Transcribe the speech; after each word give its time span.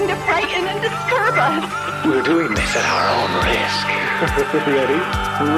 Going 0.00 0.16
to 0.16 0.24
frighten 0.24 0.66
and 0.66 0.80
disturb 0.80 1.34
us. 1.36 2.06
We're 2.06 2.22
doing 2.22 2.54
this 2.54 2.76
at 2.76 2.84
our 2.88 3.06
own 3.20 3.30
risk. 3.44 3.86
Ready? 4.66 5.00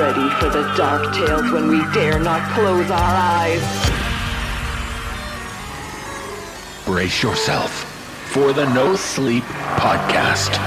Ready 0.02 0.28
for 0.40 0.48
the 0.48 0.74
dark 0.76 1.14
tales 1.14 1.50
when 1.52 1.68
we 1.68 1.84
dare 1.92 2.18
not 2.18 2.42
close 2.52 2.90
our 2.90 3.14
eyes. 3.14 3.62
Brace 6.84 7.22
yourself 7.22 7.70
for 8.32 8.52
the 8.52 8.72
No 8.74 8.96
Sleep 8.96 9.44
Podcast. 9.76 10.58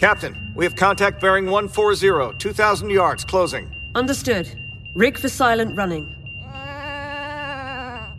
Captain, 0.00 0.34
we 0.54 0.64
have 0.64 0.74
contact 0.76 1.20
bearing 1.20 1.44
140, 1.44 2.38
2,000 2.38 2.88
yards, 2.88 3.22
closing. 3.22 3.70
Understood. 3.94 4.50
Rig 4.96 5.18
for 5.18 5.28
silent 5.28 5.76
running. 5.76 6.16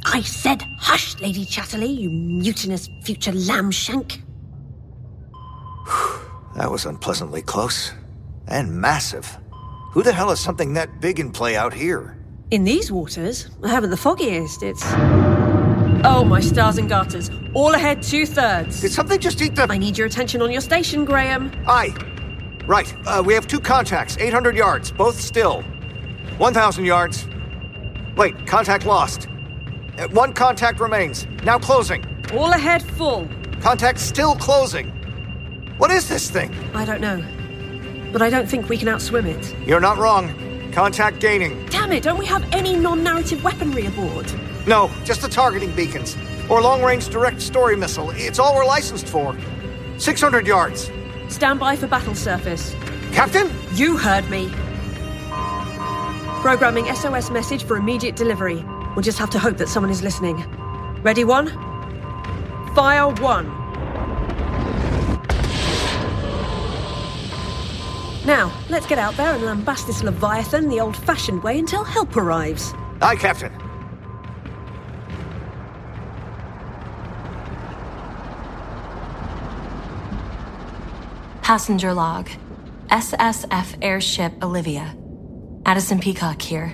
I 0.06 0.22
said 0.24 0.62
hush, 0.78 1.20
Lady 1.20 1.44
Chatterley, 1.44 1.98
you 1.98 2.12
mutinous 2.12 2.88
future 3.02 3.32
lamb 3.32 3.72
shank. 3.72 4.22
That 6.56 6.70
was 6.70 6.86
unpleasantly 6.86 7.42
close. 7.42 7.94
And 8.48 8.72
massive. 8.72 9.40
Who 9.94 10.04
the 10.04 10.12
hell 10.12 10.30
has 10.30 10.40
something 10.40 10.74
that 10.74 11.02
big 11.02 11.20
in 11.20 11.32
play 11.32 11.56
out 11.56 11.74
here? 11.74 12.16
In 12.52 12.64
these 12.64 12.92
waters, 12.92 13.50
I 13.64 13.70
haven't 13.70 13.90
the 13.90 13.98
foggiest. 13.98 14.62
It's. 14.62 14.84
Oh, 16.04 16.24
my 16.24 16.40
stars 16.40 16.80
and 16.80 16.90
garters. 16.90 17.30
All 17.54 17.76
ahead 17.76 18.02
two 18.02 18.26
thirds. 18.26 18.82
Did 18.82 18.92
something 18.92 19.20
just 19.20 19.40
eat 19.42 19.56
the. 19.56 19.68
I 19.70 19.78
need 19.78 19.98
your 19.98 20.08
attention 20.08 20.42
on 20.42 20.52
your 20.52 20.62
station, 20.62 21.06
Graham. 21.06 21.52
Aye. 21.68 21.94
Right, 22.66 22.94
uh, 23.06 23.22
we 23.26 23.34
have 23.34 23.48
two 23.48 23.60
contacts, 23.60 24.18
800 24.18 24.56
yards, 24.56 24.92
both 24.92 25.20
still. 25.20 25.62
1,000 26.38 26.86
yards. 26.86 27.28
Wait, 28.16 28.48
contact 28.48 28.86
lost. 28.86 29.28
Uh, 29.98 30.08
one 30.10 30.34
contact 30.34 30.80
remains, 30.80 31.28
now 31.44 31.60
closing. 31.60 32.04
All 32.34 32.52
ahead 32.52 32.82
full. 32.82 33.28
Contact 33.62 34.00
still 34.00 34.36
closing. 34.36 34.88
What 35.78 35.92
is 35.92 36.08
this 36.08 36.30
thing? 36.30 36.54
I 36.74 36.86
don't 36.86 37.02
know. 37.02 37.24
But 38.12 38.22
I 38.22 38.30
don't 38.30 38.48
think 38.48 38.70
we 38.70 38.78
can 38.78 38.88
outswim 38.88 39.26
it. 39.26 39.56
You're 39.68 39.80
not 39.80 39.98
wrong. 39.98 40.34
Contact 40.72 41.20
gaining. 41.20 41.66
Damn 41.68 41.92
it, 41.92 42.04
don't 42.04 42.18
we 42.18 42.26
have 42.26 42.44
any 42.54 42.76
non 42.76 43.04
narrative 43.04 43.44
weaponry 43.44 43.86
aboard? 43.86 44.32
No, 44.68 44.92
just 45.04 45.22
the 45.22 45.28
targeting 45.28 45.72
beacons. 45.76 46.18
Or 46.50 46.62
long 46.62 46.84
range 46.84 47.10
direct 47.10 47.42
story 47.42 47.76
missile. 47.76 48.12
It's 48.12 48.40
all 48.40 48.56
we're 48.56 48.66
licensed 48.66 49.08
for. 49.08 49.36
600 49.98 50.46
yards. 50.46 50.92
Stand 51.30 51.60
by 51.60 51.76
for 51.76 51.88
battle 51.88 52.16
surface. 52.16 52.76
Captain? 53.12 53.50
You 53.74 53.98
heard 53.98 54.30
me. 54.30 54.50
Programming 56.42 56.94
SOS 56.94 57.30
message 57.32 57.64
for 57.64 57.78
immediate 57.78 58.16
delivery. 58.16 58.64
We'll 58.96 59.04
just 59.04 59.20
have 59.20 59.30
to 59.32 59.40
hope 59.40 59.58
that 59.58 59.70
someone 59.70 59.92
is 59.92 60.02
listening. 60.02 60.38
Ready, 61.02 61.24
one? 61.24 61.48
Fire 62.76 63.10
one. 63.22 63.48
Now, 68.26 68.54
let's 68.70 68.86
get 68.86 69.00
out 69.00 69.18
there 69.18 69.34
and 69.34 69.44
lambast 69.44 69.88
this 69.88 70.04
Leviathan 70.04 70.70
the 70.70 70.80
old 70.80 70.96
fashioned 70.96 71.42
way 71.42 71.58
until 71.58 71.84
help 71.84 72.16
arrives. 72.16 72.74
Aye, 73.02 73.16
Captain. 73.16 73.52
Passenger 81.52 81.94
log. 81.94 82.30
SSF 82.88 83.76
airship 83.82 84.42
Olivia. 84.42 84.96
Addison 85.66 86.00
Peacock 86.00 86.42
here. 86.42 86.74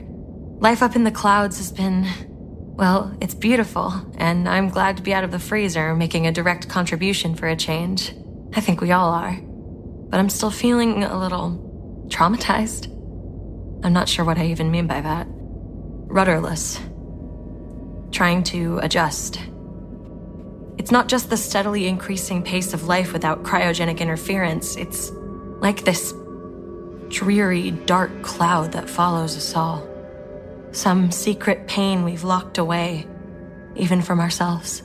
Life 0.60 0.84
up 0.84 0.96
in 0.96 1.04
the 1.04 1.10
clouds 1.10 1.58
has 1.58 1.72
been. 1.72 2.06
Well, 2.78 3.18
it's 3.20 3.34
beautiful, 3.34 3.92
and 4.20 4.48
I'm 4.48 4.70
glad 4.70 4.98
to 4.98 5.02
be 5.02 5.16
out 5.16 5.24
of 5.24 5.32
the 5.32 5.40
freezer 5.40 5.96
making 5.96 6.28
a 6.28 6.32
direct 6.32 6.70
contribution 6.70 7.34
for 7.34 7.48
a 7.48 7.56
change. 7.56 8.14
I 8.54 8.62
think 8.62 8.80
we 8.80 8.92
all 8.92 9.10
are. 9.10 9.40
But 9.42 10.20
I'm 10.20 10.30
still 10.30 10.52
feeling 10.52 11.04
a 11.04 11.18
little 11.18 12.06
traumatized. 12.10 12.86
I'm 13.84 13.94
not 13.94 14.08
sure 14.08 14.26
what 14.26 14.38
I 14.38 14.46
even 14.46 14.70
mean 14.70 14.86
by 14.86 15.02
that. 15.02 15.26
Rudderless. 15.28 16.80
Trying 18.12 18.44
to 18.44 18.78
adjust. 18.84 19.40
It's 20.78 20.92
not 20.92 21.08
just 21.08 21.30
the 21.30 21.38
steadily 21.38 21.88
increasing 21.88 22.44
pace 22.44 22.74
of 22.74 22.88
life 22.88 23.14
without 23.14 23.44
cryogenic 23.44 24.00
interference, 24.00 24.76
it's 24.76 25.12
like 25.60 25.84
this 25.84 26.14
dreary, 27.10 27.72
dark 27.72 28.22
cloud 28.22 28.74
that 28.74 28.90
follows 28.90 29.36
us 29.36 29.56
all. 29.56 29.88
Some 30.72 31.12
secret 31.12 31.68
pain 31.68 32.04
we've 32.04 32.24
locked 32.24 32.58
away, 32.58 33.08
even 33.76 34.02
from 34.02 34.20
ourselves. 34.20 34.84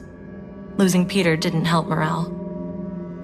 Losing 0.77 1.07
Peter 1.07 1.37
didn't 1.37 1.67
help 1.67 1.87
morale. 1.87 2.39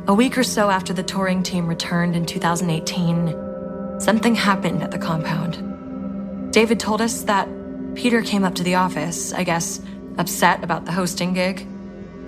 A 0.07 0.15
week 0.15 0.37
or 0.37 0.43
so 0.43 0.71
after 0.71 0.93
the 0.93 1.03
touring 1.03 1.43
team 1.43 1.67
returned 1.67 2.17
in 2.17 2.27
2018, 2.27 4.01
something 4.01 4.35
happened 4.35 4.83
at 4.83 4.91
the 4.91 4.99
compound. 4.99 6.53
David 6.53 6.81
told 6.81 7.01
us 7.01 7.23
that 7.23 7.49
Peter 7.95 8.23
came 8.23 8.45
up 8.45 8.55
to 8.57 8.63
the 8.63 8.75
office, 8.75 9.33
I 9.33 9.45
guess, 9.45 9.81
upset 10.19 10.63
about 10.65 10.85
the 10.85 10.93
hosting 10.93 11.33
gig. 11.33 11.67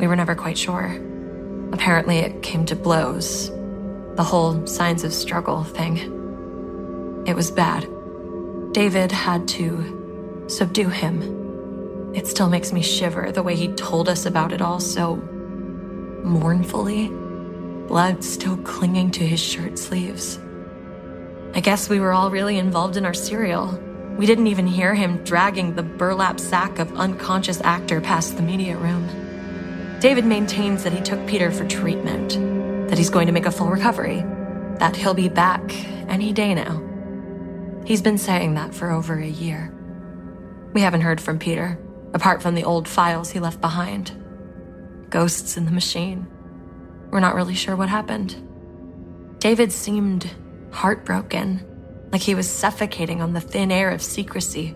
We 0.01 0.07
were 0.07 0.17
never 0.17 0.35
quite 0.35 0.57
sure. 0.57 0.99
Apparently, 1.73 2.21
it 2.21 2.43
came 2.43 2.65
to 2.67 2.75
blows. 2.75 3.51
The 4.17 4.25
whole 4.25 4.67
signs 4.67 5.05
of 5.05 5.13
struggle 5.13 5.63
thing. 5.63 5.99
It 7.27 7.37
was 7.37 7.51
bad. 7.51 7.87
David 8.73 9.13
had 9.13 9.47
to 9.49 10.47
subdue 10.49 10.89
him. 10.89 12.13
It 12.15 12.27
still 12.27 12.49
makes 12.49 12.73
me 12.73 12.81
shiver 12.81 13.31
the 13.31 13.43
way 13.43 13.55
he 13.55 13.69
told 13.69 14.09
us 14.09 14.25
about 14.25 14.53
it 14.53 14.63
all 14.63 14.81
so 14.81 15.17
mournfully, 16.25 17.09
blood 17.87 18.25
still 18.25 18.57
clinging 18.59 19.11
to 19.13 19.27
his 19.27 19.41
shirt 19.41 19.79
sleeves. 19.79 20.41
I 21.55 21.61
guess 21.61 21.91
we 21.91 22.01
were 22.01 22.13
all 22.13 22.31
really 22.31 22.57
involved 22.57 22.97
in 22.97 23.05
our 23.05 23.15
serial. 23.15 23.79
We 24.17 24.25
didn't 24.25 24.47
even 24.47 24.67
hear 24.67 24.95
him 24.95 25.23
dragging 25.25 25.75
the 25.75 25.83
burlap 25.83 26.41
sack 26.41 26.79
of 26.79 26.97
unconscious 26.97 27.61
actor 27.61 28.01
past 28.01 28.37
the 28.37 28.43
media 28.43 28.79
room. 28.79 29.30
David 30.01 30.25
maintains 30.25 30.83
that 30.83 30.95
he 30.95 31.01
took 31.03 31.27
Peter 31.27 31.51
for 31.51 31.67
treatment, 31.67 32.31
that 32.89 32.97
he's 32.97 33.11
going 33.11 33.27
to 33.27 33.35
make 33.35 33.45
a 33.45 33.51
full 33.51 33.69
recovery, 33.69 34.25
that 34.79 34.97
he'll 34.97 35.13
be 35.13 35.29
back 35.29 35.61
any 36.09 36.33
day 36.33 36.55
now. 36.55 36.83
He's 37.85 38.01
been 38.01 38.17
saying 38.17 38.55
that 38.55 38.75
for 38.75 38.91
over 38.91 39.19
a 39.19 39.27
year. 39.27 39.75
We 40.73 40.81
haven't 40.81 41.03
heard 41.03 41.21
from 41.21 41.39
Peter, 41.39 41.79
apart 42.15 42.41
from 42.41 42.55
the 42.55 42.65
old 42.65 42.89
files 42.89 43.31
he 43.31 43.41
left 43.41 43.61
behind. 43.61 44.13
Ghosts 45.11 45.59
in 45.59 45.67
the 45.67 45.71
machine. 45.71 46.27
We're 47.11 47.21
not 47.21 47.35
really 47.35 47.55
sure 47.55 47.77
what 47.77 47.91
happened. 47.91 48.37
David 49.39 49.71
seemed 49.71 50.31
heartbroken, 50.71 51.63
like 52.11 52.23
he 52.23 52.35
was 52.35 52.49
suffocating 52.49 53.21
on 53.21 53.35
the 53.35 53.41
thin 53.41 53.71
air 53.71 53.91
of 53.91 54.01
secrecy. 54.01 54.75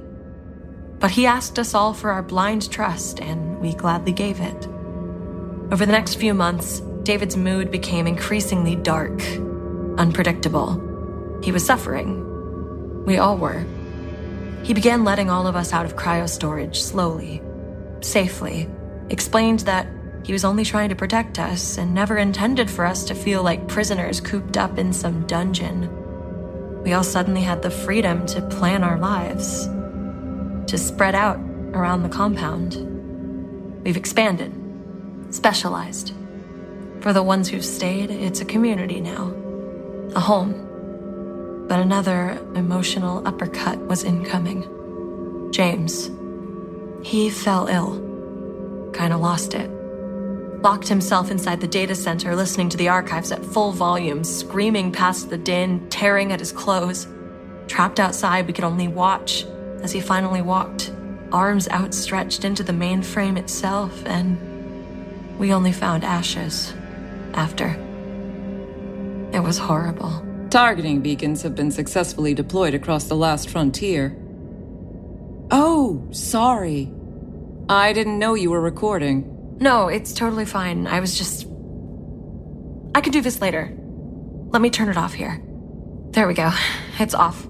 But 0.98 1.12
he 1.12 1.24
asked 1.24 1.58
us 1.58 1.72
all 1.72 1.94
for 1.94 2.10
our 2.10 2.22
blind 2.22 2.70
trust, 2.70 3.22
and 3.22 3.58
we 3.58 3.72
gladly 3.72 4.12
gave 4.12 4.38
it. 4.38 4.68
Over 5.74 5.86
the 5.86 5.90
next 5.90 6.20
few 6.20 6.34
months, 6.34 6.78
David's 7.02 7.36
mood 7.36 7.72
became 7.72 8.06
increasingly 8.06 8.76
dark, 8.76 9.20
unpredictable. 9.98 11.40
He 11.42 11.50
was 11.50 11.66
suffering. 11.66 13.04
We 13.04 13.18
all 13.18 13.36
were. 13.36 13.66
He 14.62 14.72
began 14.72 15.02
letting 15.02 15.30
all 15.30 15.48
of 15.48 15.56
us 15.56 15.72
out 15.72 15.84
of 15.84 15.96
cryo 15.96 16.28
storage 16.28 16.80
slowly, 16.80 17.42
safely, 18.02 18.70
explained 19.10 19.60
that 19.60 19.88
he 20.22 20.32
was 20.32 20.44
only 20.44 20.64
trying 20.64 20.90
to 20.90 20.94
protect 20.94 21.40
us 21.40 21.76
and 21.76 21.92
never 21.92 22.18
intended 22.18 22.70
for 22.70 22.86
us 22.86 23.02
to 23.06 23.14
feel 23.16 23.42
like 23.42 23.66
prisoners 23.66 24.20
cooped 24.20 24.56
up 24.56 24.78
in 24.78 24.92
some 24.92 25.26
dungeon. 25.26 25.90
We 26.84 26.92
all 26.92 27.02
suddenly 27.02 27.42
had 27.42 27.62
the 27.62 27.70
freedom 27.72 28.26
to 28.26 28.42
plan 28.42 28.84
our 28.84 29.00
lives, 29.00 29.66
to 30.70 30.78
spread 30.78 31.16
out 31.16 31.40
around 31.72 32.04
the 32.04 32.08
compound. 32.08 32.76
We've 33.82 33.96
expanded, 33.96 34.52
specialized. 35.34 36.12
For 37.00 37.12
the 37.12 37.22
ones 37.22 37.48
who've 37.48 37.64
stayed, 37.64 38.10
it's 38.10 38.40
a 38.40 38.44
community 38.44 39.00
now, 39.00 39.32
a 40.14 40.20
home. 40.20 40.60
But 41.68 41.80
another 41.80 42.38
emotional 42.54 43.26
uppercut 43.26 43.78
was 43.86 44.04
incoming. 44.04 45.50
James. 45.52 46.10
He 47.02 47.30
fell 47.30 47.66
ill. 47.66 48.00
Kinda 48.94 49.16
lost 49.16 49.54
it. 49.54 49.70
Locked 50.62 50.88
himself 50.88 51.30
inside 51.30 51.60
the 51.60 51.66
data 51.66 51.94
center, 51.94 52.34
listening 52.34 52.70
to 52.70 52.76
the 52.76 52.88
archives 52.88 53.32
at 53.32 53.44
full 53.44 53.72
volume, 53.72 54.24
screaming 54.24 54.92
past 54.92 55.28
the 55.28 55.36
din, 55.36 55.86
tearing 55.90 56.32
at 56.32 56.40
his 56.40 56.52
clothes. 56.52 57.06
Trapped 57.66 58.00
outside, 58.00 58.46
we 58.46 58.52
could 58.52 58.64
only 58.64 58.88
watch 58.88 59.44
as 59.82 59.92
he 59.92 60.00
finally 60.00 60.40
walked, 60.40 60.90
arms 61.32 61.68
outstretched 61.68 62.44
into 62.44 62.62
the 62.62 62.72
mainframe 62.72 63.36
itself, 63.36 64.02
and 64.06 64.38
we 65.38 65.52
only 65.52 65.72
found 65.72 66.04
ashes 66.04 66.72
after. 67.34 67.68
It 69.32 69.40
was 69.40 69.58
horrible. 69.58 70.24
Targeting 70.50 71.00
beacons 71.00 71.42
have 71.42 71.54
been 71.56 71.72
successfully 71.72 72.34
deployed 72.34 72.74
across 72.74 73.04
the 73.04 73.16
last 73.16 73.50
frontier. 73.50 74.16
Oh, 75.50 76.06
sorry. 76.12 76.92
I 77.68 77.92
didn't 77.92 78.18
know 78.18 78.34
you 78.34 78.50
were 78.50 78.60
recording. 78.60 79.56
No, 79.60 79.88
it's 79.88 80.12
totally 80.12 80.44
fine. 80.44 80.86
I 80.86 81.00
was 81.00 81.18
just. 81.18 81.46
I 82.94 83.00
can 83.00 83.12
do 83.12 83.20
this 83.20 83.40
later. 83.40 83.72
Let 84.50 84.62
me 84.62 84.70
turn 84.70 84.88
it 84.88 84.96
off 84.96 85.12
here. 85.12 85.42
There 86.10 86.28
we 86.28 86.34
go. 86.34 86.52
It's 87.00 87.14
off. 87.14 87.46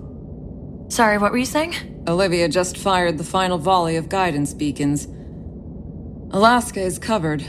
Sorry, 0.89 1.19
what 1.19 1.33
were 1.33 1.39
you 1.39 1.45
saying? 1.45 2.05
Olivia 2.09 2.49
just 2.49 2.79
fired 2.79 3.19
the 3.19 3.25
final 3.25 3.59
volley 3.59 3.97
of 3.97 4.09
guidance 4.09 4.55
beacons. 4.55 5.07
Alaska 6.31 6.81
is 6.81 6.99
covered. 6.99 7.45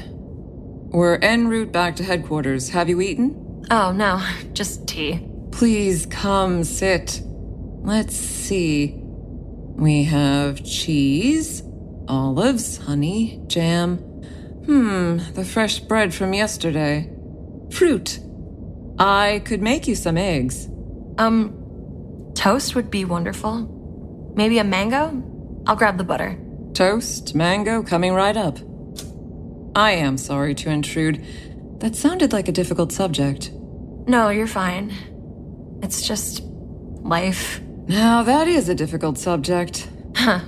We're 0.96 1.18
en 1.18 1.50
route 1.50 1.74
back 1.74 1.98
to 1.98 2.06
headquarters. 2.06 2.70
Have 2.70 2.88
you 2.88 3.02
eaten? 3.02 3.66
Oh, 3.70 3.92
no, 3.92 4.26
just 4.54 4.88
tea. 4.88 5.28
Please 5.52 6.06
come 6.06 6.64
sit. 6.64 7.22
Let's 7.82 8.16
see. 8.16 8.96
We 8.96 10.06
have 10.06 10.64
cheese, 10.64 11.64
olives, 12.08 12.78
honey, 12.78 13.42
jam. 13.48 13.98
Hmm, 13.98 15.18
the 15.34 15.44
fresh 15.44 15.80
bread 15.80 16.14
from 16.14 16.34
yesterday. 16.34 17.12
Fruit. 17.72 18.20
I 18.98 19.42
could 19.44 19.62
make 19.62 19.90
you 19.90 19.96
some 19.96 20.16
eggs. 20.16 20.70
Um, 21.18 22.32
toast 22.36 22.74
would 22.74 22.90
be 22.90 23.04
wonderful. 23.04 24.34
Maybe 24.34 24.60
a 24.60 24.64
mango? 24.64 25.62
I'll 25.68 25.76
grab 25.76 25.98
the 25.98 26.06
butter. 26.06 26.40
Toast, 26.74 27.36
mango, 27.36 27.84
coming 27.84 28.14
right 28.14 28.38
up. 28.38 28.60
I 29.76 29.92
am 29.92 30.18
sorry 30.18 30.56
to 30.56 30.70
intrude. 30.70 31.24
That 31.80 31.96
sounded 31.98 32.32
like 32.32 32.48
a 32.48 32.54
difficult 32.54 32.94
subject. 32.94 33.52
No, 34.08 34.30
you're 34.30 34.48
fine. 34.48 34.94
It's 35.84 36.08
just 36.08 36.42
life. 37.04 37.60
Now, 37.88 38.24
that 38.24 38.48
is 38.48 38.70
a 38.70 38.76
difficult 38.76 39.18
subject. 39.18 39.90
Huh. 40.16 40.40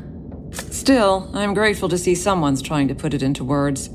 Still, 0.51 1.29
I'm 1.33 1.53
grateful 1.53 1.89
to 1.89 1.97
see 1.97 2.15
someone's 2.15 2.61
trying 2.61 2.87
to 2.87 2.95
put 2.95 3.13
it 3.13 3.21
into 3.21 3.43
words. 3.43 3.89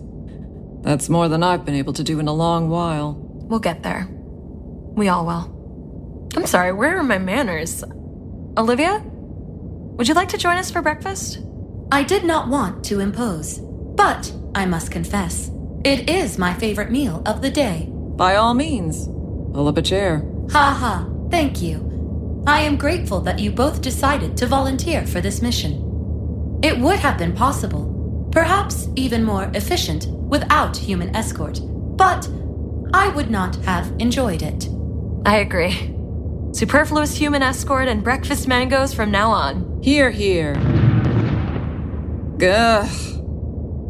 That's 0.82 1.08
more 1.08 1.28
than 1.28 1.42
I've 1.42 1.64
been 1.64 1.76
able 1.76 1.94
to 1.94 2.04
do 2.04 2.20
in 2.20 2.28
a 2.28 2.32
long 2.32 2.68
while. 2.68 3.14
We'll 3.14 3.58
get 3.58 3.82
there. 3.82 4.06
We 4.10 5.08
all 5.08 5.24
will. 5.24 6.28
I'm 6.36 6.46
sorry, 6.46 6.72
where 6.72 6.98
are 6.98 7.02
my 7.02 7.18
manners? 7.18 7.82
Olivia? 8.58 9.02
Would 9.02 10.08
you 10.08 10.14
like 10.14 10.28
to 10.30 10.38
join 10.38 10.58
us 10.58 10.70
for 10.70 10.82
breakfast? 10.82 11.38
I 11.90 12.02
did 12.02 12.24
not 12.24 12.48
want 12.48 12.84
to 12.86 13.00
impose, 13.00 13.58
but 13.58 14.30
I 14.54 14.66
must 14.66 14.90
confess, 14.90 15.50
it 15.84 16.08
is 16.08 16.38
my 16.38 16.52
favorite 16.54 16.90
meal 16.90 17.22
of 17.26 17.42
the 17.42 17.50
day. 17.50 17.88
By 17.90 18.36
all 18.36 18.54
means, 18.54 19.06
pull 19.54 19.68
up 19.68 19.78
a 19.78 19.82
chair. 19.82 20.24
Ha 20.50 20.76
ha, 20.78 21.08
thank 21.30 21.62
you. 21.62 22.42
I 22.46 22.60
am 22.60 22.76
grateful 22.76 23.20
that 23.20 23.38
you 23.38 23.50
both 23.50 23.80
decided 23.80 24.36
to 24.36 24.46
volunteer 24.46 25.06
for 25.06 25.20
this 25.20 25.42
mission. 25.42 26.60
It 26.62 26.78
would 26.78 26.98
have 26.98 27.16
been 27.16 27.32
possible, 27.32 28.28
perhaps 28.30 28.88
even 28.96 29.24
more 29.24 29.50
efficient, 29.54 30.06
without 30.08 30.76
human 30.76 31.14
escort, 31.16 31.60
but 31.96 32.28
I 32.92 33.08
would 33.08 33.30
not 33.30 33.56
have 33.64 33.92
enjoyed 33.98 34.42
it. 34.42 34.68
I 35.24 35.38
agree. 35.38 35.94
Superfluous 36.52 37.16
human 37.16 37.42
escort 37.42 37.88
and 37.88 38.04
breakfast 38.04 38.46
mangoes 38.46 38.92
from 38.92 39.10
now 39.10 39.30
on. 39.30 39.80
Here, 39.82 40.10
here. 40.10 40.54
Gah. 42.36 42.86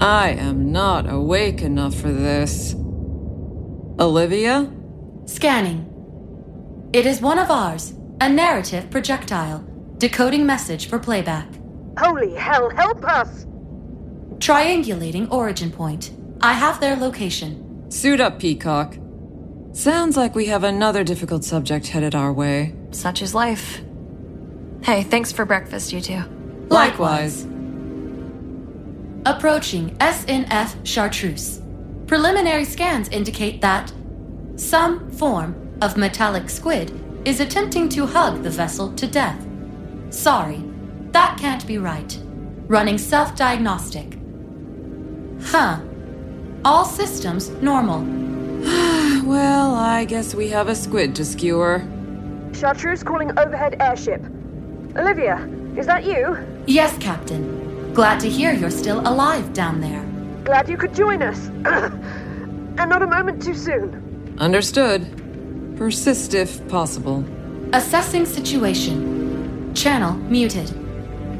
I 0.03 0.31
am 0.31 0.73
not 0.73 1.09
awake 1.09 1.63
enough 1.63 1.95
for 1.95 2.11
this. 2.11 2.75
Olivia? 4.01 4.69
Scanning. 5.27 6.91
It 6.93 7.07
is 7.07 7.21
one 7.21 7.39
of 7.39 7.53
ours, 7.53 7.95
a 8.21 8.29
narrative 8.29 8.91
projectile, 8.91 9.65
decoding 9.99 10.45
message 10.45 10.89
for 10.89 10.99
playback. 10.99 11.47
Holy 11.97 12.35
hell, 12.35 12.69
help 12.71 13.05
us! 13.05 13.47
Triangulating 14.39 15.31
origin 15.31 15.71
point. 15.71 16.11
I 16.41 16.55
have 16.55 16.81
their 16.81 16.97
location. 16.97 17.89
Suit 17.89 18.21
up, 18.21 18.41
Peacock. 18.41 18.97
Sounds 19.71 20.17
like 20.17 20.35
we 20.35 20.47
have 20.47 20.65
another 20.65 21.05
difficult 21.05 21.45
subject 21.45 21.87
headed 21.87 22.17
our 22.17 22.33
way. 22.33 22.75
Such 22.91 23.23
is 23.23 23.37
life. 23.37 23.81
Hey, 24.83 25.05
thanks 25.05 25.31
for 25.31 25.45
breakfast, 25.45 25.93
you 25.93 26.01
two. 26.01 26.25
Likewise. 26.71 27.47
Approaching 29.25 29.97
SNF 29.99 30.85
Chartreuse. 30.85 31.63
Preliminary 32.09 32.65
scans 32.65 33.09
indicate 33.11 33.61
that 33.61 33.93
some 34.57 35.09
form 35.13 35.79
of 35.81 35.97
metallic 35.97 36.51
squid 36.51 36.91
is 37.25 37.39
attempting 37.39 37.89
to 37.91 38.05
hug 38.05 38.43
the 38.43 38.51
vessel 38.51 38.93
to 38.95 39.07
death. 39.07 39.41
Sorry, 40.11 40.65
that 41.13 41.39
can't 41.39 41.65
be 41.69 41.79
right. 41.79 42.19
Running 42.67 42.99
self 42.99 43.37
diagnostic. 43.37 44.19
Huh. 45.41 45.79
All 46.65 46.85
systems 46.85 47.51
normal. 47.63 48.01
well, 49.25 49.77
I 49.77 50.05
guess 50.05 50.35
we 50.35 50.49
have 50.49 50.67
a 50.67 50.75
squid 50.75 51.15
to 51.15 51.25
skewer. 51.25 51.87
Chartreuse 52.55 53.05
calling 53.05 53.39
overhead 53.39 53.77
airship. 53.81 54.25
Olivia, 54.97 55.49
is 55.77 55.87
that 55.87 56.05
you? 56.05 56.37
Yes, 56.67 56.99
Captain. 56.99 57.62
Glad 57.95 58.21
to 58.21 58.31
hear 58.31 58.55
you're 58.55 58.71
still 58.71 59.01
alive 59.01 59.53
down 59.53 59.83
there. 59.83 60.03
Glad 60.45 60.67
you 60.67 60.79
could 60.79 60.95
join 60.95 61.21
us. 61.21 61.49
and 61.67 62.89
not 62.89 63.03
a 63.03 63.07
moment 63.07 63.43
too 63.43 63.55
soon. 63.55 64.35
Understood. 64.39 65.77
Persist 65.77 66.33
if 66.33 66.67
possible. 66.69 67.23
Assessing 67.75 68.25
situation. 68.25 69.75
Channel 69.75 70.15
muted. 70.15 70.73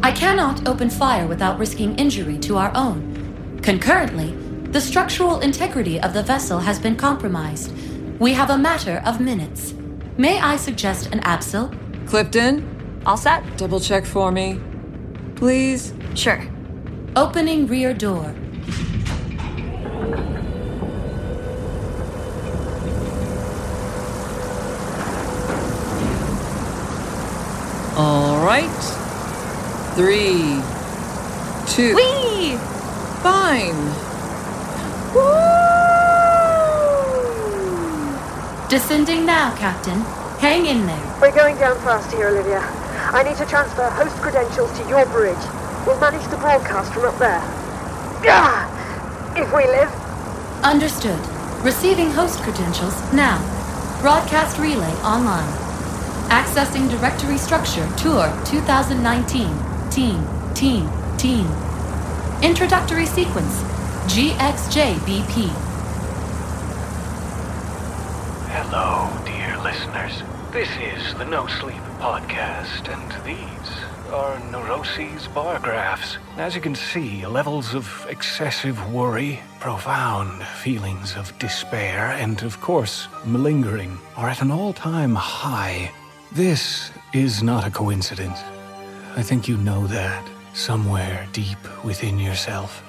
I 0.03 0.13
cannot 0.13 0.69
open 0.69 0.91
fire 0.91 1.27
without 1.27 1.59
risking 1.59 1.97
injury 1.97 2.37
to 2.41 2.59
our 2.59 2.71
own. 2.75 3.59
Concurrently, 3.63 4.33
the 4.73 4.81
structural 4.81 5.41
integrity 5.41 5.99
of 6.03 6.13
the 6.13 6.23
vessel 6.23 6.59
has 6.59 6.79
been 6.79 6.97
compromised. 6.97 7.73
We 8.19 8.35
have 8.35 8.51
a 8.51 8.59
matter 8.59 9.03
of 9.07 9.21
minutes. 9.21 9.73
May 10.19 10.39
I 10.39 10.57
suggest 10.57 11.15
an 11.15 11.21
abseil? 11.21 11.73
Clifton? 12.07 13.01
All 13.07 13.17
set? 13.17 13.43
Double 13.57 13.81
check 13.81 14.05
for 14.05 14.31
me. 14.31 14.61
Please? 15.35 15.95
Sure. 16.15 16.41
Opening 17.17 17.67
rear 17.67 17.95
door. 17.95 18.35
All 27.97 28.45
right. 28.45 28.69
Three, 29.95 30.63
two. 31.67 31.95
Whee! 31.95 32.57
Fine. 33.23 33.77
Woo! 35.15 35.33
Descending 38.69 39.27
now, 39.27 39.55
Captain. 39.57 40.01
Hang 40.41 40.67
in 40.67 40.87
there. 40.87 41.19
We're 41.21 41.35
going 41.35 41.57
down 41.57 41.77
fast 41.83 42.11
here, 42.13 42.29
Olivia. 42.29 42.61
I 43.13 43.23
need 43.23 43.37
to 43.37 43.45
transfer 43.45 43.89
host 43.91 44.17
credentials 44.17 44.73
to 44.79 44.89
your 44.89 45.05
bridge. 45.07 45.62
We'll 45.87 45.99
manage 45.99 46.29
the 46.31 46.37
broadcast 46.37 46.93
from 46.93 47.05
up 47.05 47.19
there. 47.19 47.41
Ah! 48.25 49.35
If 49.37 49.53
we 49.53 49.65
live. 49.67 49.91
Understood. 50.65 51.19
Receiving 51.65 52.11
host 52.11 52.41
credentials 52.41 52.95
now. 53.13 53.39
Broadcast 54.01 54.59
relay 54.59 54.93
online. 55.03 55.51
Accessing 56.31 56.89
directory 56.89 57.37
structure 57.37 57.89
tour 57.97 58.31
2019. 58.45 59.49
Team, 59.91 60.25
team, 60.55 60.89
team. 61.19 61.47
Introductory 62.43 63.07
sequence 63.07 63.63
GXJBP. 64.07 65.49
Hello, 68.51 69.11
dear 69.25 69.57
listeners. 69.63 70.23
This 70.53 70.69
is 70.79 71.15
the 71.15 71.25
No 71.25 71.47
Sleep 71.47 71.83
Podcast, 71.99 72.89
and 72.93 73.25
these 73.25 73.92
are 74.13 74.39
Neuroses 74.51 75.27
bar 75.29 75.59
graphs. 75.59 76.19
As 76.37 76.55
you 76.55 76.61
can 76.61 76.75
see, 76.75 77.25
levels 77.27 77.75
of 77.75 78.07
excessive 78.11 78.93
worry, 78.93 79.41
profound 79.59 80.43
feelings 80.63 81.17
of 81.17 81.37
despair, 81.39 82.11
and 82.19 82.43
of 82.43 82.61
course, 82.61 83.09
malingering 83.25 83.99
are 84.17 84.29
at 84.29 84.43
an 84.43 84.51
all 84.51 84.75
time 84.75 85.15
high. 85.15 85.91
This 86.31 86.91
is 87.15 87.43
not 87.43 87.67
a 87.67 87.71
coincidence. 87.71 88.39
I 89.17 89.23
think 89.23 89.49
you 89.49 89.57
know 89.57 89.87
that 89.87 90.29
somewhere 90.53 91.27
deep 91.33 91.59
within 91.83 92.19
yourself. 92.19 92.83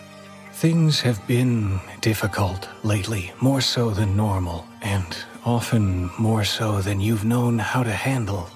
Things 0.51 0.99
have 1.01 1.25
been 1.25 1.79
difficult 2.01 2.67
lately, 2.83 3.31
more 3.39 3.61
so 3.61 3.91
than 3.91 4.17
normal, 4.17 4.65
and 4.81 5.17
often 5.45 6.09
more 6.19 6.43
so 6.43 6.81
than 6.81 6.99
you've 6.99 7.25
known 7.25 7.59
how 7.59 7.83
to 7.83 7.93
handle. 7.93 8.49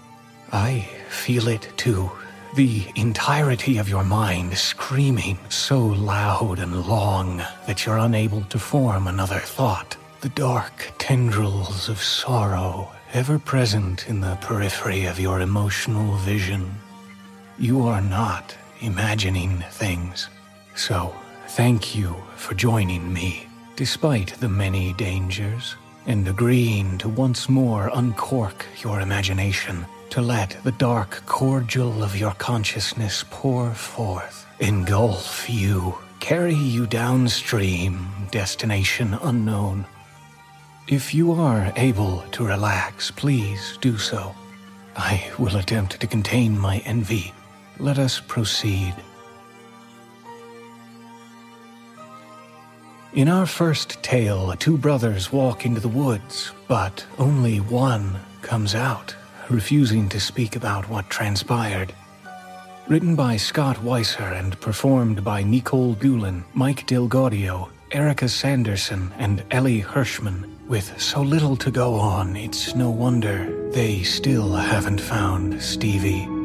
I 0.51 0.87
feel 1.09 1.47
it 1.47 1.71
too. 1.77 2.11
The 2.55 2.87
entirety 2.95 3.77
of 3.77 3.89
your 3.89 4.03
mind 4.03 4.57
screaming 4.57 5.37
so 5.49 5.79
loud 5.79 6.59
and 6.59 6.87
long 6.87 7.37
that 7.67 7.85
you're 7.85 7.97
unable 7.97 8.41
to 8.43 8.57
form 8.57 9.07
another 9.07 9.39
thought. 9.39 9.95
The 10.21 10.29
dark 10.29 10.93
tendrils 10.97 11.89
of 11.89 12.01
sorrow 12.01 12.91
ever 13.13 13.37
present 13.37 14.07
in 14.09 14.21
the 14.21 14.37
periphery 14.41 15.05
of 15.05 15.19
your 15.19 15.41
emotional 15.41 16.15
vision. 16.17 16.73
You 17.59 17.83
are 17.83 18.01
not 18.01 18.55
imagining 18.81 19.63
things. 19.71 20.29
So, 20.75 21.13
thank 21.49 21.95
you 21.95 22.15
for 22.35 22.55
joining 22.55 23.13
me, 23.13 23.47
despite 23.75 24.33
the 24.39 24.49
many 24.49 24.93
dangers, 24.93 25.75
and 26.07 26.27
agreeing 26.27 26.97
to 26.99 27.09
once 27.09 27.49
more 27.49 27.91
uncork 27.93 28.65
your 28.81 29.01
imagination 29.01 29.85
to 30.09 30.21
let 30.21 30.57
the 30.63 30.71
dark 30.71 31.23
cordial 31.25 32.03
of 32.03 32.15
your 32.15 32.33
consciousness 32.33 33.25
pour 33.29 33.73
forth, 33.73 34.45
engulf 34.59 35.49
you, 35.49 35.97
carry 36.19 36.53
you 36.53 36.87
downstream, 36.87 38.07
destination 38.31 39.13
unknown. 39.21 39.85
If 40.87 41.13
you 41.13 41.33
are 41.33 41.73
able 41.75 42.23
to 42.31 42.45
relax, 42.47 43.11
please 43.11 43.77
do 43.81 43.97
so. 43.97 44.33
I 44.95 45.31
will 45.37 45.57
attempt 45.57 45.99
to 45.99 46.07
contain 46.07 46.57
my 46.57 46.77
envy. 46.85 47.33
Let 47.77 47.99
us 47.99 48.19
proceed. 48.19 48.95
In 53.13 53.29
our 53.29 53.45
first 53.45 54.01
tale, 54.03 54.53
two 54.57 54.77
brothers 54.77 55.31
walk 55.31 55.65
into 55.65 55.81
the 55.81 55.87
woods, 55.87 56.51
but 56.67 57.05
only 57.17 57.59
one 57.59 58.19
comes 58.41 58.75
out, 58.75 59.15
refusing 59.49 60.09
to 60.09 60.19
speak 60.19 60.55
about 60.55 60.89
what 60.89 61.09
transpired. 61.09 61.93
Written 62.87 63.15
by 63.15 63.37
Scott 63.37 63.77
Weisser 63.77 64.39
and 64.39 64.59
performed 64.61 65.23
by 65.23 65.43
Nikolle 65.43 65.93
Doolin, 65.93 66.45
Mike 66.53 66.87
DelGaudio, 66.87 67.69
Erika 67.91 68.29
Sanderson, 68.29 69.11
and 69.17 69.43
Elie 69.51 69.81
Hirschman. 69.81 70.45
With 70.67 70.99
so 71.01 71.21
little 71.21 71.55
to 71.57 71.71
go 71.71 71.95
on, 71.95 72.35
it's 72.35 72.75
no 72.75 72.89
wonder 72.89 73.71
they 73.71 74.03
still 74.03 74.53
haven't 74.53 75.01
found 75.01 75.61
Stevie. 75.61 76.36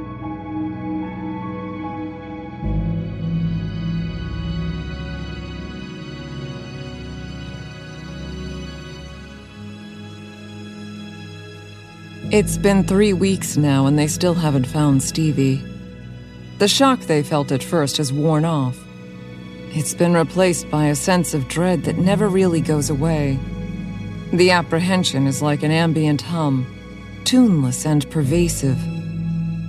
It's 12.32 12.56
been 12.56 12.82
three 12.82 13.12
weeks 13.12 13.58
now, 13.58 13.84
and 13.84 13.98
they 13.98 14.06
still 14.06 14.32
haven't 14.32 14.66
found 14.66 15.02
Stevie. 15.02 15.62
The 16.60 16.66
shock 16.66 17.00
they 17.00 17.22
felt 17.22 17.52
at 17.52 17.62
first 17.62 17.98
has 17.98 18.10
worn 18.10 18.46
off. 18.46 18.78
It's 19.74 19.92
been 19.92 20.14
replaced 20.14 20.70
by 20.70 20.86
a 20.86 20.94
sense 20.94 21.34
of 21.34 21.46
dread 21.46 21.84
that 21.84 21.98
never 21.98 22.30
really 22.30 22.62
goes 22.62 22.88
away. 22.88 23.38
The 24.32 24.50
apprehension 24.50 25.26
is 25.26 25.42
like 25.42 25.62
an 25.62 25.72
ambient 25.72 26.22
hum, 26.22 26.64
tuneless 27.24 27.84
and 27.84 28.10
pervasive. 28.10 28.78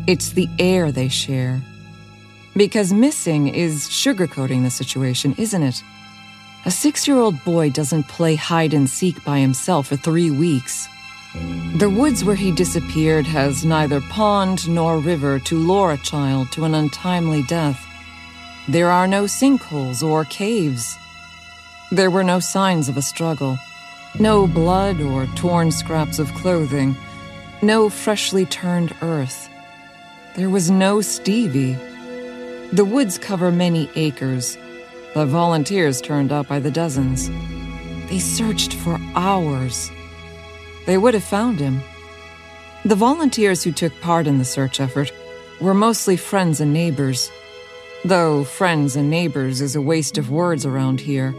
It's 0.08 0.30
the 0.30 0.48
air 0.58 0.90
they 0.90 1.10
share. 1.10 1.62
Because 2.56 2.94
missing 2.94 3.50
is 3.50 3.90
sugarcoating 3.90 4.64
the 4.64 4.72
situation, 4.72 5.36
isn't 5.38 5.64
it? 5.64 5.84
A 6.66 6.72
six 6.72 7.10
year 7.10 7.18
old 7.18 7.44
boy 7.44 7.72
doesn't 7.72 8.08
play 8.08 8.36
hide 8.36 8.74
and 8.74 8.90
seek 8.90 9.22
by 9.26 9.40
himself 9.40 9.88
for 9.88 9.98
three 9.98 10.32
weeks. 10.32 10.88
The 11.76 11.90
woods 11.90 12.24
where 12.24 12.36
he 12.36 12.52
disappeared 12.52 13.26
has 13.26 13.66
neither 13.66 14.02
pond 14.02 14.70
nor 14.70 15.00
river 15.00 15.40
to 15.40 15.58
lure 15.58 15.94
a 15.94 15.98
child 15.98 16.52
to 16.52 16.64
an 16.66 16.76
untimely 16.76 17.42
death. 17.44 17.84
There 18.68 18.92
are 18.92 19.08
no 19.08 19.24
sinkholes 19.24 20.04
or 20.04 20.26
caves. 20.26 20.96
There 21.92 22.12
were 22.12 22.24
no 22.24 22.40
signs 22.40 22.88
of 22.88 22.98
a 22.98 23.02
struggle, 23.02 23.58
no 24.20 24.46
blood 24.46 25.02
or 25.02 25.26
torn 25.36 25.72
scraps 25.72 26.20
of 26.20 26.34
clothing, 26.36 26.96
no 27.64 27.90
freshly 27.90 28.46
turned 28.46 28.94
earth. 29.02 29.50
There 30.36 30.50
was 30.50 30.70
no 30.70 31.02
Stevie. 31.02 31.78
The 32.72 32.86
woods 32.86 33.18
cover 33.18 33.52
many 33.52 33.90
acres. 33.96 34.58
The 35.16 35.26
volunteers 35.26 36.00
turned 36.00 36.32
up 36.32 36.48
by 36.48 36.60
the 36.60 36.72
dozens. 36.72 37.30
They 38.10 38.20
searched 38.20 38.74
for 38.74 39.00
hours. 39.16 39.90
They 40.86 40.98
would 40.98 41.14
have 41.14 41.24
found 41.24 41.60
him. 41.60 41.82
The 42.86 42.96
volunteers 42.96 43.64
who 43.64 43.72
took 43.72 44.00
part 44.02 44.28
in 44.28 44.38
the 44.38 44.46
search 44.46 44.80
effort 44.80 45.12
were 45.62 45.74
mostly 45.74 46.18
friends 46.18 46.60
and 46.60 46.74
neighbors. 46.74 47.32
Though 48.04 48.44
friends 48.44 48.98
and 48.98 49.10
neighbors 49.10 49.62
is 49.62 49.76
a 49.76 49.82
waste 49.82 50.18
of 50.18 50.30
words 50.30 50.66
around 50.66 51.00
here. 51.00 51.34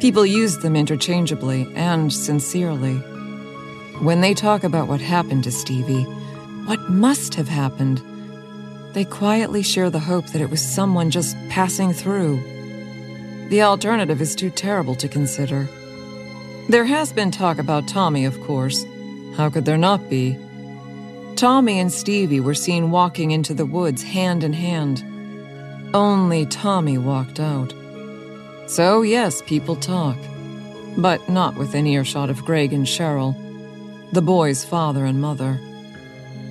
People 0.00 0.24
use 0.24 0.58
them 0.58 0.76
interchangeably 0.76 1.68
and 1.74 2.12
sincerely. 2.12 2.94
When 4.00 4.22
they 4.22 4.32
talk 4.34 4.64
about 4.64 4.88
what 4.88 5.00
happened 5.00 5.44
to 5.44 5.52
Stevie, 5.52 6.04
what 6.64 6.80
must 6.88 7.34
have 7.34 7.48
happened, 7.48 8.02
they 8.94 9.04
quietly 9.04 9.62
share 9.62 9.90
the 9.90 10.00
hope 10.00 10.26
that 10.28 10.40
it 10.40 10.50
was 10.50 10.62
someone 10.62 11.10
just 11.10 11.36
passing 11.50 11.92
through. 11.92 12.42
The 13.50 13.62
alternative 13.62 14.22
is 14.22 14.34
too 14.34 14.50
terrible 14.50 14.94
to 14.94 15.08
consider. 15.08 15.68
There 16.68 16.84
has 16.84 17.12
been 17.12 17.30
talk 17.30 17.58
about 17.58 17.86
Tommy, 17.86 18.24
of 18.24 18.40
course. 18.42 18.86
How 19.36 19.50
could 19.50 19.66
there 19.66 19.76
not 19.76 20.08
be? 20.08 20.38
Tommy 21.36 21.78
and 21.78 21.92
Stevie 21.92 22.40
were 22.40 22.54
seen 22.54 22.90
walking 22.90 23.32
into 23.32 23.52
the 23.52 23.66
woods 23.66 24.02
hand 24.02 24.42
in 24.42 24.52
hand. 24.52 25.04
Only 25.92 26.46
Tommy 26.46 26.96
walked 26.96 27.38
out. 27.38 27.74
So, 28.66 29.02
yes, 29.02 29.42
people 29.42 29.76
talk. 29.76 30.16
But 30.96 31.28
not 31.28 31.56
within 31.56 31.86
earshot 31.86 32.30
of 32.30 32.44
Greg 32.44 32.72
and 32.72 32.86
Cheryl, 32.86 33.34
the 34.12 34.22
boy's 34.22 34.64
father 34.64 35.04
and 35.04 35.20
mother. 35.20 35.60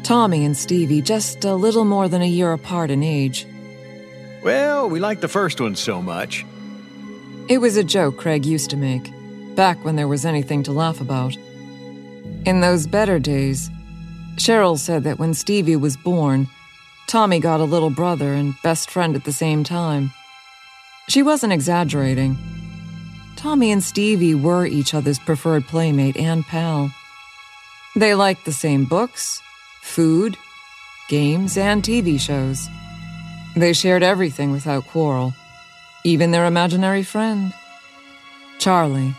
Tommy 0.04 0.46
and 0.46 0.56
Stevie 0.56 1.02
just 1.02 1.44
a 1.46 1.56
little 1.56 1.86
more 1.86 2.08
than 2.08 2.22
a 2.22 2.28
year 2.28 2.52
apart 2.52 2.92
in 2.92 3.02
age. 3.02 3.48
Well, 4.44 4.90
we 4.90 5.00
liked 5.00 5.22
the 5.22 5.28
first 5.28 5.60
one 5.60 5.76
so 5.76 6.02
much. 6.02 6.46
It 7.48 7.60
was 7.60 7.78
a 7.78 7.84
joke 7.84 8.18
Craig 8.18 8.46
used 8.46 8.70
to 8.72 8.78
make, 8.78 9.12
back 9.56 9.84
when 9.84 9.96
there 9.96 10.08
was 10.08 10.26
anything 10.26 10.64
to 10.64 10.72
laugh 10.72 11.02
about. 11.02 11.36
In 12.46 12.62
those 12.62 12.88
better 12.88 13.20
days, 13.20 13.70
Cheryl 14.36 14.78
said 14.78 15.04
that 15.04 15.20
when 15.20 15.34
Stevie 15.34 15.76
was 15.76 15.96
born, 15.96 16.48
Tommy 17.08 17.40
got 17.40 17.60
a 17.60 17.66
little 17.66 17.90
brother 17.90 18.34
and 18.34 18.56
best 18.64 18.90
friend 18.90 19.16
at 19.16 19.24
the 19.24 19.32
same 19.32 19.64
time. 19.64 20.12
She 21.08 21.22
wasn't 21.22 21.54
exaggerating. 21.54 22.38
Tommy 23.36 23.72
and 23.72 23.84
Stevie 23.84 24.36
were 24.36 24.66
each 24.66 24.94
other's 24.94 25.20
preferred 25.20 25.66
playmate 25.68 26.18
and 26.18 26.44
pal. 26.46 26.92
They 27.96 28.16
liked 28.16 28.46
the 28.46 28.54
same 28.54 28.86
books, 28.86 29.42
food, 29.82 30.38
games, 31.10 31.58
and 31.58 31.84
TV 31.84 32.20
shows. 32.20 32.68
They 33.56 33.74
shared 33.74 34.02
everything 34.02 34.52
without 34.52 34.88
quarrel, 34.88 35.34
even 36.04 36.32
their 36.32 36.46
imaginary 36.46 37.04
friend, 37.04 37.54
Charlie. 38.58 39.14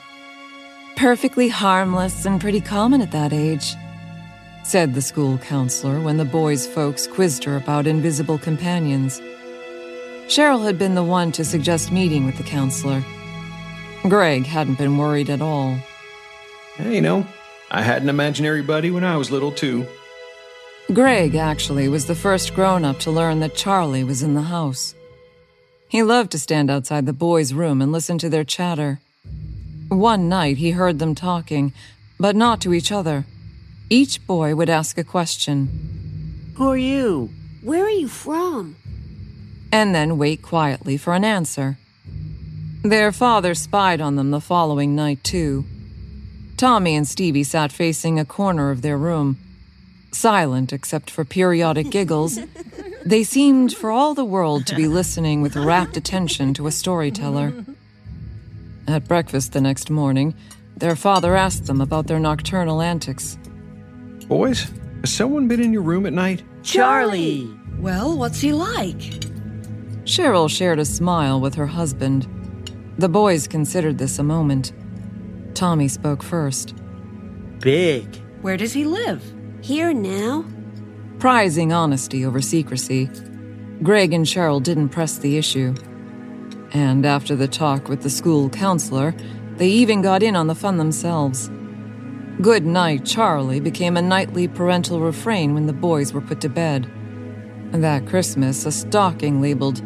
Perfectly 0.96 1.48
harmless 1.48 2.24
and 2.24 2.40
pretty 2.40 2.60
common 2.60 3.02
at 3.02 3.10
that 3.10 3.32
age, 3.32 3.74
said 4.62 4.94
the 4.94 5.02
school 5.02 5.38
counselor 5.38 6.00
when 6.00 6.18
the 6.18 6.24
boys' 6.24 6.66
folks 6.66 7.06
quizzed 7.06 7.42
her 7.44 7.56
about 7.56 7.86
invisible 7.86 8.38
companions. 8.38 9.20
Cheryl 10.28 10.64
had 10.64 10.78
been 10.78 10.94
the 10.94 11.02
one 11.02 11.32
to 11.32 11.44
suggest 11.44 11.90
meeting 11.90 12.24
with 12.24 12.36
the 12.36 12.44
counselor. 12.44 13.02
Greg 14.08 14.46
hadn't 14.46 14.78
been 14.78 14.96
worried 14.96 15.30
at 15.30 15.42
all. 15.42 15.76
Hey, 16.76 16.94
you 16.94 17.00
know, 17.00 17.26
I 17.70 17.82
had 17.82 18.02
an 18.02 18.08
imaginary 18.08 18.62
buddy 18.62 18.90
when 18.90 19.04
I 19.04 19.16
was 19.16 19.30
little, 19.30 19.52
too. 19.52 19.86
Greg, 20.92 21.34
actually, 21.34 21.88
was 21.88 22.06
the 22.06 22.14
first 22.14 22.54
grown 22.54 22.84
up 22.84 22.98
to 23.00 23.10
learn 23.10 23.40
that 23.40 23.54
Charlie 23.54 24.04
was 24.04 24.22
in 24.22 24.34
the 24.34 24.42
house. 24.42 24.94
He 25.88 26.02
loved 26.02 26.30
to 26.32 26.38
stand 26.38 26.70
outside 26.70 27.06
the 27.06 27.12
boys' 27.12 27.52
room 27.52 27.82
and 27.82 27.90
listen 27.90 28.16
to 28.18 28.28
their 28.28 28.44
chatter. 28.44 29.00
One 29.94 30.28
night 30.28 30.56
he 30.56 30.72
heard 30.72 30.98
them 30.98 31.14
talking, 31.14 31.72
but 32.18 32.34
not 32.34 32.60
to 32.62 32.74
each 32.74 32.90
other. 32.90 33.24
Each 33.88 34.24
boy 34.26 34.54
would 34.54 34.68
ask 34.68 34.98
a 34.98 35.04
question 35.04 36.52
Who 36.56 36.68
are 36.68 36.76
you? 36.76 37.30
Where 37.62 37.84
are 37.84 37.90
you 37.90 38.08
from? 38.08 38.76
And 39.70 39.94
then 39.94 40.18
wait 40.18 40.42
quietly 40.42 40.96
for 40.96 41.14
an 41.14 41.24
answer. 41.24 41.78
Their 42.82 43.12
father 43.12 43.54
spied 43.54 44.00
on 44.00 44.16
them 44.16 44.30
the 44.30 44.40
following 44.40 44.94
night, 44.94 45.24
too. 45.24 45.64
Tommy 46.56 46.94
and 46.94 47.08
Stevie 47.08 47.44
sat 47.44 47.72
facing 47.72 48.18
a 48.18 48.24
corner 48.24 48.70
of 48.70 48.82
their 48.82 48.98
room. 48.98 49.38
Silent 50.12 50.72
except 50.72 51.10
for 51.10 51.24
periodic 51.24 51.90
giggles, 51.90 52.38
they 53.04 53.24
seemed 53.24 53.74
for 53.74 53.90
all 53.90 54.14
the 54.14 54.24
world 54.24 54.66
to 54.66 54.76
be 54.76 54.86
listening 54.86 55.42
with 55.42 55.56
rapt 55.56 55.96
attention 55.96 56.54
to 56.54 56.66
a 56.66 56.72
storyteller. 56.72 57.64
At 58.86 59.08
breakfast 59.08 59.52
the 59.52 59.60
next 59.60 59.90
morning, 59.90 60.34
their 60.76 60.96
father 60.96 61.36
asked 61.36 61.66
them 61.66 61.80
about 61.80 62.06
their 62.06 62.18
nocturnal 62.18 62.82
antics. 62.82 63.38
Boys, 64.28 64.70
has 65.00 65.12
someone 65.12 65.48
been 65.48 65.62
in 65.62 65.72
your 65.72 65.82
room 65.82 66.04
at 66.06 66.12
night? 66.12 66.42
Charlie! 66.62 67.48
Well, 67.78 68.16
what's 68.16 68.40
he 68.40 68.52
like? 68.52 68.98
Cheryl 70.04 70.50
shared 70.50 70.78
a 70.78 70.84
smile 70.84 71.40
with 71.40 71.54
her 71.54 71.66
husband. 71.66 72.28
The 72.98 73.08
boys 73.08 73.48
considered 73.48 73.98
this 73.98 74.18
a 74.18 74.22
moment. 74.22 74.72
Tommy 75.54 75.88
spoke 75.88 76.22
first. 76.22 76.74
Big. 77.60 78.20
Where 78.42 78.56
does 78.56 78.72
he 78.72 78.84
live? 78.84 79.22
Here 79.62 79.94
now? 79.94 80.44
Prizing 81.18 81.72
honesty 81.72 82.26
over 82.26 82.42
secrecy, 82.42 83.08
Greg 83.82 84.12
and 84.12 84.26
Cheryl 84.26 84.62
didn't 84.62 84.90
press 84.90 85.18
the 85.18 85.38
issue. 85.38 85.74
And 86.74 87.06
after 87.06 87.36
the 87.36 87.46
talk 87.46 87.88
with 87.88 88.02
the 88.02 88.10
school 88.10 88.50
counselor, 88.50 89.14
they 89.56 89.68
even 89.68 90.02
got 90.02 90.24
in 90.24 90.34
on 90.34 90.48
the 90.48 90.56
fun 90.56 90.76
themselves. 90.76 91.48
Good 92.42 92.66
night, 92.66 93.06
Charlie 93.06 93.60
became 93.60 93.96
a 93.96 94.02
nightly 94.02 94.48
parental 94.48 95.00
refrain 95.00 95.54
when 95.54 95.66
the 95.66 95.72
boys 95.72 96.12
were 96.12 96.20
put 96.20 96.40
to 96.40 96.48
bed. 96.48 96.90
That 97.70 98.06
Christmas, 98.06 98.66
a 98.66 98.72
stocking 98.72 99.40
labeled 99.40 99.82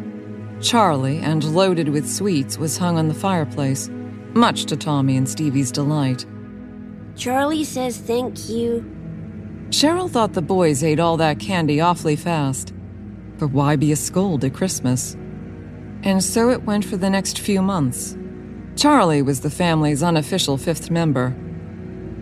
Charlie 0.61 1.19
and 1.19 1.43
loaded 1.55 1.89
with 1.89 2.09
sweets 2.09 2.57
was 2.57 2.79
hung 2.79 2.97
on 2.97 3.07
the 3.07 3.13
fireplace, 3.13 3.87
much 4.33 4.65
to 4.65 4.75
Tommy 4.75 5.15
and 5.15 5.29
Stevie's 5.29 5.71
delight. 5.71 6.25
Charlie 7.15 7.63
says 7.63 7.99
thank 7.99 8.49
you. 8.49 8.83
Cheryl 9.69 10.09
thought 10.09 10.33
the 10.33 10.41
boys 10.41 10.83
ate 10.83 10.99
all 10.99 11.17
that 11.17 11.39
candy 11.39 11.79
awfully 11.79 12.15
fast. 12.15 12.73
But 13.37 13.51
why 13.51 13.75
be 13.75 13.91
a 13.91 13.95
scold 13.95 14.43
at 14.43 14.55
Christmas? 14.55 15.15
And 16.03 16.23
so 16.23 16.49
it 16.49 16.63
went 16.63 16.85
for 16.85 16.97
the 16.97 17.09
next 17.09 17.39
few 17.39 17.61
months. 17.61 18.17
Charlie 18.75 19.21
was 19.21 19.41
the 19.41 19.49
family's 19.49 20.01
unofficial 20.01 20.57
fifth 20.57 20.89
member. 20.89 21.35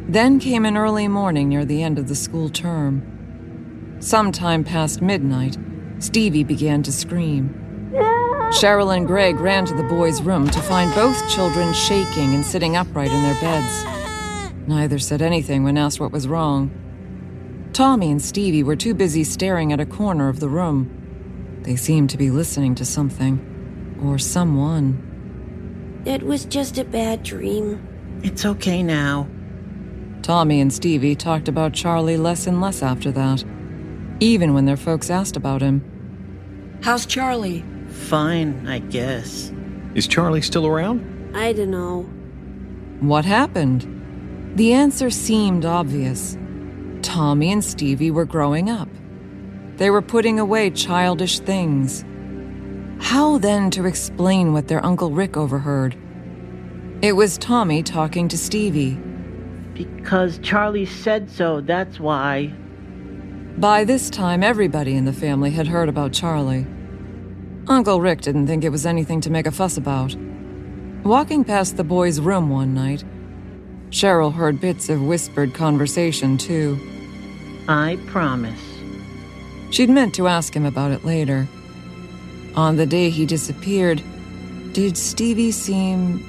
Then 0.09 0.39
came 0.39 0.65
an 0.65 0.77
early 0.77 1.07
morning 1.07 1.49
near 1.49 1.65
the 1.65 1.83
end 1.83 1.99
of 1.99 2.07
the 2.07 2.15
school 2.15 2.49
term. 2.49 3.97
Sometime 3.99 4.63
past 4.63 5.01
midnight, 5.01 5.57
Stevie 5.99 6.43
began 6.43 6.81
to 6.83 6.91
scream. 6.91 7.53
Cheryl 8.53 8.95
and 8.95 9.05
Greg 9.05 9.39
ran 9.39 9.65
to 9.65 9.75
the 9.75 9.83
boys' 9.83 10.21
room 10.21 10.49
to 10.49 10.61
find 10.61 10.93
both 10.95 11.29
children 11.29 11.73
shaking 11.73 12.33
and 12.33 12.45
sitting 12.45 12.75
upright 12.75 13.11
in 13.11 13.21
their 13.23 13.39
beds. 13.41 13.85
Neither 14.67 14.99
said 14.99 15.21
anything 15.21 15.63
when 15.63 15.77
asked 15.77 15.99
what 15.99 16.11
was 16.11 16.27
wrong. 16.27 16.71
Tommy 17.73 18.09
and 18.09 18.21
Stevie 18.21 18.63
were 18.63 18.75
too 18.75 18.93
busy 18.93 19.23
staring 19.23 19.73
at 19.73 19.79
a 19.79 19.85
corner 19.85 20.29
of 20.29 20.39
the 20.39 20.49
room. 20.49 21.59
They 21.63 21.75
seemed 21.75 22.09
to 22.11 22.17
be 22.17 22.31
listening 22.31 22.75
to 22.75 22.85
something. 22.85 23.56
Or 24.03 24.17
someone. 24.17 26.01
It 26.05 26.23
was 26.23 26.45
just 26.45 26.77
a 26.77 26.83
bad 26.83 27.23
dream. 27.23 27.86
It's 28.23 28.45
okay 28.45 28.83
now. 28.83 29.27
Tommy 30.21 30.62
and 30.62 30.71
Stevie 30.71 31.15
talked 31.15 31.47
about 31.47 31.73
Charlie 31.73 32.17
less 32.17 32.47
and 32.47 32.60
less 32.60 32.81
after 32.81 33.12
that, 33.12 33.43
even 34.19 34.53
when 34.53 34.65
their 34.65 34.77
folks 34.77 35.10
asked 35.10 35.38
about 35.38 35.62
him. 35.62 36.79
How's 36.81 37.05
Charlie? 37.05 37.63
Fine, 37.89 38.67
I 38.67 38.79
guess. 38.79 39.51
Is 39.95 40.07
Charlie 40.07 40.41
still 40.41 40.67
around? 40.67 41.36
I 41.36 41.53
don't 41.53 41.71
know. 41.71 42.03
What 42.99 43.25
happened? 43.25 44.53
The 44.55 44.73
answer 44.73 45.10
seemed 45.10 45.65
obvious. 45.65 46.38
Tommy 47.01 47.51
and 47.51 47.63
Stevie 47.63 48.12
were 48.12 48.25
growing 48.25 48.69
up. 48.69 48.89
They 49.77 49.89
were 49.89 50.01
putting 50.01 50.39
away 50.39 50.71
childish 50.71 51.39
things. 51.39 52.03
How 52.99 53.38
then 53.38 53.71
to 53.71 53.86
explain 53.86 54.53
what 54.53 54.67
their 54.67 54.86
Uncle 54.86 55.12
Rick 55.12 55.38
overheard? 55.38 55.95
It 57.01 57.13
was 57.13 57.38
Tommy 57.38 57.83
talking 57.83 58.27
to 58.27 58.38
Stevie. 58.38 58.99
Because 59.73 60.39
Charlie 60.39 60.86
said 60.86 61.29
so, 61.29 61.62
that's 61.62 61.99
why. 61.99 62.53
By 63.57 63.83
this 63.83 64.10
time, 64.10 64.43
everybody 64.43 64.95
in 64.95 65.05
the 65.05 65.13
family 65.13 65.51
had 65.51 65.67
heard 65.67 65.89
about 65.89 66.12
Charlie. 66.12 66.65
Uncle 67.67 68.01
Rick 68.01 68.21
didn't 68.21 68.47
think 68.47 68.63
it 68.63 68.69
was 68.69 68.86
anything 68.86 69.21
to 69.21 69.29
make 69.29 69.45
a 69.45 69.51
fuss 69.51 69.77
about. 69.77 70.15
Walking 71.03 71.43
past 71.43 71.77
the 71.77 71.83
boys' 71.83 72.19
room 72.19 72.49
one 72.49 72.73
night, 72.73 73.03
Cheryl 73.89 74.33
heard 74.33 74.60
bits 74.60 74.89
of 74.89 75.01
whispered 75.01 75.53
conversation, 75.53 76.38
too. 76.38 76.79
I 77.67 77.97
promise. 78.07 78.62
She'd 79.69 79.89
meant 79.89 80.15
to 80.15 80.27
ask 80.27 80.55
him 80.55 80.65
about 80.65 80.91
it 80.91 81.05
later. 81.05 81.47
On 82.57 82.75
the 82.75 82.87
day 82.87 83.11
he 83.11 83.27
disappeared, 83.27 84.01
did 84.73 84.97
Stevie 84.97 85.51
seem 85.51 86.25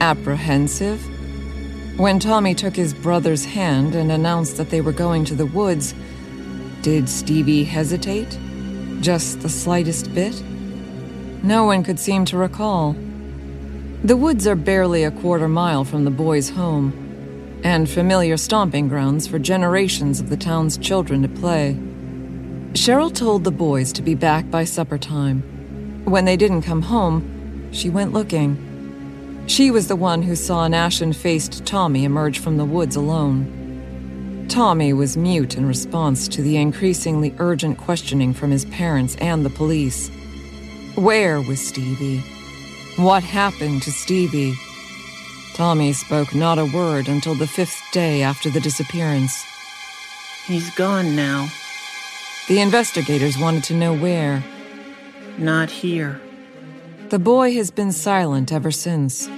apprehensive? 0.00 1.02
When 1.98 2.20
Tommy 2.20 2.54
took 2.54 2.76
his 2.76 2.94
brother's 2.94 3.44
hand 3.44 3.96
and 3.96 4.12
announced 4.12 4.56
that 4.56 4.70
they 4.70 4.80
were 4.80 4.92
going 4.92 5.24
to 5.24 5.34
the 5.34 5.46
woods, 5.46 5.96
did 6.82 7.08
Stevie 7.08 7.64
hesitate? 7.64 8.38
Just 9.00 9.40
the 9.40 9.48
slightest 9.48 10.14
bit? 10.14 10.40
No 11.42 11.64
one 11.64 11.82
could 11.82 11.98
seem 11.98 12.24
to 12.26 12.38
recall. 12.38 12.94
The 14.04 14.16
woods 14.16 14.46
are 14.46 14.54
barely 14.54 15.02
a 15.02 15.10
quarter 15.10 15.48
mile 15.48 15.82
from 15.82 16.04
the 16.04 16.12
boys' 16.12 16.50
home, 16.50 17.60
and 17.64 17.90
familiar 17.90 18.36
stomping 18.36 18.86
grounds 18.86 19.26
for 19.26 19.40
generations 19.40 20.20
of 20.20 20.30
the 20.30 20.36
town's 20.36 20.78
children 20.78 21.22
to 21.22 21.28
play. 21.28 21.76
Cheryl 22.72 23.14
told 23.14 23.44
the 23.44 23.50
boys 23.50 23.92
to 23.92 24.02
be 24.02 24.14
back 24.14 24.50
by 24.50 24.64
supper 24.64 24.96
time. 24.96 25.42
When 26.06 26.24
they 26.24 26.38
didn't 26.38 26.62
come 26.62 26.80
home, 26.80 27.68
she 27.70 27.90
went 27.90 28.14
looking. 28.14 29.44
She 29.46 29.70
was 29.70 29.88
the 29.88 29.96
one 29.96 30.22
who 30.22 30.34
saw 30.34 30.64
an 30.64 30.72
ashen 30.72 31.12
faced 31.12 31.66
Tommy 31.66 32.04
emerge 32.04 32.38
from 32.38 32.56
the 32.56 32.64
woods 32.64 32.96
alone. 32.96 34.46
Tommy 34.48 34.94
was 34.94 35.18
mute 35.18 35.54
in 35.54 35.66
response 35.66 36.26
to 36.28 36.40
the 36.40 36.56
increasingly 36.56 37.34
urgent 37.38 37.76
questioning 37.76 38.32
from 38.32 38.50
his 38.50 38.64
parents 38.64 39.16
and 39.16 39.44
the 39.44 39.50
police. 39.50 40.08
Where 40.94 41.42
was 41.42 41.60
Stevie? 41.60 42.20
What 42.96 43.22
happened 43.22 43.82
to 43.82 43.92
Stevie? 43.92 44.54
Tommy 45.52 45.92
spoke 45.92 46.34
not 46.34 46.58
a 46.58 46.64
word 46.64 47.08
until 47.08 47.34
the 47.34 47.46
fifth 47.46 47.82
day 47.92 48.22
after 48.22 48.48
the 48.48 48.60
disappearance. 48.60 49.44
He's 50.46 50.74
gone 50.74 51.14
now. 51.14 51.48
The 52.48 52.60
investigators 52.60 53.38
wanted 53.38 53.64
to 53.64 53.74
know 53.74 53.94
where. 53.94 54.42
Not 55.38 55.70
here. 55.70 56.20
The 57.10 57.20
boy 57.20 57.54
has 57.54 57.70
been 57.70 57.92
silent 57.92 58.52
ever 58.52 58.72
since. 58.72 59.28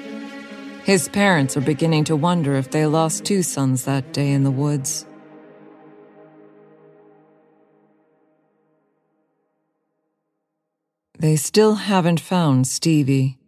His 0.84 1.08
parents 1.08 1.56
are 1.56 1.60
beginning 1.60 2.04
to 2.04 2.16
wonder 2.16 2.54
if 2.54 2.70
they 2.70 2.86
lost 2.86 3.24
two 3.24 3.42
sons 3.42 3.84
that 3.84 4.12
day 4.12 4.30
in 4.30 4.42
the 4.42 4.50
woods. 4.50 5.06
They 11.18 11.36
still 11.36 11.74
haven't 11.74 12.20
found 12.20 12.66
Stevie. 12.66 13.38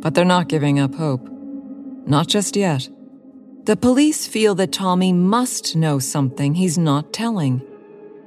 But 0.00 0.14
they're 0.14 0.24
not 0.24 0.48
giving 0.48 0.78
up 0.78 0.94
hope. 0.94 1.28
Not 2.06 2.26
just 2.26 2.56
yet. 2.56 2.88
The 3.64 3.76
police 3.76 4.26
feel 4.26 4.54
that 4.56 4.72
Tommy 4.72 5.12
must 5.12 5.74
know 5.74 5.98
something 5.98 6.54
he's 6.54 6.78
not 6.78 7.12
telling. 7.12 7.62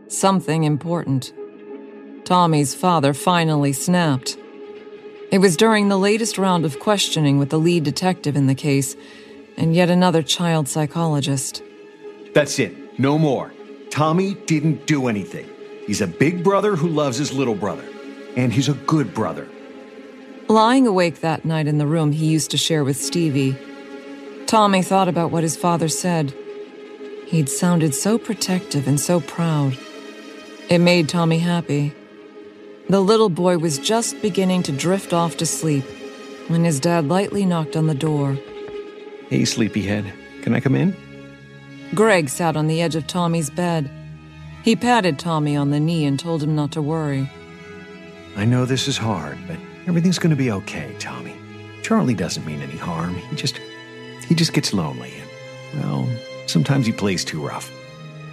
Something 0.10 0.64
important. 0.64 1.34
Tommy's 2.26 2.76
father 2.76 3.14
finally 3.14 3.74
snapped. 3.74 4.38
It 5.32 5.40
was 5.40 5.56
during 5.56 5.90
the 5.90 5.98
latest 5.98 6.38
round 6.38 6.66
of 6.66 6.80
questioning 6.80 7.38
with 7.38 7.50
the 7.50 7.60
lead 7.60 7.84
detective 7.84 8.36
in 8.36 8.48
the 8.48 8.56
case 8.56 8.96
and 9.58 9.76
yet 9.76 9.90
another 9.90 10.24
child 10.24 10.68
psychologist. 10.68 11.62
That's 12.34 12.60
it. 12.60 13.00
No 13.00 13.18
more. 13.18 13.54
Tommy 13.90 14.34
didn't 14.34 14.88
do 14.88 15.08
anything. 15.08 15.50
He's 15.86 16.02
a 16.02 16.08
big 16.08 16.44
brother 16.44 16.76
who 16.76 16.88
loves 16.88 17.18
his 17.18 17.34
little 17.34 17.56
brother. 17.56 17.88
And 18.38 18.54
he's 18.54 18.70
a 18.70 18.74
good 18.74 19.14
brother. 19.14 19.50
Lying 20.48 20.88
awake 20.88 21.22
that 21.22 21.46
night 21.46 21.68
in 21.68 21.78
the 21.78 21.86
room 21.86 22.12
he 22.12 22.26
used 22.26 22.52
to 22.52 22.58
share 22.58 22.84
with 22.84 22.98
Stevie, 22.98 23.58
Tommy 24.48 24.82
thought 24.82 25.08
about 25.08 25.32
what 25.32 25.44
his 25.44 25.58
father 25.58 25.88
said. 25.88 26.34
He'd 27.28 27.50
sounded 27.50 27.94
so 27.94 28.18
protective 28.18 28.88
and 28.88 29.00
so 29.00 29.20
proud. 29.20 29.78
It 30.70 30.78
made 30.78 31.10
Tommy 31.10 31.40
happy. 31.40 31.96
The 32.90 33.02
little 33.02 33.30
boy 33.30 33.58
was 33.58 33.80
just 33.80 34.22
beginning 34.22 34.62
to 34.64 34.72
drift 34.72 35.14
off 35.14 35.38
to 35.38 35.46
sleep 35.48 35.84
when 36.48 36.64
his 36.64 36.80
dad 36.80 37.08
lightly 37.08 37.44
knocked 37.44 37.76
on 37.76 37.88
the 37.88 37.96
door. 37.96 38.38
Hey, 39.30 39.46
sleepyhead. 39.46 40.14
Can 40.44 40.54
I 40.54 40.60
come 40.60 40.76
in? 40.76 40.96
Greg 41.96 42.30
sat 42.30 42.56
on 42.56 42.68
the 42.68 42.84
edge 42.84 42.96
of 42.96 43.08
Tommy's 43.08 43.50
bed. 43.50 43.90
He 44.64 44.76
patted 44.76 45.18
Tommy 45.18 45.56
on 45.56 45.72
the 45.72 45.80
knee 45.80 46.06
and 46.06 46.20
told 46.20 46.44
him 46.44 46.56
not 46.56 46.72
to 46.74 46.84
worry. 46.84 47.32
I 48.36 48.46
know 48.46 48.66
this 48.66 48.88
is 48.88 48.96
hard, 48.98 49.40
but 49.48 49.58
everything's 49.88 50.20
going 50.20 50.30
to 50.30 50.36
be 50.36 50.52
okay, 50.52 50.96
Tommy. 51.00 51.36
Charlie 51.82 52.14
doesn't 52.14 52.46
mean 52.46 52.62
any 52.62 52.78
harm. 52.78 53.16
He 53.16 53.36
just 53.36 53.60
he 54.28 54.36
just 54.36 54.54
gets 54.54 54.72
lonely 54.72 55.14
and 55.74 55.84
well, 55.84 56.08
sometimes 56.46 56.86
he 56.86 56.92
plays 56.92 57.26
too 57.26 57.44
rough. 57.44 57.72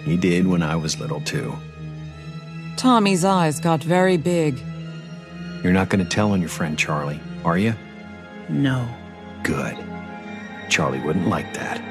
He 0.05 0.17
did 0.17 0.45
when 0.45 0.61
I 0.61 0.75
was 0.75 0.99
little 0.99 1.21
too. 1.21 1.57
Tommy's 2.77 3.25
eyes 3.25 3.59
got 3.59 3.83
very 3.83 4.17
big. 4.17 4.61
You're 5.63 5.73
not 5.73 5.89
going 5.89 6.03
to 6.03 6.09
tell 6.09 6.31
on 6.31 6.39
your 6.39 6.49
friend 6.49 6.77
Charlie, 6.77 7.19
are 7.43 7.57
you? 7.57 7.73
No. 8.49 8.87
Good. 9.43 9.75
Charlie 10.69 10.99
wouldn't 10.99 11.27
like 11.27 11.53
that. 11.55 11.81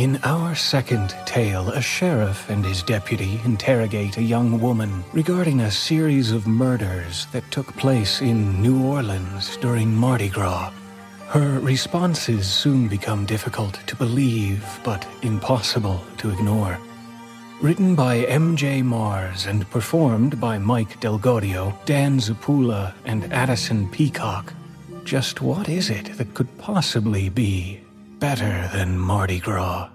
In 0.00 0.18
our 0.24 0.54
second 0.54 1.14
tale, 1.26 1.68
a 1.68 1.82
sheriff 1.82 2.48
and 2.48 2.64
his 2.64 2.82
deputy 2.82 3.38
interrogate 3.44 4.16
a 4.16 4.22
young 4.22 4.58
woman 4.58 5.04
regarding 5.12 5.60
a 5.60 5.70
series 5.70 6.32
of 6.32 6.46
murders 6.46 7.26
that 7.32 7.50
took 7.50 7.76
place 7.76 8.22
in 8.22 8.62
New 8.62 8.82
Orleans 8.82 9.58
during 9.58 9.94
Mardi 9.94 10.30
Gras. 10.30 10.72
Her 11.26 11.60
responses 11.60 12.48
soon 12.48 12.88
become 12.88 13.26
difficult 13.26 13.78
to 13.88 13.94
believe, 13.94 14.64
but 14.84 15.06
impossible 15.20 16.02
to 16.16 16.30
ignore. 16.30 16.78
Written 17.60 17.94
by 17.94 18.20
M.J. 18.20 18.80
Mars 18.80 19.44
and 19.44 19.68
performed 19.68 20.40
by 20.40 20.56
Mike 20.56 20.98
DelGaudio, 21.00 21.76
Dan 21.84 22.18
Zappulla, 22.20 22.94
and 23.04 23.30
Addison 23.34 23.86
Peacock. 23.90 24.54
Just 25.04 25.42
what 25.42 25.68
is 25.68 25.90
it 25.90 26.16
that 26.16 26.32
could 26.32 26.48
possibly 26.56 27.28
be 27.28 27.82
better 28.20 28.68
than 28.74 28.98
Mardi 28.98 29.40
Gras. 29.40 29.88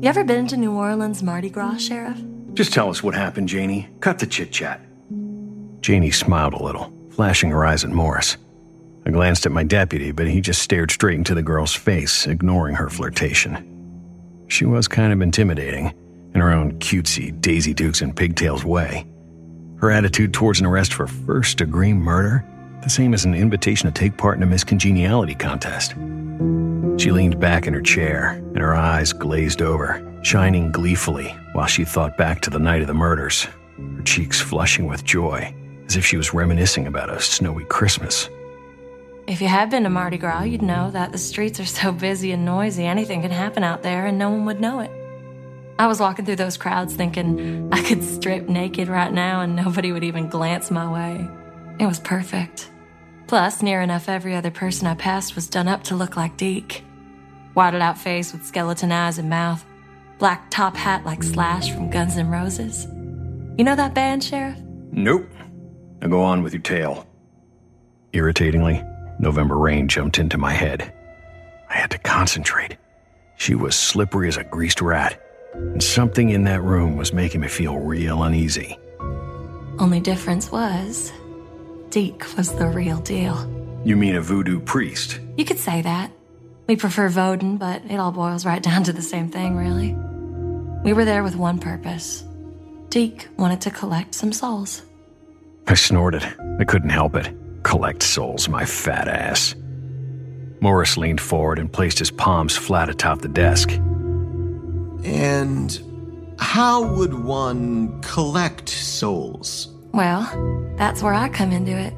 You 0.00 0.08
ever 0.08 0.22
been 0.22 0.46
to 0.46 0.56
New 0.56 0.72
Orleans 0.72 1.22
Mardi 1.24 1.50
Gras, 1.50 1.78
Sheriff? 1.78 2.22
Just 2.54 2.72
tell 2.72 2.88
us 2.88 3.02
what 3.02 3.14
happened, 3.14 3.48
Janey. 3.48 3.88
Cut 3.98 4.20
the 4.20 4.26
chit 4.26 4.52
chat. 4.52 4.80
Janey 5.80 6.12
smiled 6.12 6.54
a 6.54 6.62
little, 6.62 6.92
flashing 7.10 7.50
her 7.50 7.66
eyes 7.66 7.82
at 7.82 7.90
Morris. 7.90 8.36
I 9.08 9.10
glanced 9.10 9.46
at 9.46 9.52
my 9.52 9.64
deputy, 9.64 10.12
but 10.12 10.28
he 10.28 10.42
just 10.42 10.60
stared 10.60 10.90
straight 10.90 11.16
into 11.16 11.34
the 11.34 11.42
girl's 11.42 11.74
face, 11.74 12.26
ignoring 12.26 12.74
her 12.74 12.90
flirtation. 12.90 14.44
She 14.48 14.66
was 14.66 14.86
kind 14.86 15.14
of 15.14 15.22
intimidating, 15.22 15.94
in 16.34 16.42
her 16.42 16.52
own 16.52 16.78
cutesy 16.78 17.40
Daisy 17.40 17.72
Dukes 17.72 18.02
and 18.02 18.14
pigtails 18.14 18.66
way. 18.66 19.06
Her 19.78 19.90
attitude 19.90 20.34
towards 20.34 20.60
an 20.60 20.66
arrest 20.66 20.92
for 20.92 21.06
first 21.06 21.56
degree 21.56 21.94
murder, 21.94 22.44
the 22.82 22.90
same 22.90 23.14
as 23.14 23.24
an 23.24 23.34
invitation 23.34 23.90
to 23.90 23.98
take 23.98 24.18
part 24.18 24.36
in 24.36 24.42
a 24.42 24.46
miscongeniality 24.46 25.38
contest. 25.38 25.92
She 27.02 27.10
leaned 27.10 27.40
back 27.40 27.66
in 27.66 27.72
her 27.72 27.80
chair, 27.80 28.32
and 28.32 28.58
her 28.58 28.76
eyes 28.76 29.14
glazed 29.14 29.62
over, 29.62 30.04
shining 30.22 30.70
gleefully 30.70 31.34
while 31.54 31.66
she 31.66 31.86
thought 31.86 32.18
back 32.18 32.42
to 32.42 32.50
the 32.50 32.58
night 32.58 32.82
of 32.82 32.88
the 32.88 32.94
murders, 32.94 33.48
her 33.96 34.02
cheeks 34.02 34.38
flushing 34.38 34.86
with 34.86 35.02
joy, 35.02 35.54
as 35.86 35.96
if 35.96 36.04
she 36.04 36.18
was 36.18 36.34
reminiscing 36.34 36.86
about 36.86 37.08
a 37.08 37.22
snowy 37.22 37.64
Christmas. 37.64 38.28
If 39.28 39.42
you 39.42 39.48
had 39.48 39.68
been 39.68 39.82
to 39.82 39.90
Mardi 39.90 40.16
Gras, 40.16 40.44
you'd 40.44 40.62
know 40.62 40.90
that 40.90 41.12
the 41.12 41.18
streets 41.18 41.60
are 41.60 41.66
so 41.66 41.92
busy 41.92 42.32
and 42.32 42.46
noisy, 42.46 42.86
anything 42.86 43.20
can 43.20 43.30
happen 43.30 43.62
out 43.62 43.82
there 43.82 44.06
and 44.06 44.18
no 44.18 44.30
one 44.30 44.46
would 44.46 44.58
know 44.58 44.80
it. 44.80 44.90
I 45.78 45.86
was 45.86 46.00
walking 46.00 46.24
through 46.24 46.36
those 46.36 46.56
crowds 46.56 46.96
thinking 46.96 47.68
I 47.70 47.82
could 47.82 48.02
strip 48.02 48.48
naked 48.48 48.88
right 48.88 49.12
now 49.12 49.42
and 49.42 49.54
nobody 49.54 49.92
would 49.92 50.02
even 50.02 50.30
glance 50.30 50.70
my 50.70 50.90
way. 50.90 51.28
It 51.78 51.84
was 51.84 52.00
perfect. 52.00 52.70
Plus, 53.26 53.60
near 53.60 53.82
enough 53.82 54.08
every 54.08 54.34
other 54.34 54.50
person 54.50 54.86
I 54.86 54.94
passed 54.94 55.34
was 55.34 55.46
done 55.46 55.68
up 55.68 55.84
to 55.84 55.94
look 55.94 56.16
like 56.16 56.38
Deke. 56.38 56.82
Wadded 57.54 57.82
out 57.82 57.98
face 57.98 58.32
with 58.32 58.46
skeleton 58.46 58.90
eyes 58.90 59.18
and 59.18 59.28
mouth, 59.28 59.62
black 60.18 60.50
top 60.50 60.74
hat 60.74 61.04
like 61.04 61.22
Slash 61.22 61.70
from 61.70 61.90
Guns 61.90 62.16
N' 62.16 62.30
Roses. 62.30 62.86
You 63.58 63.64
know 63.64 63.76
that 63.76 63.92
band, 63.92 64.24
Sheriff? 64.24 64.58
Nope. 64.90 65.28
Now 66.00 66.08
go 66.08 66.22
on 66.22 66.42
with 66.42 66.54
your 66.54 66.62
tale. 66.62 67.06
Irritatingly, 68.14 68.82
November 69.18 69.56
rain 69.58 69.88
jumped 69.88 70.18
into 70.18 70.38
my 70.38 70.52
head. 70.52 70.92
I 71.68 71.74
had 71.74 71.90
to 71.90 71.98
concentrate. 71.98 72.76
She 73.36 73.54
was 73.54 73.74
slippery 73.74 74.28
as 74.28 74.36
a 74.36 74.44
greased 74.44 74.80
rat, 74.80 75.20
and 75.54 75.82
something 75.82 76.30
in 76.30 76.44
that 76.44 76.62
room 76.62 76.96
was 76.96 77.12
making 77.12 77.40
me 77.40 77.48
feel 77.48 77.78
real 77.78 78.22
uneasy. 78.22 78.78
Only 79.78 80.00
difference 80.00 80.50
was, 80.50 81.12
Deke 81.90 82.36
was 82.36 82.52
the 82.54 82.68
real 82.68 82.98
deal. 82.98 83.36
You 83.84 83.96
mean 83.96 84.16
a 84.16 84.20
voodoo 84.20 84.60
priest? 84.60 85.20
You 85.36 85.44
could 85.44 85.58
say 85.58 85.82
that. 85.82 86.10
We 86.66 86.76
prefer 86.76 87.08
Vodun, 87.08 87.58
but 87.58 87.82
it 87.88 87.96
all 87.96 88.12
boils 88.12 88.44
right 88.44 88.62
down 88.62 88.84
to 88.84 88.92
the 88.92 89.02
same 89.02 89.30
thing, 89.30 89.56
really. 89.56 89.94
We 90.84 90.92
were 90.92 91.04
there 91.04 91.22
with 91.22 91.36
one 91.36 91.58
purpose. 91.58 92.24
Deke 92.88 93.28
wanted 93.36 93.60
to 93.62 93.70
collect 93.70 94.14
some 94.14 94.32
souls. 94.32 94.82
I 95.66 95.74
snorted. 95.74 96.24
I 96.58 96.64
couldn't 96.64 96.90
help 96.90 97.14
it 97.14 97.37
collect 97.62 98.02
souls, 98.02 98.48
my 98.48 98.64
fat 98.64 99.08
ass. 99.08 99.54
Morris 100.60 100.96
leaned 100.96 101.20
forward 101.20 101.58
and 101.58 101.72
placed 101.72 101.98
his 101.98 102.10
palms 102.10 102.56
flat 102.56 102.88
atop 102.88 103.20
the 103.20 103.28
desk. 103.28 103.70
And 105.04 105.80
how 106.38 106.94
would 106.94 107.14
one 107.14 108.00
collect 108.02 108.68
souls? 108.68 109.68
Well, 109.92 110.22
that's 110.76 111.02
where 111.02 111.14
I 111.14 111.28
come 111.28 111.52
into 111.52 111.76
it. 111.76 111.94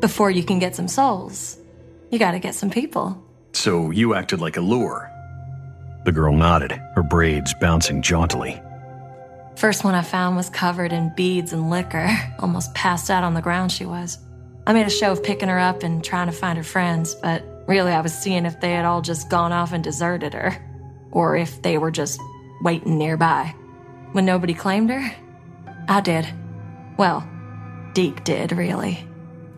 Before 0.00 0.30
you 0.30 0.42
can 0.42 0.58
get 0.58 0.74
some 0.74 0.88
souls, 0.88 1.56
you 2.10 2.18
gotta 2.18 2.38
get 2.38 2.54
some 2.54 2.70
people. 2.70 3.22
So 3.52 3.90
you 3.90 4.14
acted 4.14 4.40
like 4.40 4.56
a 4.56 4.60
lure? 4.60 5.10
The 6.04 6.12
girl 6.12 6.34
nodded, 6.34 6.72
her 6.94 7.02
braids 7.02 7.54
bouncing 7.60 8.02
jauntily. 8.02 8.60
First 9.56 9.84
one 9.84 9.94
I 9.94 10.02
found 10.02 10.36
was 10.36 10.50
covered 10.50 10.92
in 10.92 11.14
beads 11.14 11.52
and 11.52 11.70
liquor. 11.70 12.10
Almost 12.40 12.74
passed 12.74 13.10
out 13.10 13.22
on 13.22 13.34
the 13.34 13.42
ground 13.42 13.70
she 13.70 13.84
was. 13.84 14.18
I 14.66 14.72
made 14.72 14.86
a 14.86 14.90
show 14.90 15.12
of 15.12 15.22
picking 15.22 15.48
her 15.48 15.58
up 15.58 15.82
and 15.82 16.04
trying 16.04 16.26
to 16.26 16.32
find 16.32 16.56
her 16.56 16.64
friends, 16.64 17.14
but 17.16 17.44
really 17.66 17.92
I 17.92 18.00
was 18.00 18.14
seeing 18.14 18.46
if 18.46 18.60
they 18.60 18.72
had 18.72 18.84
all 18.84 19.02
just 19.02 19.28
gone 19.28 19.52
off 19.52 19.72
and 19.72 19.82
deserted 19.82 20.34
her, 20.34 20.56
or 21.10 21.36
if 21.36 21.62
they 21.62 21.78
were 21.78 21.90
just 21.90 22.20
waiting 22.62 22.96
nearby. 22.96 23.54
When 24.12 24.24
nobody 24.24 24.54
claimed 24.54 24.90
her, 24.90 25.14
I 25.88 26.00
did. 26.00 26.28
Well, 26.96 27.28
Deke 27.92 28.22
did, 28.24 28.52
really. 28.52 29.04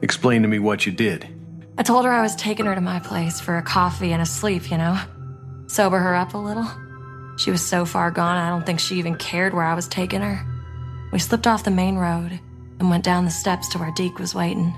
Explain 0.01 0.43
to 0.43 0.49
me 0.49 0.59
what 0.59 0.87
you 0.87 0.93
did. 0.93 1.29
I 1.77 1.83
told 1.83 2.05
her 2.05 2.12
I 2.12 2.23
was 2.23 2.37
taking 2.37 2.67
her 2.67 2.75
to 2.75 2.81
my 2.81 3.01
place 3.01 3.40
for 3.40 3.59
a 3.59 3.62
coffee 3.62 4.12
and 4.12 4.23
a 4.23 4.27
sleep, 4.27 4.71
you 4.71 4.79
know? 4.79 4.99
Sober 5.67 5.99
her 5.99 6.14
up 6.14 6.35
a 6.35 6.38
little. 6.38 6.71
She 7.37 7.51
was 7.51 7.67
so 7.67 7.85
far 7.85 8.11
gone, 8.11 8.37
I 8.37 8.49
don't 8.49 8.64
think 8.64 8.81
she 8.81 8.97
even 8.97 9.17
cared 9.17 9.53
where 9.53 9.64
I 9.64 9.75
was 9.75 9.88
taking 9.88 10.21
her. 10.21 10.47
We 11.12 11.19
slipped 11.19 11.47
off 11.47 11.64
the 11.64 11.71
main 11.71 11.97
road 11.97 12.38
and 12.79 12.90
went 12.90 13.05
down 13.05 13.25
the 13.25 13.31
steps 13.31 13.69
to 13.71 13.79
where 13.79 13.93
Deke 13.93 14.19
was 14.19 14.35
waiting. 14.35 14.73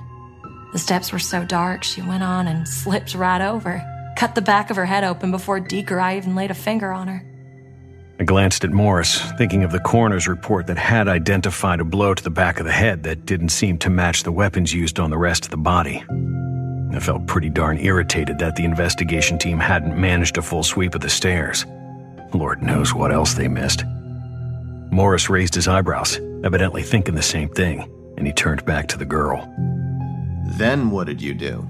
The 0.72 0.79
steps 0.79 1.12
were 1.12 1.18
so 1.18 1.44
dark, 1.44 1.85
she 1.85 2.02
went 2.02 2.22
on 2.22 2.48
and 2.48 2.68
slipped 2.68 3.14
right 3.14 3.40
over, 3.40 3.83
cut 4.16 4.35
the 4.35 4.42
back 4.42 4.70
of 4.70 4.76
her 4.76 4.87
head 4.87 5.05
open 5.05 5.31
before 5.31 5.61
Deke 5.61 5.92
I 5.92 6.16
even 6.16 6.35
laid 6.35 6.50
a 6.50 6.55
finger 6.55 6.92
on 6.92 7.09
her. 7.09 7.24
I 8.18 8.24
glanced 8.24 8.64
at 8.64 8.70
Morris, 8.70 9.20
thinking 9.33 9.62
of 9.62 9.72
the 9.72 9.81
coroner's 9.81 10.26
report 10.26 10.66
that 10.68 10.79
had 10.79 11.07
identified 11.07 11.81
a 11.81 11.85
blow 11.85 12.14
to 12.14 12.24
the 12.24 12.31
back 12.31 12.59
of 12.59 12.64
the 12.64 12.72
head 12.72 13.02
that 13.02 13.26
didn't 13.26 13.50
seem 13.50 13.76
to 13.79 13.90
match 13.90 14.22
the 14.22 14.33
weapons 14.33 14.72
used 14.72 14.98
on 14.98 15.11
the 15.11 15.18
rest 15.18 15.44
of 15.44 15.50
the 15.50 15.59
body. 15.59 16.02
I 16.92 16.98
felt 16.98 17.26
pretty 17.26 17.50
darn 17.50 17.79
irritated 17.79 18.38
that 18.38 18.57
the 18.57 18.64
investigation 18.64 19.38
team 19.38 19.59
hadn't 19.59 20.00
managed 20.00 20.38
a 20.38 20.42
full 20.42 20.62
sweep 20.62 20.94
of 20.94 21.02
the 21.02 21.11
stairs. 21.11 21.66
Lord 22.33 22.62
knows 22.62 22.94
what 22.94 23.12
else 23.12 23.35
they 23.35 23.48
missed. 23.48 23.85
Morris 24.90 25.29
raised 25.29 25.55
his 25.55 25.68
eyebrows, 25.68 26.18
evidently 26.42 26.83
thinking 26.83 27.14
the 27.14 27.22
same 27.22 27.50
thing, 27.50 27.87
and 28.16 28.26
he 28.26 28.33
turned 28.33 28.64
back 28.64 28.88
to 28.88 28.98
the 28.98 29.05
girl. 29.05 29.46
Then 30.57 30.90
what 30.90 31.07
did 31.07 31.21
you 31.21 31.35
do? 31.35 31.69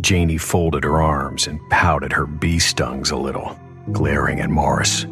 Janey 0.00 0.38
folded 0.38 0.84
her 0.84 1.02
arms 1.02 1.46
and 1.46 1.60
pouted 1.70 2.12
her 2.12 2.24
bee 2.26 2.58
stungs 2.58 3.10
a 3.10 3.16
little, 3.16 3.58
glaring 3.92 4.40
at 4.40 4.48
Morris. 4.48 5.06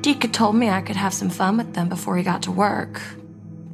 Deke 0.00 0.22
had 0.22 0.34
told 0.34 0.56
me 0.56 0.68
I 0.68 0.82
could 0.82 0.96
have 0.96 1.14
some 1.14 1.30
fun 1.30 1.56
with 1.56 1.74
them 1.74 1.88
before 1.88 2.16
he 2.16 2.22
got 2.22 2.42
to 2.42 2.52
work. 2.52 3.00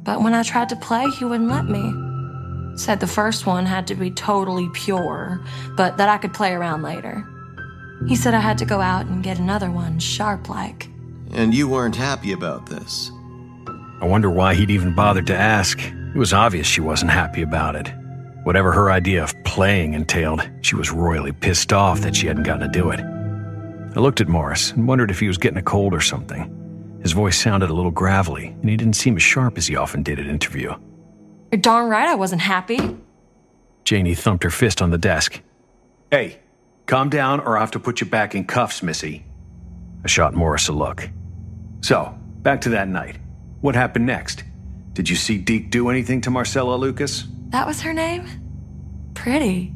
But 0.03 0.21
when 0.21 0.33
I 0.33 0.43
tried 0.43 0.69
to 0.69 0.75
play, 0.75 1.09
he 1.09 1.25
wouldn't 1.25 1.49
let 1.49 1.65
me. 1.65 2.77
Said 2.77 2.99
the 2.99 3.07
first 3.07 3.45
one 3.45 3.65
had 3.65 3.87
to 3.87 3.95
be 3.95 4.11
totally 4.11 4.69
pure, 4.73 5.43
but 5.75 5.97
that 5.97 6.09
I 6.09 6.17
could 6.17 6.33
play 6.33 6.53
around 6.53 6.81
later. 6.83 7.27
He 8.07 8.15
said 8.15 8.33
I 8.33 8.39
had 8.39 8.57
to 8.59 8.65
go 8.65 8.79
out 8.79 9.05
and 9.07 9.23
get 9.23 9.39
another 9.39 9.71
one, 9.71 9.99
sharp 9.99 10.49
like. 10.49 10.89
And 11.31 11.53
you 11.53 11.67
weren't 11.67 11.95
happy 11.95 12.31
about 12.31 12.67
this? 12.67 13.11
I 14.01 14.05
wonder 14.05 14.29
why 14.29 14.53
he'd 14.53 14.71
even 14.71 14.93
bothered 14.93 15.27
to 15.27 15.35
ask. 15.35 15.79
It 15.81 16.17
was 16.17 16.33
obvious 16.33 16.67
she 16.67 16.81
wasn't 16.81 17.11
happy 17.11 17.41
about 17.41 17.75
it. 17.75 17.91
Whatever 18.43 18.73
her 18.73 18.91
idea 18.91 19.23
of 19.23 19.41
playing 19.43 19.93
entailed, 19.93 20.49
she 20.61 20.75
was 20.75 20.91
royally 20.91 21.31
pissed 21.31 21.71
off 21.71 22.01
that 22.01 22.15
she 22.15 22.27
hadn't 22.27 22.43
gotten 22.43 22.69
to 22.69 22.79
do 22.79 22.89
it. 22.89 22.99
I 23.95 23.99
looked 24.01 24.21
at 24.21 24.27
Morris 24.27 24.71
and 24.71 24.87
wondered 24.87 25.11
if 25.11 25.19
he 25.19 25.27
was 25.27 25.37
getting 25.37 25.57
a 25.57 25.63
cold 25.63 25.93
or 25.93 26.01
something. 26.01 26.99
His 27.01 27.13
voice 27.13 27.39
sounded 27.39 27.69
a 27.69 27.73
little 27.73 27.91
gravelly, 27.91 28.47
and 28.47 28.69
he 28.69 28.75
didn't 28.75 28.95
seem 28.95 29.15
as 29.15 29.23
sharp 29.23 29.57
as 29.57 29.67
he 29.67 29.75
often 29.75 30.03
did 30.03 30.19
at 30.19 30.27
interview. 30.27 30.73
You're 31.51 31.61
darn 31.61 31.89
right 31.89 32.07
I 32.07 32.15
wasn't 32.15 32.41
happy. 32.41 32.97
Janey 33.85 34.15
thumped 34.15 34.43
her 34.43 34.49
fist 34.49 34.81
on 34.81 34.89
the 34.89 34.97
desk. 34.97 35.41
Hey, 36.11 36.39
calm 36.85 37.09
down 37.09 37.39
or 37.41 37.57
I 37.57 37.61
have 37.61 37.71
to 37.71 37.79
put 37.79 38.01
you 38.01 38.07
back 38.07 38.35
in 38.35 38.45
cuffs, 38.45 38.83
Missy. 38.83 39.25
I 40.03 40.07
shot 40.07 40.33
Morris 40.33 40.67
a 40.67 40.73
look. 40.73 41.09
So, 41.81 42.17
back 42.41 42.61
to 42.61 42.69
that 42.69 42.87
night. 42.87 43.17
What 43.61 43.75
happened 43.75 44.05
next? 44.05 44.43
Did 44.93 45.09
you 45.09 45.15
see 45.15 45.39
Deke 45.39 45.71
do 45.71 45.89
anything 45.89 46.21
to 46.21 46.29
Marcella 46.29 46.75
Lucas? 46.75 47.25
That 47.49 47.65
was 47.65 47.81
her 47.81 47.93
name? 47.93 48.27
Pretty. 49.15 49.73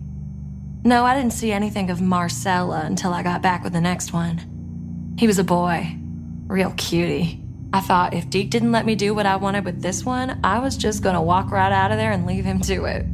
No, 0.83 1.05
I 1.05 1.15
didn't 1.15 1.33
see 1.33 1.51
anything 1.51 1.89
of 1.89 2.01
Marcella 2.01 2.83
until 2.85 3.13
I 3.13 3.23
got 3.23 3.41
back 3.41 3.63
with 3.63 3.73
the 3.73 3.81
next 3.81 4.13
one. 4.13 5.15
He 5.17 5.25
was 5.25 5.39
a 5.39 5.43
boy. 5.43 5.95
Real 6.45 6.71
cutie. 6.77 7.43
I 7.73 7.81
thought 7.81 8.13
if 8.13 8.29
Deke 8.29 8.49
didn't 8.49 8.71
let 8.71 8.85
me 8.85 8.95
do 8.95 9.13
what 9.15 9.25
I 9.25 9.35
wanted 9.35 9.65
with 9.65 9.81
this 9.81 10.05
one, 10.05 10.39
I 10.43 10.59
was 10.59 10.77
just 10.77 11.01
gonna 11.03 11.21
walk 11.21 11.51
right 11.51 11.71
out 11.71 11.91
of 11.91 11.97
there 11.97 12.11
and 12.11 12.25
leave 12.25 12.45
him 12.45 12.61
to 12.61 12.85
it. 12.85 13.05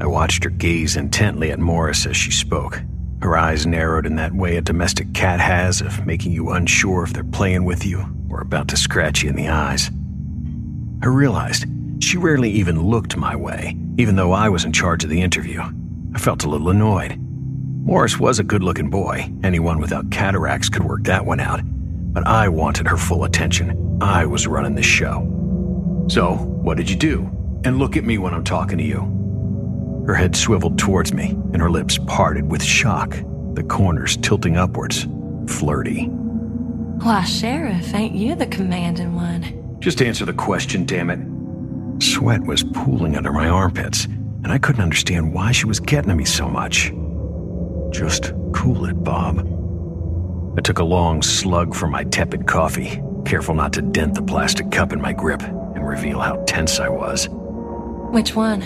I 0.00 0.06
watched 0.06 0.44
her 0.44 0.50
gaze 0.50 0.96
intently 0.96 1.52
at 1.52 1.60
Morris 1.60 2.06
as 2.06 2.16
she 2.16 2.30
spoke. 2.30 2.82
Her 3.20 3.36
eyes 3.36 3.66
narrowed 3.66 4.06
in 4.06 4.16
that 4.16 4.34
way 4.34 4.56
a 4.56 4.62
domestic 4.62 5.12
cat 5.12 5.38
has 5.38 5.80
of 5.80 6.06
making 6.06 6.32
you 6.32 6.50
unsure 6.50 7.04
if 7.04 7.12
they're 7.12 7.22
playing 7.22 7.64
with 7.64 7.86
you 7.86 8.04
or 8.28 8.40
about 8.40 8.66
to 8.68 8.76
scratch 8.76 9.22
you 9.22 9.28
in 9.30 9.36
the 9.36 9.48
eyes. 9.48 9.90
I 11.02 11.06
realized 11.06 11.66
she 11.98 12.16
rarely 12.16 12.48
even 12.50 12.80
looked 12.80 13.16
my 13.16 13.34
way, 13.34 13.76
even 13.98 14.14
though 14.14 14.30
I 14.30 14.48
was 14.48 14.64
in 14.64 14.72
charge 14.72 15.02
of 15.02 15.10
the 15.10 15.20
interview. 15.20 15.60
I 16.14 16.18
felt 16.18 16.44
a 16.44 16.48
little 16.48 16.68
annoyed. 16.68 17.18
Morris 17.18 18.20
was 18.20 18.38
a 18.38 18.44
good 18.44 18.62
looking 18.62 18.88
boy. 18.88 19.32
Anyone 19.42 19.80
without 19.80 20.12
cataracts 20.12 20.68
could 20.68 20.84
work 20.84 21.02
that 21.04 21.26
one 21.26 21.40
out. 21.40 21.60
But 21.64 22.24
I 22.28 22.48
wanted 22.48 22.86
her 22.86 22.96
full 22.96 23.24
attention. 23.24 23.98
I 24.00 24.26
was 24.26 24.46
running 24.46 24.76
the 24.76 24.82
show. 24.84 25.26
So, 26.08 26.34
what 26.36 26.76
did 26.76 26.88
you 26.88 26.94
do? 26.94 27.28
And 27.64 27.80
look 27.80 27.96
at 27.96 28.04
me 28.04 28.18
when 28.18 28.32
I'm 28.32 28.44
talking 28.44 28.78
to 28.78 28.84
you. 28.84 30.04
Her 30.06 30.14
head 30.14 30.36
swiveled 30.36 30.78
towards 30.78 31.12
me, 31.12 31.30
and 31.52 31.60
her 31.60 31.70
lips 31.70 31.98
parted 32.06 32.48
with 32.48 32.62
shock, 32.62 33.10
the 33.54 33.64
corners 33.64 34.16
tilting 34.18 34.56
upwards, 34.56 35.08
flirty. 35.48 36.04
Why, 36.04 37.24
Sheriff, 37.24 37.92
ain't 37.92 38.14
you 38.14 38.36
the 38.36 38.46
commanding 38.46 39.16
one? 39.16 39.61
Just 39.82 40.00
answer 40.00 40.24
the 40.24 40.32
question, 40.32 40.84
damn 40.84 41.10
it. 41.10 41.18
Sweat 42.00 42.40
was 42.42 42.62
pooling 42.62 43.16
under 43.16 43.32
my 43.32 43.48
armpits, 43.48 44.04
and 44.04 44.52
I 44.52 44.58
couldn't 44.58 44.80
understand 44.80 45.34
why 45.34 45.50
she 45.50 45.66
was 45.66 45.80
getting 45.80 46.10
to 46.10 46.14
me 46.14 46.24
so 46.24 46.48
much. 46.48 46.92
Just 47.90 48.32
cool 48.52 48.84
it, 48.84 49.02
Bob. 49.02 49.40
I 50.56 50.60
took 50.60 50.78
a 50.78 50.84
long 50.84 51.20
slug 51.20 51.74
from 51.74 51.90
my 51.90 52.04
tepid 52.04 52.46
coffee, 52.46 53.02
careful 53.24 53.56
not 53.56 53.72
to 53.72 53.82
dent 53.82 54.14
the 54.14 54.22
plastic 54.22 54.70
cup 54.70 54.92
in 54.92 55.00
my 55.00 55.12
grip 55.12 55.42
and 55.42 55.84
reveal 55.84 56.20
how 56.20 56.36
tense 56.44 56.78
I 56.78 56.88
was. 56.88 57.26
Which 58.12 58.36
one? 58.36 58.60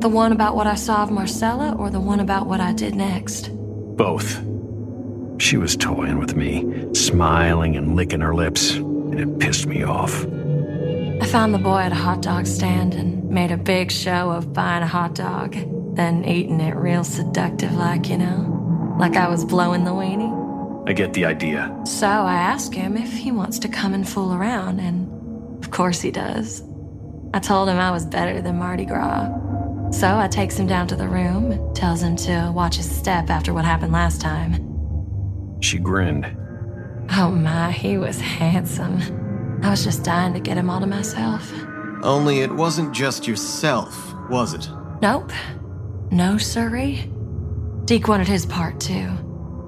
The 0.00 0.10
one 0.10 0.30
about 0.30 0.56
what 0.56 0.66
I 0.66 0.74
saw 0.74 1.04
of 1.04 1.10
Marcella 1.10 1.74
or 1.78 1.88
the 1.88 2.00
one 2.00 2.20
about 2.20 2.48
what 2.48 2.60
I 2.60 2.74
did 2.74 2.94
next? 2.94 3.48
Both. 3.96 4.42
She 5.38 5.56
was 5.56 5.74
toying 5.74 6.18
with 6.18 6.36
me, 6.36 6.92
smiling 6.92 7.76
and 7.76 7.96
licking 7.96 8.20
her 8.20 8.34
lips, 8.34 8.78
and 9.16 9.32
it 9.32 9.38
pissed 9.38 9.66
me 9.66 9.82
off. 9.84 10.24
I 11.20 11.26
found 11.26 11.54
the 11.54 11.58
boy 11.58 11.78
at 11.78 11.92
a 11.92 11.96
hot 11.96 12.20
dog 12.20 12.46
stand 12.46 12.94
and 12.94 13.28
made 13.30 13.52
a 13.52 13.56
big 13.56 13.90
show 13.90 14.30
of 14.30 14.52
buying 14.52 14.82
a 14.82 14.86
hot 14.86 15.14
dog, 15.14 15.54
then 15.94 16.24
eating 16.24 16.60
it 16.60 16.74
real 16.74 17.04
seductive 17.04 17.72
like, 17.74 18.08
you 18.08 18.18
know? 18.18 18.96
Like 18.98 19.16
I 19.16 19.28
was 19.28 19.44
blowing 19.44 19.84
the 19.84 19.92
weenie. 19.92 20.42
I 20.88 20.92
get 20.92 21.14
the 21.14 21.24
idea. 21.24 21.74
So 21.84 22.06
I 22.06 22.34
ask 22.34 22.74
him 22.74 22.96
if 22.96 23.12
he 23.12 23.30
wants 23.32 23.58
to 23.60 23.68
come 23.68 23.94
and 23.94 24.06
fool 24.06 24.34
around, 24.34 24.80
and 24.80 25.64
of 25.64 25.70
course 25.70 26.00
he 26.00 26.10
does. 26.10 26.62
I 27.32 27.38
told 27.38 27.68
him 27.68 27.78
I 27.78 27.90
was 27.90 28.04
better 28.04 28.42
than 28.42 28.58
Mardi 28.58 28.84
Gras. 28.84 29.32
So 29.92 30.18
I 30.18 30.28
takes 30.28 30.56
him 30.56 30.66
down 30.66 30.88
to 30.88 30.96
the 30.96 31.08
room, 31.08 31.72
tells 31.74 32.02
him 32.02 32.16
to 32.16 32.52
watch 32.54 32.76
his 32.76 32.90
step 32.90 33.30
after 33.30 33.54
what 33.54 33.64
happened 33.64 33.92
last 33.92 34.20
time. 34.20 34.60
She 35.60 35.78
grinned. 35.78 36.36
Oh 37.10 37.30
my, 37.30 37.70
he 37.70 37.98
was 37.98 38.20
handsome. 38.20 39.60
I 39.62 39.70
was 39.70 39.84
just 39.84 40.04
dying 40.04 40.34
to 40.34 40.40
get 40.40 40.56
him 40.56 40.68
all 40.68 40.80
to 40.80 40.86
myself. 40.86 41.52
Only 42.02 42.40
it 42.40 42.52
wasn't 42.52 42.92
just 42.92 43.26
yourself, 43.26 44.14
was 44.28 44.52
it? 44.52 44.68
Nope. 45.00 45.32
No, 46.10 46.38
sirree. 46.38 47.10
Deke 47.84 48.08
wanted 48.08 48.28
his 48.28 48.46
part 48.46 48.80
too. 48.80 49.08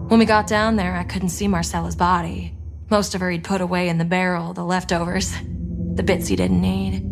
When 0.08 0.18
we 0.18 0.26
got 0.26 0.46
down 0.46 0.76
there, 0.76 0.94
I 0.94 1.04
couldn't 1.04 1.30
see 1.30 1.48
Marcella's 1.48 1.96
body. 1.96 2.54
Most 2.90 3.14
of 3.14 3.20
her 3.20 3.30
he'd 3.30 3.44
put 3.44 3.60
away 3.60 3.88
in 3.88 3.98
the 3.98 4.04
barrel, 4.04 4.52
the 4.52 4.64
leftovers, 4.64 5.34
the 5.94 6.02
bits 6.02 6.28
he 6.28 6.36
didn't 6.36 6.60
need. 6.60 7.02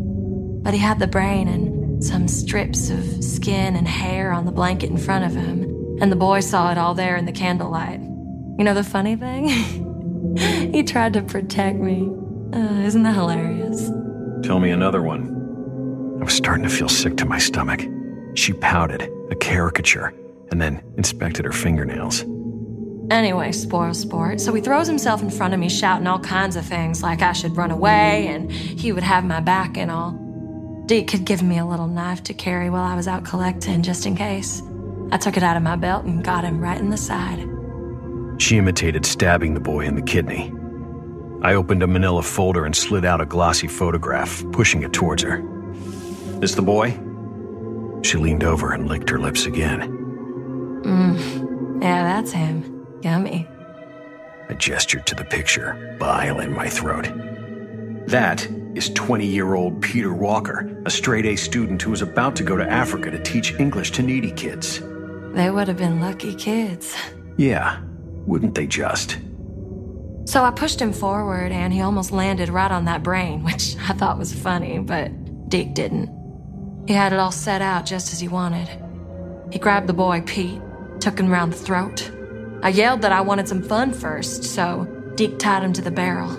But 0.63 0.75
he 0.75 0.81
had 0.81 0.99
the 0.99 1.07
brain 1.07 1.49
and 1.49 2.05
some 2.05 2.29
strips 2.29 2.91
of 2.91 3.25
skin 3.25 3.77
and 3.77 3.89
hair 3.89 4.33
on 4.33 4.45
the 4.45 4.53
blanket 4.53 4.91
in 4.91 4.99
front 4.99 5.25
of 5.25 5.35
him, 5.35 5.63
and 6.01 6.13
the 6.13 6.17
boy 6.17 6.41
saw 6.41 6.71
it 6.71 6.79
all 6.79 6.95
there 6.95 7.17
in 7.17 7.25
the 7.25 7.33
candlelight. 7.33 8.01
You 8.01 8.65
know 8.65 8.75
the 8.75 8.85
funny 8.85 9.17
thing? 9.17 9.91
he 10.73 10.83
tried 10.83 11.13
to 11.15 11.23
protect 11.23 11.79
me. 11.79 12.11
Uh, 12.53 12.83
isn't 12.83 13.03
that 13.03 13.15
hilarious? 13.15 13.91
Tell 14.43 14.61
me 14.61 14.71
another 14.71 15.03
one. 15.03 16.19
I 16.21 16.25
was 16.25 16.35
starting 16.35 16.65
to 16.65 16.71
feel 16.71 16.89
sick 16.89 17.17
to 17.19 17.25
my 17.25 17.39
stomach. 17.39 17.81
She 18.35 18.53
pouted, 18.53 19.11
a 19.31 19.35
caricature, 19.35 20.15
and 20.51 20.61
then 20.61 20.83
inspected 20.97 21.45
her 21.45 21.53
fingernails. 21.53 22.25
Anyway, 23.11 23.53
spoil 23.53 23.93
sport. 23.93 24.41
So 24.41 24.53
he 24.55 24.63
throws 24.63 24.87
himself 24.87 25.23
in 25.23 25.31
front 25.31 25.55
of 25.55 25.61
me, 25.61 25.69
shouting 25.69 26.07
all 26.07 26.21
kinds 26.21 26.57
of 26.57 26.65
things 26.65 27.03
like 27.03 27.23
I 27.23 27.33
should 27.33 27.57
run 27.57 27.71
away 27.71 28.29
and 28.29 28.51
he 28.51 28.93
would 28.93 29.03
have 29.03 29.25
my 29.25 29.41
back 29.41 29.77
and 29.77 29.91
all. 29.91 30.13
Deke 30.87 31.11
had 31.11 31.25
given 31.25 31.49
me 31.49 31.59
a 31.59 31.67
little 31.67 31.87
knife 31.87 32.23
to 32.25 32.35
carry 32.35 32.71
while 32.71 32.85
I 32.85 32.95
was 32.95 33.09
out 33.09 33.25
collecting, 33.25 33.83
just 33.83 34.07
in 34.07 34.17
case. 34.17 34.63
I 35.11 35.17
took 35.17 35.37
it 35.37 35.43
out 35.43 35.57
of 35.57 35.63
my 35.63 35.77
belt 35.77 36.05
and 36.05 36.25
got 36.25 36.45
him 36.45 36.61
right 36.61 36.79
in 36.79 36.91
the 36.91 36.97
side. 36.97 37.54
She 38.39 38.59
imitated 38.59 39.07
stabbing 39.07 39.55
the 39.55 39.61
boy 39.61 39.85
in 39.87 39.95
the 39.95 40.03
kidney. 40.03 40.53
I 41.43 41.55
opened 41.55 41.83
a 41.83 41.87
manila 41.87 42.23
folder 42.23 42.65
and 42.65 42.75
slid 42.75 43.05
out 43.05 43.21
a 43.21 43.27
glossy 43.27 43.67
photograph, 43.67 44.43
pushing 44.53 44.83
it 44.83 44.93
towards 44.93 45.23
her. 45.23 45.43
This 46.41 46.55
the 46.55 46.63
boy? 46.63 46.99
She 48.03 48.19
leaned 48.19 48.45
over 48.45 48.73
and 48.73 48.89
licked 48.89 49.11
her 49.11 49.19
lips 49.19 49.47
again. 49.47 49.81
Mmm. 50.83 51.83
Yeah, 51.83 52.03
that's 52.03 52.33
him. 52.33 52.87
Yummy. 53.03 53.47
I 54.49 54.55
gestured 54.55 55.07
to 55.07 55.15
the 55.15 55.25
picture, 55.25 55.97
bile 55.99 56.41
in 56.41 56.53
my 56.53 56.69
throat. 56.69 57.11
That 58.07 58.47
is 58.75 58.91
20 58.91 59.27
year 59.27 59.55
old 59.55 59.81
Peter 59.81 60.13
Walker, 60.13 60.83
a 60.85 60.91
straight 60.91 61.27
A 61.27 61.37
student 61.37 61.81
who 61.81 61.91
was 61.91 62.03
about 62.03 62.37
to 62.37 62.43
go 62.43 62.57
to 62.57 62.71
Africa 62.71 63.11
to 63.11 63.23
teach 63.23 63.55
English 63.55 63.93
to 63.93 64.03
needy 64.03 64.31
kids. 64.33 64.81
They 65.33 65.51
would 65.51 65.69
have 65.69 65.79
been 65.79 66.01
lucky 66.01 66.35
kids. 66.35 66.95
Yeah, 67.37 67.81
wouldn't 68.27 68.55
they 68.55 68.67
just? 68.67 69.19
So 70.27 70.43
I 70.43 70.51
pushed 70.51 70.81
him 70.81 70.93
forward 70.93 71.53
and 71.53 71.73
he 71.73 71.83
almost 71.83 72.11
landed 72.11 72.49
right 72.49 72.71
on 72.71 72.87
that 72.87 73.03
brain, 73.03 73.45
which 73.45 73.77
I 73.89 73.93
thought 73.93 74.19
was 74.19 74.33
funny, 74.33 74.79
but 74.79 75.11
Deke 75.49 75.75
didn't. 75.75 76.11
He 76.87 76.95
had 76.95 77.13
it 77.13 77.19
all 77.19 77.33
set 77.33 77.63
out 77.63 77.87
just 77.87 78.13
as 78.13 78.21
he 78.21 78.29
wanted. 78.29 78.69
He 79.53 79.59
grabbed 79.59 79.87
the 79.87 79.95
boy, 79.95 80.23
Pete, 80.27 80.61
took 81.01 81.19
him 81.19 81.31
round 81.31 81.53
the 81.53 81.57
throat. 81.57 82.11
I 82.63 82.71
yelled 82.71 83.03
that 83.03 83.13
I 83.13 83.21
wanted 83.21 83.49
some 83.49 83.63
fun 83.63 83.93
first, 83.93 84.45
so 84.45 84.85
Deke 85.15 85.39
tied 85.39 85.63
him 85.63 85.73
to 85.75 85.83
the 85.83 85.91
barrel. 85.91 86.31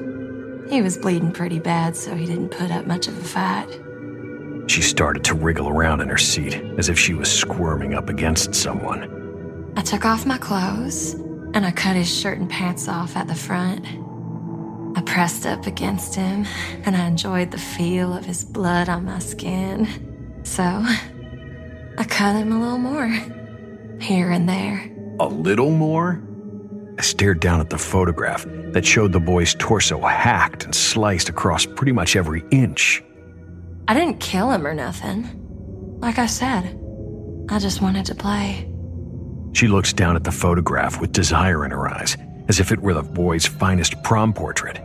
He 0.69 0.82
was 0.82 0.98
bleeding 0.98 1.32
pretty 1.32 1.60
bad, 1.60 1.95
so 1.95 2.15
he 2.15 2.26
didn't 2.26 2.50
put 2.50 2.71
up 2.71 2.88
much 2.88 3.08
of 3.08 3.17
a 3.17 3.24
fight. 3.24 3.80
She 4.67 4.82
started 4.82 5.24
to 5.26 5.36
wriggle 5.36 5.69
around 5.69 6.02
in 6.02 6.10
her 6.10 6.17
seat 6.17 6.56
as 6.78 6.89
if 6.89 6.98
she 6.98 7.13
was 7.13 7.32
squirming 7.32 7.93
up 7.93 8.10
against 8.10 8.56
someone. 8.56 9.74
I 9.78 9.82
took 9.82 10.06
off 10.06 10.26
my 10.26 10.39
clothes 10.39 11.15
and 11.56 11.65
I 11.65 11.72
cut 11.72 11.96
his 11.96 12.13
shirt 12.13 12.38
and 12.38 12.50
pants 12.50 12.89
off 12.89 13.15
at 13.15 13.28
the 13.28 13.34
front. 13.34 13.88
I 14.98 15.02
pressed 15.02 15.46
up 15.46 15.65
against 15.65 16.13
him 16.13 16.46
and 16.84 16.98
I 16.98 17.08
enjoyed 17.08 17.52
the 17.52 17.58
feel 17.58 18.15
of 18.15 18.26
his 18.26 18.44
blood 18.44 18.89
on 18.89 19.06
my 19.06 19.20
skin. 19.20 20.41
So 20.44 20.63
I 20.63 22.04
cut 22.04 22.36
him 22.36 22.52
a 22.52 22.60
little 22.60 22.78
more, 22.78 23.08
here 24.02 24.30
and 24.32 24.50
there. 24.50 24.91
A 25.22 25.28
little 25.28 25.72
more? 25.72 26.22
I 27.00 27.02
stared 27.02 27.39
down 27.39 27.62
at 27.62 27.70
the 27.70 27.78
photograph 27.78 28.46
that 28.74 28.86
showed 28.86 29.13
the 29.13 29.20
boy's 29.22 29.56
torso 29.56 30.02
hacked 30.02 30.65
and 30.65 30.76
sliced 30.76 31.30
across 31.30 31.65
pretty 31.65 31.94
much 31.94 32.18
every 32.18 32.44
inch. 32.52 33.02
I 33.88 33.94
didn't 33.94 34.20
kill 34.20 34.52
him 34.52 34.68
or 34.68 34.74
nothing. 34.74 35.98
Like 36.02 36.20
I 36.20 36.26
said, 36.26 36.78
I 37.50 37.60
just 37.60 37.82
wanted 37.82 38.06
to 38.08 38.15
play. 38.15 38.75
She 39.56 39.70
looks 39.70 39.94
down 39.94 40.18
at 40.18 40.26
the 40.26 40.34
photograph 40.34 41.00
with 41.00 41.13
desire 41.13 41.63
in 41.63 41.72
her 41.72 41.88
eyes, 41.88 42.18
as 42.50 42.60
if 42.60 42.74
it 42.74 42.82
were 42.82 42.94
the 42.94 43.02
boy's 43.02 43.46
finest 43.46 44.04
prom 44.04 44.34
portrait. 44.34 44.82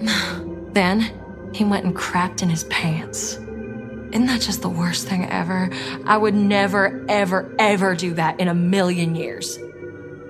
then 0.72 1.12
he 1.52 1.62
went 1.64 1.84
and 1.84 1.94
crapped 1.94 2.42
in 2.42 2.48
his 2.48 2.64
pants. 2.64 3.34
Isn't 3.34 4.24
that 4.26 4.40
just 4.40 4.62
the 4.62 4.70
worst 4.70 5.06
thing 5.06 5.28
ever? 5.28 5.68
I 6.06 6.16
would 6.16 6.34
never, 6.34 7.04
ever, 7.06 7.54
ever 7.58 7.94
do 7.94 8.14
that 8.14 8.40
in 8.40 8.48
a 8.48 8.54
million 8.54 9.14
years. 9.14 9.58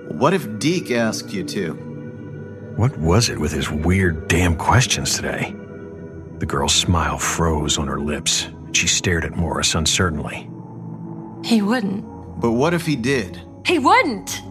What 0.09 0.33
if 0.33 0.59
Deke 0.59 0.91
asked 0.91 1.31
you 1.31 1.45
to? 1.45 1.71
What 2.75 2.97
was 2.97 3.29
it 3.29 3.39
with 3.39 3.53
his 3.53 3.71
weird 3.71 4.27
damn 4.27 4.57
questions 4.57 5.15
today? 5.15 5.55
The 6.39 6.45
girl's 6.45 6.75
smile 6.75 7.17
froze 7.17 7.77
on 7.77 7.87
her 7.87 8.01
lips. 8.01 8.49
She 8.73 8.87
stared 8.87 9.23
at 9.23 9.37
Morris 9.37 9.73
uncertainly. 9.73 10.49
He 11.45 11.61
wouldn't. 11.61 12.03
But 12.41 12.51
what 12.51 12.73
if 12.73 12.85
he 12.85 12.97
did? 12.97 13.41
He 13.65 13.79
wouldn't! 13.79 14.41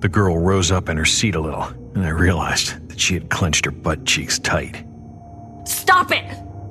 The 0.00 0.08
girl 0.08 0.38
rose 0.38 0.70
up 0.70 0.88
in 0.88 0.96
her 0.96 1.04
seat 1.04 1.34
a 1.34 1.40
little, 1.40 1.64
and 1.94 2.04
I 2.04 2.10
realized 2.10 2.88
that 2.88 3.00
she 3.00 3.14
had 3.14 3.30
clenched 3.30 3.64
her 3.64 3.70
butt 3.70 4.04
cheeks 4.04 4.38
tight. 4.38 4.84
Stop 5.64 6.12
it! 6.12 6.24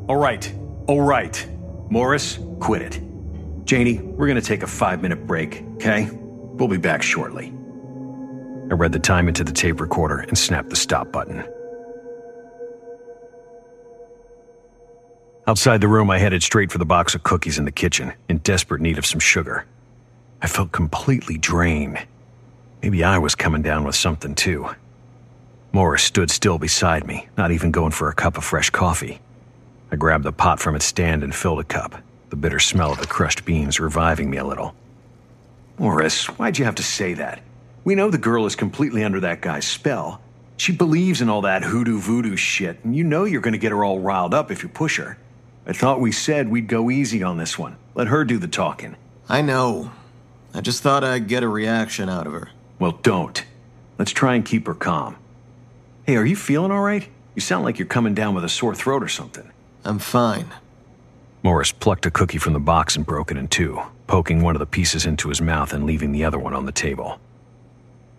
All 0.07 0.17
right, 0.17 0.53
all 0.87 1.01
right. 1.01 1.47
Morris, 1.89 2.39
quit 2.59 2.81
it. 2.81 3.01
Janey, 3.65 3.99
we're 3.99 4.27
gonna 4.27 4.41
take 4.41 4.63
a 4.63 4.67
five 4.67 5.01
minute 5.01 5.27
break, 5.27 5.63
okay? 5.75 6.09
We'll 6.11 6.67
be 6.67 6.77
back 6.77 7.01
shortly. 7.01 7.53
I 8.69 8.73
read 8.73 8.91
the 8.91 8.99
time 8.99 9.27
into 9.27 9.43
the 9.43 9.51
tape 9.51 9.81
recorder 9.81 10.19
and 10.19 10.37
snapped 10.37 10.69
the 10.69 10.75
stop 10.75 11.11
button. 11.11 11.43
Outside 15.47 15.81
the 15.81 15.87
room, 15.87 16.09
I 16.09 16.19
headed 16.19 16.43
straight 16.43 16.71
for 16.71 16.77
the 16.77 16.85
box 16.85 17.15
of 17.15 17.23
cookies 17.23 17.57
in 17.57 17.65
the 17.65 17.71
kitchen, 17.71 18.13
in 18.29 18.37
desperate 18.37 18.81
need 18.81 18.97
of 18.97 19.05
some 19.05 19.19
sugar. 19.19 19.65
I 20.41 20.47
felt 20.47 20.71
completely 20.71 21.37
drained. 21.37 21.99
Maybe 22.81 23.03
I 23.03 23.19
was 23.19 23.35
coming 23.35 23.61
down 23.61 23.83
with 23.83 23.95
something 23.95 24.33
too. 24.33 24.69
Morris 25.71 26.03
stood 26.03 26.31
still 26.31 26.57
beside 26.57 27.05
me, 27.05 27.27
not 27.37 27.51
even 27.51 27.71
going 27.71 27.91
for 27.91 28.09
a 28.09 28.15
cup 28.15 28.37
of 28.37 28.43
fresh 28.43 28.69
coffee. 28.69 29.19
I 29.91 29.95
grabbed 29.95 30.23
the 30.23 30.31
pot 30.31 30.59
from 30.59 30.75
its 30.75 30.85
stand 30.85 31.23
and 31.23 31.33
filled 31.33 31.59
a 31.59 31.63
cup, 31.63 32.01
the 32.29 32.35
bitter 32.35 32.59
smell 32.59 32.91
of 32.91 32.99
the 32.99 33.07
crushed 33.07 33.45
beans 33.45 33.79
reviving 33.79 34.29
me 34.29 34.37
a 34.37 34.45
little. 34.45 34.73
Morris, 35.77 36.25
why'd 36.25 36.57
you 36.57 36.65
have 36.65 36.75
to 36.75 36.83
say 36.83 37.13
that? 37.13 37.41
We 37.83 37.95
know 37.95 38.09
the 38.09 38.17
girl 38.17 38.45
is 38.45 38.55
completely 38.55 39.03
under 39.03 39.19
that 39.21 39.41
guy's 39.41 39.65
spell. 39.65 40.21
She 40.57 40.71
believes 40.71 41.21
in 41.21 41.29
all 41.29 41.41
that 41.41 41.63
hoodoo 41.63 41.99
voodoo 41.99 42.35
shit, 42.35 42.83
and 42.83 42.95
you 42.95 43.03
know 43.03 43.25
you're 43.25 43.41
going 43.41 43.53
to 43.53 43.57
get 43.57 43.71
her 43.71 43.83
all 43.83 43.99
riled 43.99 44.33
up 44.33 44.51
if 44.51 44.63
you 44.63 44.69
push 44.69 44.97
her. 44.97 45.17
I 45.65 45.73
thought 45.73 45.99
we 45.99 46.11
said 46.11 46.49
we'd 46.49 46.67
go 46.67 46.89
easy 46.89 47.23
on 47.23 47.37
this 47.37 47.57
one. 47.57 47.77
Let 47.95 48.07
her 48.07 48.23
do 48.25 48.37
the 48.37 48.47
talking. 48.47 48.95
I 49.29 49.41
know. 49.41 49.91
I 50.53 50.61
just 50.61 50.83
thought 50.83 51.03
I'd 51.03 51.27
get 51.27 51.43
a 51.43 51.47
reaction 51.47 52.09
out 52.09 52.27
of 52.27 52.33
her. 52.33 52.49
Well, 52.79 52.91
don't. 52.91 53.43
Let's 53.97 54.11
try 54.11 54.35
and 54.35 54.45
keep 54.45 54.67
her 54.67 54.73
calm. 54.73 55.15
Hey, 56.05 56.17
are 56.17 56.25
you 56.25 56.35
feeling 56.35 56.71
all 56.71 56.81
right? 56.81 57.07
You 57.35 57.41
sound 57.41 57.63
like 57.63 57.79
you're 57.79 57.87
coming 57.87 58.13
down 58.13 58.35
with 58.35 58.43
a 58.43 58.49
sore 58.49 58.75
throat 58.75 59.03
or 59.03 59.07
something. 59.07 59.49
I'm 59.85 59.99
fine. 59.99 60.47
Morris 61.43 61.71
plucked 61.71 62.05
a 62.05 62.11
cookie 62.11 62.37
from 62.37 62.53
the 62.53 62.59
box 62.59 62.95
and 62.95 63.05
broke 63.05 63.31
it 63.31 63.37
in 63.37 63.47
two, 63.47 63.81
poking 64.07 64.41
one 64.41 64.55
of 64.55 64.59
the 64.59 64.65
pieces 64.65 65.05
into 65.05 65.29
his 65.29 65.41
mouth 65.41 65.73
and 65.73 65.85
leaving 65.85 66.11
the 66.11 66.25
other 66.25 66.37
one 66.37 66.53
on 66.53 66.65
the 66.65 66.71
table. 66.71 67.19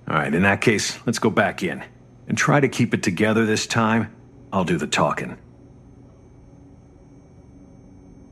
All 0.08 0.16
right, 0.16 0.34
in 0.34 0.42
that 0.42 0.60
case, 0.60 0.98
let's 1.06 1.18
go 1.18 1.30
back 1.30 1.62
in. 1.62 1.84
And 2.28 2.38
try 2.38 2.60
to 2.60 2.68
keep 2.68 2.94
it 2.94 3.02
together 3.02 3.44
this 3.44 3.66
time. 3.66 4.14
I'll 4.52 4.64
do 4.64 4.78
the 4.78 4.86
talking. 4.86 5.36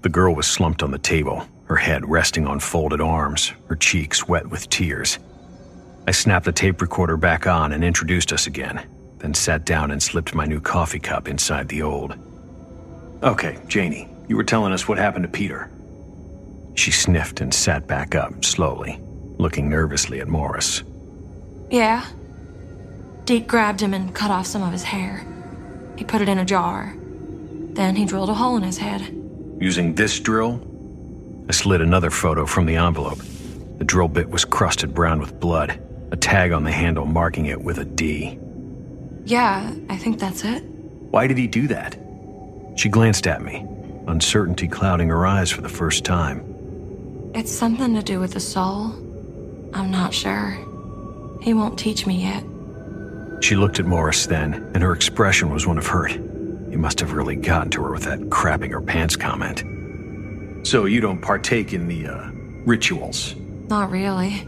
The 0.03 0.09
girl 0.09 0.35
was 0.35 0.47
slumped 0.47 0.83
on 0.83 0.91
the 0.91 0.99
table, 0.99 1.47
her 1.71 1.77
head 1.77 2.11
resting 2.11 2.49
on 2.49 2.59
folded 2.59 3.01
arms, 3.01 3.53
her 3.69 3.77
cheeks 3.77 4.27
wet 4.27 4.45
with 4.51 4.69
tears. 4.71 5.21
I 6.09 6.11
snapped 6.11 6.47
the 6.47 6.51
tape 6.51 6.81
recorder 6.81 7.17
back 7.17 7.47
on 7.47 7.73
and 7.73 7.85
introduced 7.85 8.33
us 8.33 8.49
again, 8.49 8.85
then 9.19 9.35
sat 9.35 9.67
down 9.67 9.93
and 9.93 10.03
slipped 10.03 10.35
my 10.35 10.47
new 10.47 10.61
coffee 10.61 10.99
cup 10.99 11.29
inside 11.29 11.69
the 11.69 11.83
old. 11.83 12.17
Okay, 13.23 13.57
Janey, 13.69 14.09
you 14.27 14.37
were 14.37 14.43
telling 14.43 14.73
us 14.73 14.89
what 14.89 14.99
happened 14.99 15.23
to 15.23 15.29
Peter. 15.29 15.71
She 16.75 16.91
sniffed 16.91 17.41
and 17.41 17.55
sat 17.55 17.87
back 17.87 18.17
up 18.17 18.45
slowly, 18.45 18.99
looking 19.39 19.69
nervously 19.69 20.21
at 20.21 20.27
Morris. 20.27 20.83
Yeah. 21.71 22.05
Deke 23.27 23.47
grabbed 23.47 23.81
him 23.81 23.95
and 23.95 24.13
cut 24.13 24.33
off 24.33 24.47
some 24.47 24.65
of 24.65 24.73
his 24.73 24.83
hair. 24.83 25.25
He 25.97 26.03
put 26.03 26.21
it 26.21 26.29
in 26.29 26.39
a 26.39 26.45
jar. 26.45 26.97
Then 26.99 27.95
he 27.95 28.07
drilled 28.07 28.31
a 28.31 28.35
hole 28.35 28.57
in 28.57 28.65
his 28.65 28.79
head. 28.79 29.03
Using 29.61 29.95
this 29.95 30.19
drill? 30.19 30.67
I 31.51 31.53
slid 31.53 31.81
another 31.81 32.11
photo 32.11 32.47
from 32.47 32.67
the 32.67 32.77
envelope. 32.77 33.19
The 33.79 33.85
drill 33.85 34.07
bit 34.07 34.31
was 34.31 34.45
crusted 34.45 34.95
brown 34.95 35.19
with 35.19 35.41
blood, 35.41 35.83
a 36.13 36.17
tag 36.17 36.53
on 36.53 36.63
the 36.63 36.71
handle 36.71 37.07
marking 37.07 37.47
it 37.47 37.61
with 37.61 37.79
a 37.79 37.85
D. 37.85 38.39
Yeah, 39.25 39.75
I 39.89 39.97
think 39.97 40.21
that's 40.21 40.45
it. 40.45 40.63
Why 41.11 41.27
did 41.27 41.37
he 41.39 41.49
do 41.49 41.67
that? 41.67 41.99
She 42.77 42.89
glanced 42.89 43.27
at 43.27 43.43
me, 43.43 43.67
uncertainty 44.07 44.69
clouding 44.69 45.09
her 45.09 45.27
eyes 45.27 45.51
for 45.51 45.61
the 45.61 45.69
first 45.69 46.05
time. 46.05 47.33
It's 47.35 47.51
something 47.51 47.97
to 47.97 48.03
do 48.05 48.21
with 48.21 48.35
the 48.35 48.39
soul. 48.39 48.93
I'm 49.75 49.91
not 49.91 50.15
sure. 50.15 50.57
He 51.43 51.53
won't 51.53 51.77
teach 51.77 52.07
me 52.07 52.23
yet. 52.23 52.45
She 53.43 53.57
looked 53.57 53.81
at 53.81 53.87
Morris 53.87 54.25
then, 54.25 54.55
and 54.73 54.85
her 54.85 54.93
expression 54.93 55.51
was 55.51 55.67
one 55.67 55.79
of 55.79 55.87
hurt. 55.89 56.13
He 56.13 56.77
must 56.77 57.01
have 57.01 57.15
really 57.15 57.35
gotten 57.35 57.71
to 57.71 57.83
her 57.83 57.91
with 57.91 58.05
that 58.05 58.21
crapping 58.21 58.71
her 58.71 58.81
pants 58.81 59.17
comment. 59.17 59.65
So 60.63 60.85
you 60.85 61.01
don't 61.01 61.21
partake 61.21 61.73
in 61.73 61.89
the, 61.89 62.07
uh, 62.07 62.31
rituals? 62.65 63.35
Not 63.69 63.91
really. 63.91 64.47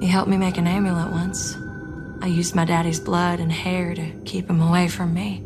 He 0.00 0.06
helped 0.06 0.30
me 0.30 0.36
make 0.36 0.56
an 0.56 0.66
amulet 0.66 1.12
once. 1.12 1.56
I 2.22 2.26
used 2.26 2.54
my 2.54 2.64
daddy's 2.64 3.00
blood 3.00 3.40
and 3.40 3.50
hair 3.50 3.94
to 3.94 4.10
keep 4.24 4.48
him 4.48 4.60
away 4.60 4.88
from 4.88 5.14
me. 5.14 5.42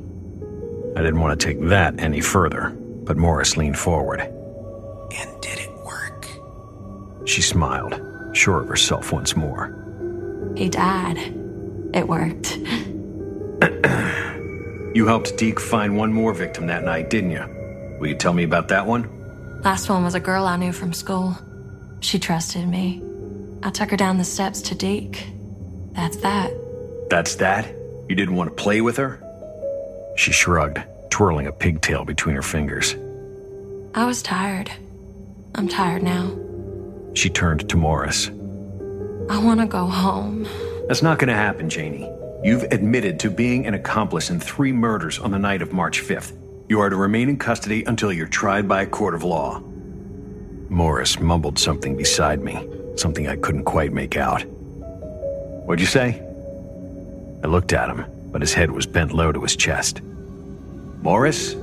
I 0.97 1.03
didn't 1.03 1.21
want 1.21 1.39
to 1.39 1.47
take 1.47 1.61
that 1.69 1.99
any 1.99 2.21
further, 2.21 2.71
but 3.05 3.17
Morris 3.17 3.57
leaned 3.57 3.79
forward. 3.79 4.21
And 4.21 5.41
did 5.41 5.59
it 5.59 5.71
work? 5.85 6.27
She 7.27 7.43
smiled, 7.43 8.01
sure 8.33 8.61
of 8.61 8.69
herself 8.69 9.13
once 9.13 9.37
more. 9.37 9.75
He 10.57 10.69
died. 10.69 11.19
It 11.93 12.09
worked. 12.09 12.57
you 14.95 15.07
helped 15.07 15.37
Deke 15.37 15.61
find 15.61 15.97
one 15.97 16.13
more 16.13 16.33
victim 16.33 16.67
that 16.69 16.85
night, 16.85 17.11
didn't 17.11 17.33
you? 17.33 17.97
Will 17.99 18.09
you 18.09 18.17
tell 18.17 18.33
me 18.33 18.45
about 18.45 18.69
that 18.69 18.87
one? 18.87 19.09
Last 19.65 19.89
one 19.89 20.05
was 20.05 20.15
a 20.15 20.21
girl 20.21 20.45
I 20.45 20.57
knew 20.57 20.73
from 20.73 20.93
school. 20.93 21.35
She 22.01 22.19
trusted 22.19 22.69
me. 22.69 23.03
I 23.63 23.71
took 23.71 23.91
her 23.91 23.97
down 23.97 24.19
the 24.19 24.25
steps 24.25 24.61
to 24.61 24.75
Deke. 24.75 25.27
That's 25.93 26.19
that. 26.19 26.53
That's 27.09 27.37
that? 27.37 27.75
You 28.11 28.15
didn't 28.15 28.37
want 28.37 28.51
to 28.51 28.63
play 28.63 28.83
with 28.83 28.99
her? 28.99 29.23
She 30.17 30.33
shrugged, 30.33 30.83
twirling 31.09 31.47
a 31.47 31.53
pigtail 31.53 32.05
between 32.05 32.37
her 32.37 32.43
fingers. 32.43 32.95
I 33.95 34.05
was 34.05 34.23
tired. 34.23 34.71
I'm 35.55 35.67
tired 35.67 36.03
now. 36.03 36.37
She 37.15 37.31
turned 37.31 37.67
to 37.71 37.77
Morris. 37.79 38.29
I 39.31 39.39
want 39.39 39.61
to 39.61 39.67
go 39.67 39.87
home. 39.87 40.47
That's 40.89 41.03
not 41.03 41.19
going 41.19 41.29
to 41.29 41.35
happen, 41.35 41.71
Janey. 41.71 42.07
You've 42.43 42.65
admitted 42.65 43.19
to 43.21 43.31
being 43.31 43.67
an 43.67 43.73
accomplice 43.73 44.29
in 44.29 44.41
three 44.41 44.73
murders 44.73 45.19
on 45.19 45.31
the 45.31 45.39
night 45.39 45.63
of 45.63 45.73
March 45.73 46.03
5th. 46.03 46.37
You 46.69 46.81
are 46.81 46.89
to 46.89 46.97
remain 46.97 47.29
in 47.29 47.37
custody 47.37 47.85
until 47.85 48.13
you're 48.13 48.27
tried 48.27 48.67
by 48.67 48.83
a 48.83 48.87
court 48.87 49.15
of 49.15 49.23
law. 49.23 49.61
Morris 50.71 51.21
mumbled 51.21 51.59
something 51.59 51.97
beside 51.97 52.41
me, 52.41 52.67
something 52.97 53.29
I 53.29 53.37
couldn't 53.37 53.65
quite 53.65 53.93
make 53.93 54.17
out. 54.17 54.43
What'd 55.67 55.81
you 55.81 55.87
say? 55.87 56.23
I 57.43 57.47
looked 57.49 57.75
at 57.75 57.91
him, 57.91 58.07
but 58.33 58.41
his 58.41 58.55
head 58.55 58.71
was 58.71 58.87
bent 58.87 59.13
low 59.13 59.31
to 59.31 59.43
his 59.43 59.57
chest. 59.57 60.01
Morris? 61.03 61.55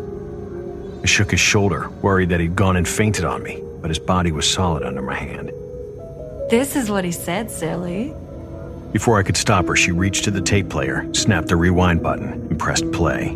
I 1.02 1.08
shook 1.08 1.32
his 1.32 1.39
shoulder, 1.39 1.89
worried 1.89 2.30
that 2.30 2.39
he'd 2.39 2.56
gone 2.56 2.76
and 2.76 2.88
fainted 2.88 3.26
on 3.26 3.41
me, 3.41 3.60
but 3.82 3.89
his 3.89 3.97
body 3.97 4.32
was 4.32 4.47
solid 4.47 4.84
under 4.84 5.02
my 5.02 5.16
hand. 5.16 5.49
This 6.52 6.76
is 6.76 6.91
what 6.91 7.04
he 7.04 7.12
said, 7.12 7.49
silly. 7.49 8.14
Before 8.91 9.18
I 9.18 9.24
could 9.24 9.38
stop 9.38 9.66
her, 9.66 9.76
she 9.76 9.91
reached 9.91 10.26
to 10.26 10.32
the 10.32 10.41
tape 10.41 10.70
player, 10.70 11.12
snapped 11.14 11.47
the 11.47 11.56
rewind 11.56 12.04
button, 12.04 12.34
and 12.34 12.60
pressed 12.60 12.91
play. 12.91 13.36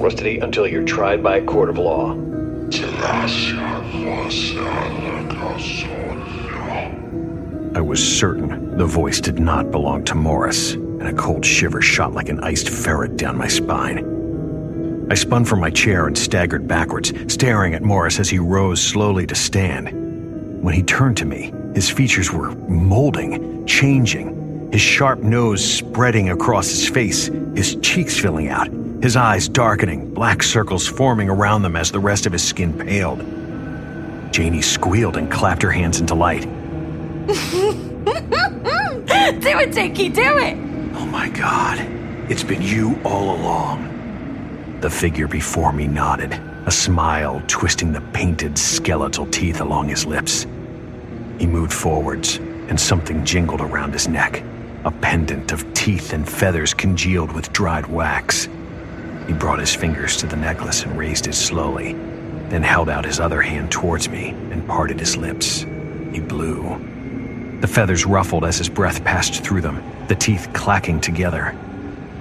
Custody 0.00 0.38
until 0.38 0.66
you're 0.66 0.84
tried 0.84 1.22
by 1.22 1.36
a 1.36 1.44
court 1.44 1.68
of 1.68 1.78
law. 1.78 2.12
I 7.74 7.80
was 7.80 8.18
certain 8.18 8.76
the 8.76 8.86
voice 8.86 9.20
did 9.20 9.38
not 9.38 9.70
belong 9.70 10.04
to 10.04 10.14
Morris, 10.14 10.72
and 10.72 11.08
a 11.08 11.12
cold 11.12 11.44
shiver 11.44 11.80
shot 11.80 12.14
like 12.14 12.28
an 12.28 12.40
iced 12.40 12.68
ferret 12.68 13.16
down 13.16 13.36
my 13.36 13.48
spine. 13.48 15.06
I 15.10 15.14
spun 15.14 15.44
from 15.44 15.60
my 15.60 15.70
chair 15.70 16.06
and 16.06 16.16
staggered 16.16 16.66
backwards, 16.66 17.12
staring 17.32 17.74
at 17.74 17.82
Morris 17.82 18.18
as 18.18 18.28
he 18.28 18.38
rose 18.38 18.82
slowly 18.82 19.26
to 19.26 19.34
stand. 19.34 20.62
When 20.62 20.74
he 20.74 20.82
turned 20.82 21.16
to 21.18 21.24
me, 21.24 21.52
his 21.74 21.90
features 21.90 22.32
were 22.32 22.52
molding, 22.68 23.66
changing, 23.66 24.35
his 24.72 24.80
sharp 24.80 25.20
nose 25.20 25.64
spreading 25.64 26.30
across 26.30 26.68
his 26.68 26.88
face, 26.88 27.26
his 27.54 27.76
cheeks 27.76 28.18
filling 28.18 28.48
out, 28.48 28.68
his 29.02 29.16
eyes 29.16 29.48
darkening, 29.48 30.12
black 30.12 30.42
circles 30.42 30.86
forming 30.86 31.30
around 31.30 31.62
them 31.62 31.76
as 31.76 31.92
the 31.92 32.00
rest 32.00 32.26
of 32.26 32.32
his 32.32 32.42
skin 32.42 32.72
paled. 32.72 33.20
Janey 34.32 34.62
squealed 34.62 35.16
and 35.16 35.30
clapped 35.30 35.62
her 35.62 35.70
hands 35.70 36.00
into 36.00 36.14
light. 36.14 36.42
do 37.26 37.32
it, 39.58 39.72
Dinky, 39.72 40.08
do 40.08 40.38
it! 40.38 40.56
Oh 40.94 41.06
my 41.06 41.28
god, 41.28 41.78
it's 42.28 42.44
been 42.44 42.62
you 42.62 42.98
all 43.04 43.36
along. 43.36 43.92
The 44.80 44.90
figure 44.90 45.28
before 45.28 45.72
me 45.72 45.86
nodded, 45.86 46.32
a 46.66 46.70
smile 46.70 47.42
twisting 47.46 47.92
the 47.92 48.00
painted 48.12 48.58
skeletal 48.58 49.26
teeth 49.26 49.60
along 49.60 49.88
his 49.88 50.04
lips. 50.04 50.46
He 51.38 51.46
moved 51.46 51.72
forwards, 51.72 52.38
and 52.68 52.78
something 52.78 53.24
jingled 53.24 53.60
around 53.60 53.92
his 53.92 54.08
neck 54.08 54.42
a 54.86 54.90
pendant 54.92 55.50
of 55.50 55.74
teeth 55.74 56.12
and 56.12 56.28
feathers 56.28 56.72
congealed 56.72 57.32
with 57.32 57.52
dried 57.52 57.86
wax. 57.86 58.48
He 59.26 59.32
brought 59.32 59.58
his 59.58 59.74
fingers 59.74 60.16
to 60.18 60.28
the 60.28 60.36
necklace 60.36 60.84
and 60.84 60.96
raised 60.96 61.26
it 61.26 61.34
slowly, 61.34 61.94
then 62.50 62.62
held 62.62 62.88
out 62.88 63.04
his 63.04 63.18
other 63.18 63.42
hand 63.42 63.72
towards 63.72 64.08
me 64.08 64.28
and 64.28 64.64
parted 64.68 65.00
his 65.00 65.16
lips. 65.16 65.62
He 66.12 66.20
blew. 66.20 66.78
The 67.60 67.66
feathers 67.66 68.06
ruffled 68.06 68.44
as 68.44 68.58
his 68.58 68.68
breath 68.68 69.02
passed 69.02 69.42
through 69.42 69.62
them, 69.62 69.82
the 70.06 70.14
teeth 70.14 70.48
clacking 70.52 71.00
together. 71.00 71.58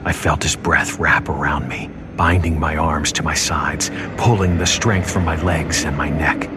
I 0.04 0.12
felt 0.12 0.42
his 0.42 0.56
breath 0.56 0.98
wrap 0.98 1.30
around 1.30 1.70
me, 1.70 1.92
binding 2.16 2.60
my 2.60 2.78
arms 2.78 3.12
to 3.12 3.24
my 3.24 3.36
sides, 3.36 3.92
pulling 4.18 4.58
the 4.58 4.66
strength 4.66 5.12
from 5.12 5.24
my 5.24 5.40
legs 5.44 5.86
and 5.86 5.96
my 5.96 6.10
neck. 6.10 6.50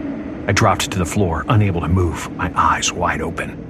I 0.48 0.52
dropped 0.52 0.90
to 0.90 0.98
the 0.98 1.04
floor, 1.04 1.44
unable 1.50 1.82
to 1.82 1.88
move, 1.88 2.34
my 2.34 2.50
eyes 2.54 2.94
wide 2.94 3.20
open. 3.20 3.67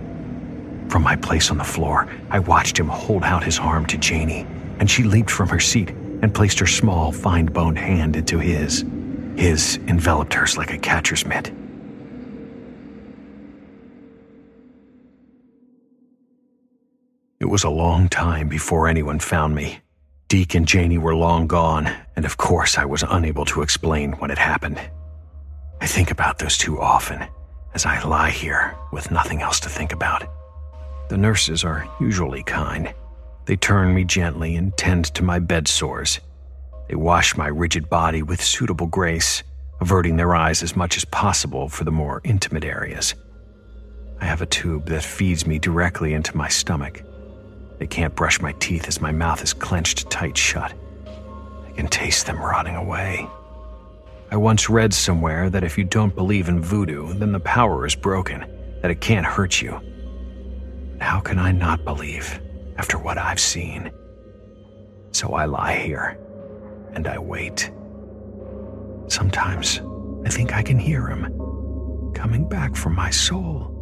From 0.89 1.03
my 1.03 1.17
place 1.17 1.51
on 1.51 1.59
the 1.59 1.65
floor, 1.65 2.09
I 2.31 2.39
watched 2.39 2.79
him 2.79 2.89
hold 2.89 3.23
out 3.23 3.45
his 3.45 3.59
arm 3.59 3.85
to 3.87 3.99
Janey, 3.99 4.47
and 4.79 4.91
she 4.91 5.03
leaped 5.03 5.31
from 5.31 5.49
her 5.51 5.61
seat 5.61 5.91
and 5.91 6.35
placed 6.35 6.59
her 6.61 6.67
small, 6.67 7.13
fine 7.13 7.47
boned 7.47 7.79
hand 7.79 8.17
into 8.17 8.39
his. 8.39 8.85
His 9.37 9.79
enveloped 9.87 10.33
hers 10.35 10.57
like 10.57 10.73
a 10.73 10.79
catcher's 10.79 11.27
mitt. 11.27 11.53
It 17.39 17.47
was 17.47 17.65
a 17.65 17.71
long 17.71 18.09
time 18.09 18.49
before 18.49 18.89
anyone 18.89 19.21
found 19.21 19.55
me. 19.55 19.81
Deke 20.29 20.55
and 20.57 20.67
Janey 20.67 20.99
were 20.99 21.15
long 21.15 21.47
gone, 21.47 21.87
and 22.17 22.25
of 22.25 22.37
course 22.37 22.79
I 22.79 22.85
was 22.85 23.05
unable 23.09 23.45
to 23.47 23.63
explain 23.63 24.13
what 24.13 24.31
had 24.31 24.39
happened. 24.39 24.81
I 25.81 25.87
think 25.87 26.11
about 26.11 26.39
those 26.39 26.59
two 26.59 26.81
often 26.81 27.27
as 27.75 27.87
I 27.87 28.03
lie 28.03 28.31
here 28.31 28.75
with 28.91 29.11
nothing 29.11 29.43
else 29.43 29.61
to 29.61 29.69
think 29.69 29.93
about. 29.93 30.38
The 31.09 31.17
nurses 31.17 31.65
are 31.65 31.89
usually 32.01 32.43
kind. 32.43 32.93
They 33.47 33.57
turn 33.57 33.95
me 33.95 34.05
gently 34.05 34.57
and 34.57 34.77
tend 34.77 35.07
to 35.15 35.25
my 35.25 35.39
bed 35.39 35.67
sores. 35.67 36.21
They 36.89 36.97
wash 36.97 37.35
my 37.35 37.47
rigid 37.47 37.89
body 37.89 38.23
with 38.23 38.43
suitable 38.43 38.87
grace, 38.87 39.43
averting 39.81 40.17
their 40.17 40.35
eyes 40.35 40.63
as 40.63 40.77
much 40.77 40.99
as 40.99 41.07
possible 41.07 41.71
for 41.71 41.85
the 41.85 41.91
more 41.91 42.21
intimate 42.25 42.65
areas. 42.65 43.15
I 44.21 44.27
have 44.27 44.43
a 44.43 44.47
tube 44.47 44.87
that 44.87 45.03
feeds 45.03 45.47
me 45.47 45.59
directly 45.59 46.13
into 46.13 46.37
my 46.37 46.49
stomach. 46.49 47.03
They 47.79 47.87
can't 47.87 48.15
brush 48.15 48.41
my 48.41 48.53
teeth 48.59 48.87
as 48.87 49.01
my 49.01 49.13
mouth 49.13 49.43
is 49.43 49.55
clenched 49.55 50.11
tight 50.11 50.37
shut. 50.37 50.75
I 51.67 51.71
can 51.73 51.87
taste 51.89 52.27
them 52.27 52.39
rotting 52.39 52.77
away. 52.77 53.27
I 54.31 54.37
once 54.37 54.69
read 54.69 54.93
somewhere 54.93 55.49
that 55.49 55.65
if 55.65 55.79
you 55.79 55.85
don't 55.85 56.15
believe 56.15 56.49
in 56.49 56.61
voodoo, 56.61 57.15
then 57.15 57.33
the 57.33 57.41
power 57.41 57.87
is 57.87 57.95
broken, 57.95 58.45
that 58.83 58.91
it 58.91 59.01
can't 59.01 59.25
hurt 59.25 59.63
you. 59.63 59.81
How 61.01 61.21
can 61.21 61.39
I 61.39 61.53
not 61.53 61.85
believe 61.85 62.41
after 62.77 62.99
what 62.99 63.19
I've 63.19 63.41
seen? 63.41 63.91
So 65.13 65.35
I 65.35 65.47
lie 65.47 65.77
here 65.77 66.19
and 66.93 67.07
I 67.07 67.19
wait. 67.19 67.71
Sometimes 69.09 69.81
I 70.25 70.29
think 70.29 70.55
I 70.55 70.63
can 70.63 70.79
hear 70.79 71.07
him 71.07 72.13
coming 72.15 72.49
back 72.49 72.77
from 72.77 72.95
my 72.95 73.11
soul. 73.11 73.78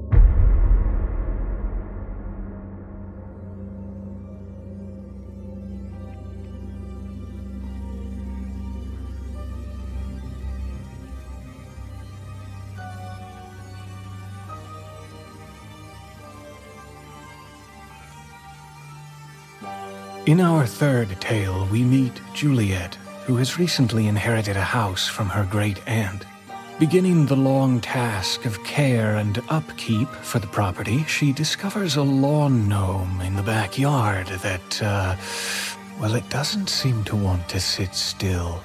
In 20.26 20.40
our 20.40 20.66
third 20.66 21.20
tale, 21.20 21.68
we 21.70 21.84
meet 21.84 22.20
Juliet, 22.34 22.96
who 23.26 23.36
has 23.36 23.60
recently 23.60 24.08
inherited 24.08 24.56
a 24.56 24.60
house 24.60 25.06
from 25.06 25.28
her 25.28 25.44
great 25.44 25.80
aunt. 25.86 26.24
Beginning 26.80 27.26
the 27.26 27.36
long 27.36 27.80
task 27.80 28.44
of 28.44 28.64
care 28.64 29.18
and 29.18 29.40
upkeep 29.50 30.08
for 30.08 30.40
the 30.40 30.48
property, 30.48 31.04
she 31.04 31.32
discovers 31.32 31.94
a 31.94 32.02
lawn 32.02 32.68
gnome 32.68 33.20
in 33.20 33.36
the 33.36 33.42
backyard 33.44 34.26
that, 34.26 34.82
uh, 34.82 35.14
well, 36.00 36.16
it 36.16 36.28
doesn't 36.28 36.70
seem 36.70 37.04
to 37.04 37.14
want 37.14 37.48
to 37.50 37.60
sit 37.60 37.94
still. 37.94 38.60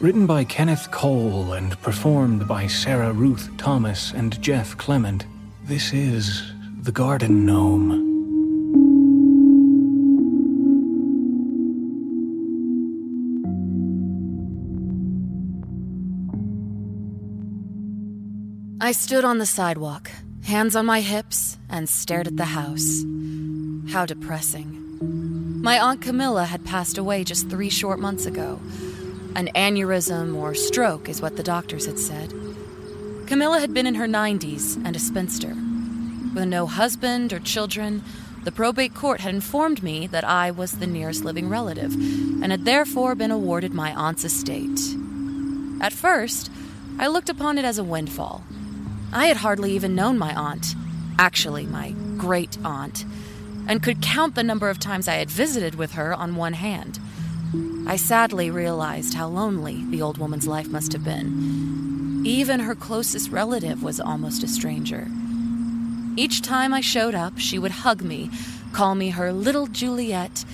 Written 0.00 0.26
by 0.26 0.42
Kenneth 0.42 0.90
Kohl 0.90 1.52
and 1.52 1.80
performed 1.82 2.48
by 2.48 2.66
Sarah 2.66 3.12
Ruth 3.12 3.48
Thomas 3.58 4.12
and 4.12 4.42
Jeff 4.42 4.76
Clement, 4.76 5.24
this 5.62 5.92
is 5.92 6.50
The 6.82 6.90
Garden 6.90 7.46
Gnome. 7.46 8.13
I 18.84 18.92
stood 18.92 19.24
on 19.24 19.38
the 19.38 19.46
sidewalk, 19.46 20.10
hands 20.42 20.76
on 20.76 20.84
my 20.84 21.00
hips, 21.00 21.56
and 21.70 21.88
stared 21.88 22.26
at 22.26 22.36
the 22.36 22.44
house. 22.44 23.02
How 23.90 24.04
depressing. 24.04 25.62
My 25.62 25.80
Aunt 25.80 26.02
Camilla 26.02 26.44
had 26.44 26.66
passed 26.66 26.98
away 26.98 27.24
just 27.24 27.48
three 27.48 27.70
short 27.70 27.98
months 27.98 28.26
ago. 28.26 28.60
An 29.36 29.48
aneurysm 29.54 30.36
or 30.36 30.54
stroke 30.54 31.08
is 31.08 31.22
what 31.22 31.38
the 31.38 31.42
doctors 31.42 31.86
had 31.86 31.98
said. 31.98 32.34
Camilla 33.26 33.58
had 33.58 33.72
been 33.72 33.86
in 33.86 33.94
her 33.94 34.06
90s 34.06 34.76
and 34.84 34.94
a 34.94 34.98
spinster. 34.98 35.56
With 36.34 36.48
no 36.48 36.66
husband 36.66 37.32
or 37.32 37.40
children, 37.40 38.04
the 38.42 38.52
probate 38.52 38.94
court 38.94 39.22
had 39.22 39.34
informed 39.34 39.82
me 39.82 40.06
that 40.08 40.24
I 40.24 40.50
was 40.50 40.72
the 40.72 40.86
nearest 40.86 41.24
living 41.24 41.48
relative 41.48 41.94
and 41.94 42.50
had 42.50 42.66
therefore 42.66 43.14
been 43.14 43.30
awarded 43.30 43.72
my 43.72 43.94
aunt's 43.94 44.24
estate. 44.24 44.78
At 45.80 45.94
first, 45.94 46.50
I 46.98 47.06
looked 47.06 47.30
upon 47.30 47.56
it 47.56 47.64
as 47.64 47.78
a 47.78 47.82
windfall. 47.82 48.44
I 49.14 49.26
had 49.26 49.36
hardly 49.36 49.70
even 49.72 49.94
known 49.94 50.18
my 50.18 50.34
aunt, 50.34 50.74
actually, 51.20 51.66
my 51.66 51.92
great 52.18 52.58
aunt, 52.64 53.04
and 53.68 53.80
could 53.80 54.02
count 54.02 54.34
the 54.34 54.42
number 54.42 54.68
of 54.68 54.80
times 54.80 55.06
I 55.06 55.14
had 55.14 55.30
visited 55.30 55.76
with 55.76 55.92
her 55.92 56.12
on 56.12 56.34
one 56.34 56.54
hand. 56.54 56.98
I 57.86 57.94
sadly 57.94 58.50
realized 58.50 59.14
how 59.14 59.28
lonely 59.28 59.84
the 59.84 60.02
old 60.02 60.18
woman's 60.18 60.48
life 60.48 60.66
must 60.66 60.92
have 60.92 61.04
been. 61.04 62.22
Even 62.26 62.58
her 62.58 62.74
closest 62.74 63.30
relative 63.30 63.84
was 63.84 64.00
almost 64.00 64.42
a 64.42 64.48
stranger. 64.48 65.06
Each 66.16 66.42
time 66.42 66.74
I 66.74 66.80
showed 66.80 67.14
up, 67.14 67.38
she 67.38 67.56
would 67.56 67.70
hug 67.70 68.02
me, 68.02 68.30
call 68.72 68.96
me 68.96 69.10
her 69.10 69.32
little 69.32 69.68
Juliet, 69.68 70.44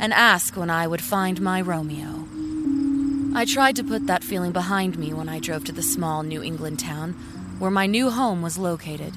and 0.00 0.12
ask 0.12 0.56
when 0.56 0.70
I 0.70 0.88
would 0.88 1.02
find 1.02 1.40
my 1.40 1.60
Romeo. 1.60 2.26
I 3.36 3.44
tried 3.44 3.76
to 3.76 3.84
put 3.84 4.08
that 4.08 4.24
feeling 4.24 4.50
behind 4.50 4.98
me 4.98 5.12
when 5.12 5.28
I 5.28 5.38
drove 5.38 5.62
to 5.66 5.72
the 5.72 5.82
small 5.82 6.24
New 6.24 6.42
England 6.42 6.80
town 6.80 7.14
where 7.58 7.70
my 7.70 7.86
new 7.86 8.10
home 8.10 8.42
was 8.42 8.58
located. 8.58 9.14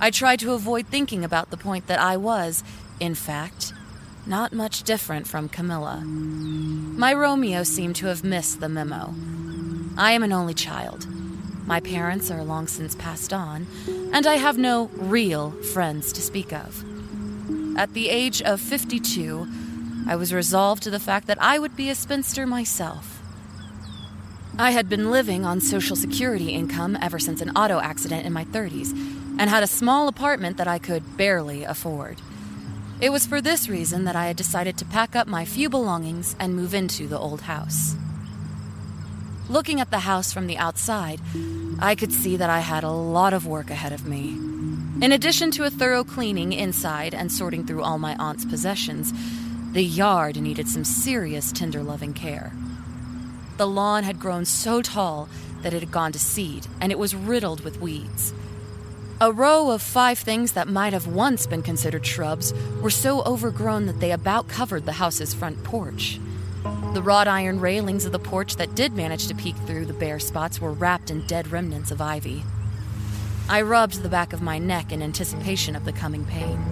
I 0.00 0.10
tried 0.10 0.38
to 0.40 0.52
avoid 0.52 0.86
thinking 0.86 1.24
about 1.24 1.50
the 1.50 1.56
point 1.56 1.86
that 1.88 1.98
I 1.98 2.16
was, 2.16 2.62
in 3.00 3.14
fact, 3.14 3.72
not 4.26 4.52
much 4.52 4.82
different 4.82 5.26
from 5.26 5.48
Camilla. 5.48 6.02
My 6.04 7.12
Romeo 7.14 7.62
seemed 7.62 7.96
to 7.96 8.06
have 8.06 8.22
missed 8.22 8.60
the 8.60 8.68
memo. 8.68 9.14
I 9.96 10.12
am 10.12 10.22
an 10.22 10.32
only 10.32 10.54
child. 10.54 11.06
my 11.68 11.80
parents 11.80 12.30
are 12.30 12.42
long 12.42 12.66
since 12.66 12.94
passed 12.94 13.30
on, 13.30 13.66
and 14.10 14.26
I 14.26 14.36
have 14.36 14.56
no 14.56 14.90
real 14.94 15.50
friends 15.50 16.14
to 16.14 16.22
speak 16.22 16.50
of. 16.50 16.82
At 17.76 17.92
the 17.92 18.08
age 18.08 18.40
of 18.40 18.58
52, 18.58 19.46
I 20.06 20.16
was 20.16 20.32
resolved 20.32 20.82
to 20.84 20.90
the 20.90 20.98
fact 20.98 21.26
that 21.26 21.40
I 21.42 21.58
would 21.58 21.76
be 21.76 21.90
a 21.90 21.94
spinster 21.94 22.46
myself. 22.46 23.17
I 24.60 24.72
had 24.72 24.88
been 24.88 25.12
living 25.12 25.44
on 25.44 25.60
Social 25.60 25.94
Security 25.94 26.48
income 26.48 26.98
ever 27.00 27.20
since 27.20 27.40
an 27.40 27.50
auto 27.50 27.78
accident 27.78 28.26
in 28.26 28.32
my 28.32 28.44
30s 28.44 28.90
and 29.38 29.48
had 29.48 29.62
a 29.62 29.68
small 29.68 30.08
apartment 30.08 30.56
that 30.56 30.66
I 30.66 30.80
could 30.80 31.16
barely 31.16 31.62
afford. 31.62 32.20
It 33.00 33.10
was 33.10 33.24
for 33.24 33.40
this 33.40 33.68
reason 33.68 34.02
that 34.02 34.16
I 34.16 34.26
had 34.26 34.36
decided 34.36 34.76
to 34.78 34.84
pack 34.84 35.14
up 35.14 35.28
my 35.28 35.44
few 35.44 35.70
belongings 35.70 36.34
and 36.40 36.56
move 36.56 36.74
into 36.74 37.06
the 37.06 37.16
old 37.16 37.42
house. 37.42 37.94
Looking 39.48 39.80
at 39.80 39.92
the 39.92 40.00
house 40.00 40.32
from 40.32 40.48
the 40.48 40.58
outside, 40.58 41.20
I 41.78 41.94
could 41.94 42.12
see 42.12 42.36
that 42.36 42.50
I 42.50 42.58
had 42.58 42.82
a 42.82 42.90
lot 42.90 43.32
of 43.32 43.46
work 43.46 43.70
ahead 43.70 43.92
of 43.92 44.06
me. 44.06 44.30
In 45.00 45.12
addition 45.12 45.52
to 45.52 45.66
a 45.66 45.70
thorough 45.70 46.02
cleaning 46.02 46.52
inside 46.52 47.14
and 47.14 47.30
sorting 47.30 47.64
through 47.64 47.84
all 47.84 48.00
my 48.00 48.16
aunt's 48.16 48.44
possessions, 48.44 49.12
the 49.72 49.84
yard 49.84 50.40
needed 50.40 50.66
some 50.66 50.82
serious 50.82 51.52
tender 51.52 51.84
loving 51.84 52.12
care. 52.12 52.52
The 53.58 53.66
lawn 53.66 54.04
had 54.04 54.20
grown 54.20 54.44
so 54.44 54.82
tall 54.82 55.28
that 55.62 55.74
it 55.74 55.80
had 55.80 55.90
gone 55.90 56.12
to 56.12 56.18
seed, 56.18 56.68
and 56.80 56.92
it 56.92 56.98
was 56.98 57.14
riddled 57.14 57.64
with 57.64 57.80
weeds. 57.80 58.32
A 59.20 59.32
row 59.32 59.72
of 59.72 59.82
five 59.82 60.16
things 60.16 60.52
that 60.52 60.68
might 60.68 60.92
have 60.92 61.08
once 61.08 61.44
been 61.48 61.64
considered 61.64 62.06
shrubs 62.06 62.54
were 62.80 62.88
so 62.88 63.20
overgrown 63.24 63.86
that 63.86 63.98
they 63.98 64.12
about 64.12 64.46
covered 64.46 64.86
the 64.86 64.92
house's 64.92 65.34
front 65.34 65.64
porch. 65.64 66.20
The 66.94 67.02
wrought 67.02 67.26
iron 67.26 67.58
railings 67.58 68.04
of 68.04 68.12
the 68.12 68.20
porch 68.20 68.54
that 68.56 68.76
did 68.76 68.92
manage 68.92 69.26
to 69.26 69.34
peek 69.34 69.56
through 69.56 69.86
the 69.86 69.92
bare 69.92 70.20
spots 70.20 70.60
were 70.60 70.72
wrapped 70.72 71.10
in 71.10 71.26
dead 71.26 71.50
remnants 71.50 71.90
of 71.90 72.00
ivy. 72.00 72.44
I 73.48 73.62
rubbed 73.62 74.02
the 74.02 74.08
back 74.08 74.32
of 74.32 74.40
my 74.40 74.60
neck 74.60 74.92
in 74.92 75.02
anticipation 75.02 75.74
of 75.74 75.84
the 75.84 75.92
coming 75.92 76.24
pain. 76.24 76.64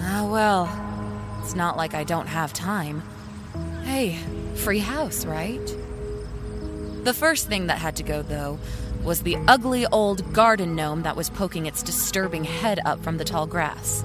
Ah, 0.00 0.26
well, 0.28 1.40
it's 1.44 1.54
not 1.54 1.76
like 1.76 1.94
I 1.94 2.02
don't 2.02 2.26
have 2.26 2.52
time. 2.52 3.04
Hey, 3.84 4.18
free 4.56 4.80
house, 4.80 5.24
right? 5.24 5.76
The 7.02 7.12
first 7.12 7.48
thing 7.48 7.66
that 7.66 7.78
had 7.78 7.96
to 7.96 8.04
go, 8.04 8.22
though, 8.22 8.60
was 9.02 9.22
the 9.22 9.36
ugly 9.48 9.86
old 9.86 10.32
garden 10.32 10.76
gnome 10.76 11.02
that 11.02 11.16
was 11.16 11.30
poking 11.30 11.66
its 11.66 11.82
disturbing 11.82 12.44
head 12.44 12.78
up 12.84 13.02
from 13.02 13.18
the 13.18 13.24
tall 13.24 13.48
grass. 13.48 14.04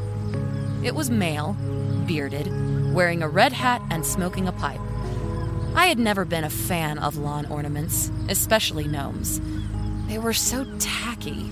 It 0.84 0.96
was 0.96 1.12
male, 1.12 1.56
bearded, 2.08 2.48
wearing 2.96 3.22
a 3.22 3.30
red 3.30 3.54
hat 3.54 3.84
and 3.92 4.04
smoking 4.04 4.48
a 4.48 4.52
pipe. 4.52 4.82
I 5.76 5.86
had 5.86 6.00
never 6.00 6.26
been 6.26 6.44
a 6.44 6.50
fan 6.50 6.98
of 6.98 7.18
lawn 7.18 7.46
ornaments, 7.46 8.12
especially 8.30 8.88
gnomes. 8.88 9.40
They 10.08 10.18
were 10.18 10.34
so 10.34 10.66
tacky. 10.80 11.52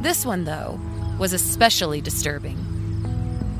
This 0.00 0.26
one, 0.26 0.46
though, 0.46 0.80
was 1.16 1.32
especially 1.32 2.00
disturbing. 2.00 2.56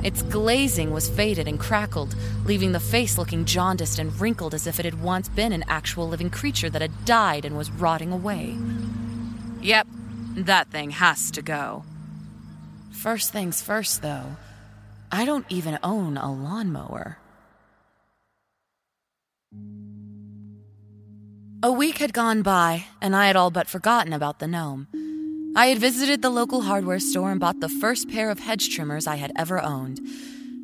Its 0.03 0.23
glazing 0.23 0.91
was 0.91 1.09
faded 1.09 1.47
and 1.47 1.59
crackled, 1.59 2.15
leaving 2.45 2.71
the 2.71 2.79
face 2.79 3.17
looking 3.17 3.45
jaundiced 3.45 3.99
and 3.99 4.19
wrinkled 4.19 4.53
as 4.53 4.65
if 4.65 4.79
it 4.79 4.85
had 4.85 5.01
once 5.01 5.29
been 5.29 5.51
an 5.51 5.63
actual 5.67 6.07
living 6.07 6.29
creature 6.29 6.69
that 6.69 6.81
had 6.81 7.05
died 7.05 7.45
and 7.45 7.55
was 7.55 7.69
rotting 7.71 8.11
away. 8.11 8.57
Yep, 9.61 9.87
that 10.35 10.69
thing 10.69 10.91
has 10.91 11.29
to 11.31 11.41
go. 11.41 11.83
First 12.91 13.31
things 13.31 13.61
first, 13.61 14.01
though, 14.01 14.37
I 15.11 15.25
don't 15.25 15.45
even 15.49 15.77
own 15.83 16.17
a 16.17 16.31
lawnmower. 16.31 17.17
A 21.63 21.71
week 21.71 21.99
had 21.99 22.11
gone 22.11 22.41
by, 22.41 22.85
and 23.01 23.15
I 23.15 23.27
had 23.27 23.35
all 23.35 23.51
but 23.51 23.67
forgotten 23.67 24.13
about 24.13 24.39
the 24.39 24.47
gnome. 24.47 24.87
I 25.53 25.65
had 25.65 25.79
visited 25.79 26.21
the 26.21 26.29
local 26.29 26.61
hardware 26.61 26.99
store 26.99 27.29
and 27.29 27.39
bought 27.39 27.59
the 27.59 27.67
first 27.67 28.07
pair 28.07 28.29
of 28.29 28.39
hedge 28.39 28.73
trimmers 28.73 29.05
I 29.05 29.17
had 29.17 29.33
ever 29.35 29.61
owned. 29.61 29.99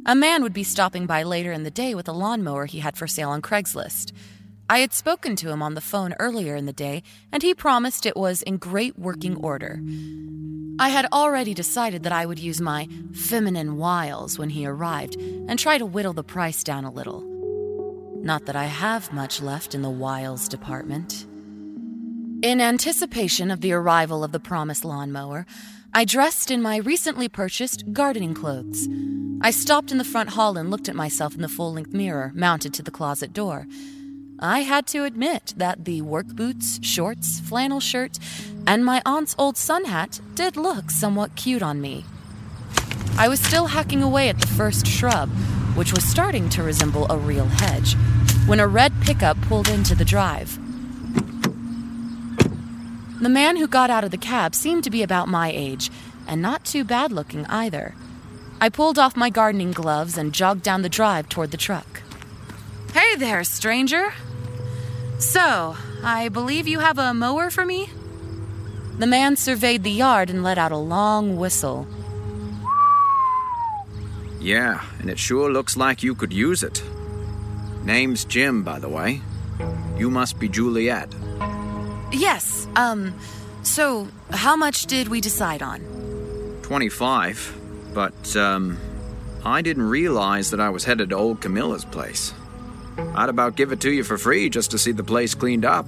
A 0.06 0.16
man 0.16 0.42
would 0.44 0.54
be 0.54 0.64
stopping 0.64 1.06
by 1.06 1.24
later 1.24 1.52
in 1.52 1.64
the 1.64 1.72
day 1.72 1.94
with 1.94 2.08
a 2.08 2.14
lawnmower 2.14 2.68
he 2.68 2.80
had 2.80 2.96
for 2.96 3.06
sale 3.06 3.30
on 3.32 3.42
Craigslist. 3.42 4.14
I 4.70 4.80
had 4.80 4.94
spoken 4.94 5.36
to 5.38 5.50
him 5.50 5.62
on 5.62 5.74
the 5.74 5.82
phone 5.82 6.16
earlier 6.20 6.56
in 6.56 6.68
the 6.68 6.74
day, 6.74 7.04
and 7.34 7.44
he 7.44 7.54
promised 7.54 8.06
it 8.06 8.16
was 8.16 8.42
in 8.44 8.56
great 8.56 8.98
working 8.98 9.36
order. 9.36 9.82
I 10.80 10.88
had 10.88 11.08
already 11.12 11.54
decided 11.54 12.04
that 12.04 12.14
I 12.14 12.26
would 12.26 12.40
use 12.40 12.62
my 12.62 12.88
feminine 13.12 13.76
wiles 13.76 14.40
when 14.40 14.52
he 14.52 14.66
arrived 14.66 15.18
and 15.18 15.60
try 15.60 15.78
to 15.78 15.86
whittle 15.86 16.14
the 16.14 16.24
price 16.24 16.64
down 16.64 16.86
a 16.86 16.92
little. 16.92 17.24
Not 18.24 18.46
that 18.46 18.56
I 18.56 18.66
have 18.66 19.12
much 19.12 19.42
left 19.42 19.76
in 19.76 19.82
the 19.82 19.90
wiles 19.90 20.48
department. 20.48 21.26
In 22.44 22.62
anticipation 22.62 23.50
of 23.50 23.62
the 23.62 23.74
arrival 23.74 24.24
of 24.24 24.32
the 24.32 24.40
promised 24.40 24.86
lawnmower, 24.86 25.48
I 25.92 26.06
dressed 26.06 26.52
in 26.52 26.62
my 26.62 26.78
recently 26.78 27.28
purchased 27.28 27.92
gardening 27.94 28.36
clothes. 28.36 28.88
I 29.42 29.50
stopped 29.50 29.92
in 29.92 29.98
the 29.98 30.04
front 30.04 30.30
hall 30.30 30.56
and 30.56 30.70
looked 30.70 30.88
at 30.88 30.96
myself 30.96 31.34
in 31.34 31.42
the 31.42 31.50
full 31.50 31.74
length 31.74 31.94
mirror 31.94 32.32
mounted 32.36 32.76
to 32.76 32.84
the 32.84 32.92
closet 32.92 33.34
door. 33.34 33.66
I 34.38 34.60
had 34.60 34.86
to 34.88 35.04
admit 35.04 35.56
that 35.58 35.86
the 35.86 36.04
work 36.04 36.28
boots, 36.28 36.80
shorts, 36.84 37.40
flannel 37.40 37.80
shirt, 37.80 38.20
and 38.68 38.86
my 38.86 39.02
aunt's 39.04 39.36
old 39.40 39.58
sun 39.58 39.86
hat 39.86 40.22
did 40.36 40.58
look 40.58 40.92
somewhat 40.92 41.36
cute 41.36 41.64
on 41.64 41.82
me. 41.82 42.06
I 43.18 43.30
was 43.30 43.40
still 43.40 43.66
hacking 43.66 44.04
away 44.04 44.30
at 44.30 44.40
the 44.40 44.46
first 44.46 44.86
shrub, 44.86 45.30
which 45.74 45.92
was 45.92 46.04
starting 46.04 46.50
to 46.50 46.62
resemble 46.62 47.08
a 47.10 47.18
real 47.18 47.48
hedge, 47.48 47.96
when 48.46 48.60
a 48.60 48.68
red 48.68 48.94
pickup 49.02 49.42
pulled 49.42 49.70
into 49.70 49.96
the 49.96 50.06
drive. 50.06 50.60
The 53.20 53.30
man 53.30 53.58
who 53.58 53.68
got 53.68 53.90
out 53.90 54.04
of 54.04 54.12
the 54.12 54.18
cab 54.18 54.54
seemed 54.54 54.84
to 54.84 54.92
be 54.92 55.02
about 55.02 55.28
my 55.28 55.52
age, 55.52 55.90
and 56.28 56.42
not 56.42 56.64
too 56.64 56.84
bad 56.84 57.12
looking 57.12 57.46
either. 57.48 57.96
I 58.62 58.70
pulled 58.70 59.00
off 59.00 59.18
my 59.18 59.30
gardening 59.30 59.72
gloves 59.72 60.18
and 60.18 60.34
jogged 60.34 60.62
down 60.62 60.84
the 60.84 60.90
drive 60.90 61.28
toward 61.28 61.52
the 61.52 61.58
truck. 61.58 62.04
Hey 62.94 63.16
there, 63.16 63.44
stranger. 63.44 64.14
So, 65.20 65.76
I 66.04 66.30
believe 66.30 66.68
you 66.68 66.80
have 66.80 67.00
a 67.00 67.14
mower 67.14 67.50
for 67.50 67.66
me? 67.66 67.90
The 69.00 69.08
man 69.08 69.36
surveyed 69.36 69.84
the 69.84 69.92
yard 69.92 70.30
and 70.30 70.44
let 70.44 70.58
out 70.58 70.72
a 70.72 70.78
long 70.78 71.38
whistle. 71.38 71.88
Yeah, 74.40 74.84
and 75.00 75.10
it 75.10 75.18
sure 75.18 75.52
looks 75.52 75.76
like 75.76 76.04
you 76.04 76.14
could 76.14 76.34
use 76.34 76.62
it. 76.62 76.84
Name's 77.84 78.26
Jim, 78.26 78.64
by 78.64 78.80
the 78.80 78.90
way. 78.90 79.22
You 79.98 80.12
must 80.12 80.40
be 80.40 80.50
Juliet. 80.50 81.14
Yes, 82.12 82.68
um, 82.76 83.14
so 83.64 84.08
how 84.32 84.56
much 84.56 84.86
did 84.86 85.08
we 85.08 85.22
decide 85.22 85.62
on? 85.62 85.82
25, 86.64 87.92
but, 87.94 88.36
um, 88.36 88.78
I 89.46 89.62
didn't 89.62 89.88
realize 89.90 90.52
that 90.52 90.60
I 90.60 90.70
was 90.70 90.84
headed 90.84 91.10
to 91.10 91.16
old 91.16 91.42
Camilla's 91.42 91.86
place. 91.86 92.34
I'd 93.16 93.30
about 93.30 93.56
give 93.56 93.72
it 93.72 93.80
to 93.82 93.92
you 93.92 94.04
for 94.04 94.18
free 94.18 94.50
just 94.50 94.72
to 94.72 94.78
see 94.78 94.92
the 94.92 95.04
place 95.04 95.34
cleaned 95.36 95.66
up. 95.66 95.86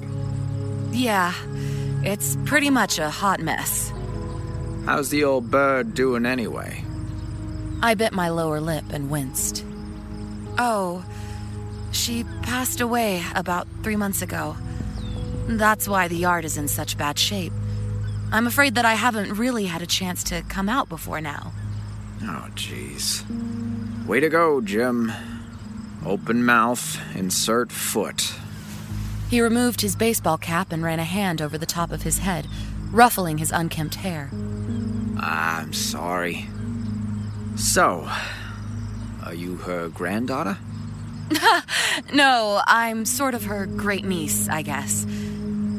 Yeah, 0.91 1.34
it's 2.03 2.38
pretty 2.45 2.70
much 2.70 2.99
a 2.99 3.09
hot 3.09 3.39
mess. 3.39 3.91
How's 4.86 5.09
the 5.09 5.24
old 5.24 5.51
bird 5.51 5.93
doing 5.93 6.26
anyway? 6.26 6.84
I 7.82 7.93
bit 7.95 8.13
my 8.13 8.30
lower 8.30 8.59
lip 8.59 8.86
and 8.91 9.09
winced. 9.09 9.63
Oh, 10.57 11.03
she 11.91 12.24
passed 12.43 12.82
away 12.82 13.24
about 13.36 13.67
three 13.84 13.95
months 13.95 14.22
ago. 14.22 14.55
That's 15.57 15.87
why 15.87 16.07
the 16.07 16.15
yard 16.15 16.45
is 16.45 16.57
in 16.57 16.67
such 16.67 16.95
bad 16.97 17.17
shape. 17.17 17.53
I'm 18.31 18.45
afraid 18.45 18.75
that 18.75 18.85
I 18.85 18.93
haven't 18.93 19.33
really 19.33 19.65
had 19.65 19.81
a 19.81 19.87
chance 19.87 20.23
to 20.25 20.43
come 20.43 20.69
out 20.69 20.87
before 20.87 21.21
now. 21.21 21.53
Oh, 22.21 22.47
jeez. 22.53 23.25
Way 24.05 24.19
to 24.19 24.29
go, 24.29 24.61
Jim. 24.61 25.11
Open 26.05 26.45
mouth, 26.45 26.99
insert 27.15 27.71
foot. 27.71 28.35
He 29.31 29.41
removed 29.41 29.81
his 29.81 29.95
baseball 29.95 30.37
cap 30.37 30.71
and 30.71 30.83
ran 30.83 30.99
a 30.99 31.03
hand 31.03 31.41
over 31.41 31.57
the 31.57 31.65
top 31.65 31.91
of 31.91 32.03
his 32.03 32.19
head, 32.19 32.47
ruffling 32.91 33.39
his 33.39 33.51
unkempt 33.51 33.95
hair. 33.95 34.29
I'm 35.19 35.73
sorry. 35.73 36.47
So, 37.55 38.07
are 39.25 39.33
you 39.33 39.55
her 39.55 39.89
granddaughter? 39.89 40.59
no, 42.13 42.61
I'm 42.67 43.05
sort 43.05 43.33
of 43.33 43.45
her 43.45 43.65
great 43.65 44.05
niece, 44.05 44.47
I 44.47 44.61
guess. 44.61 45.05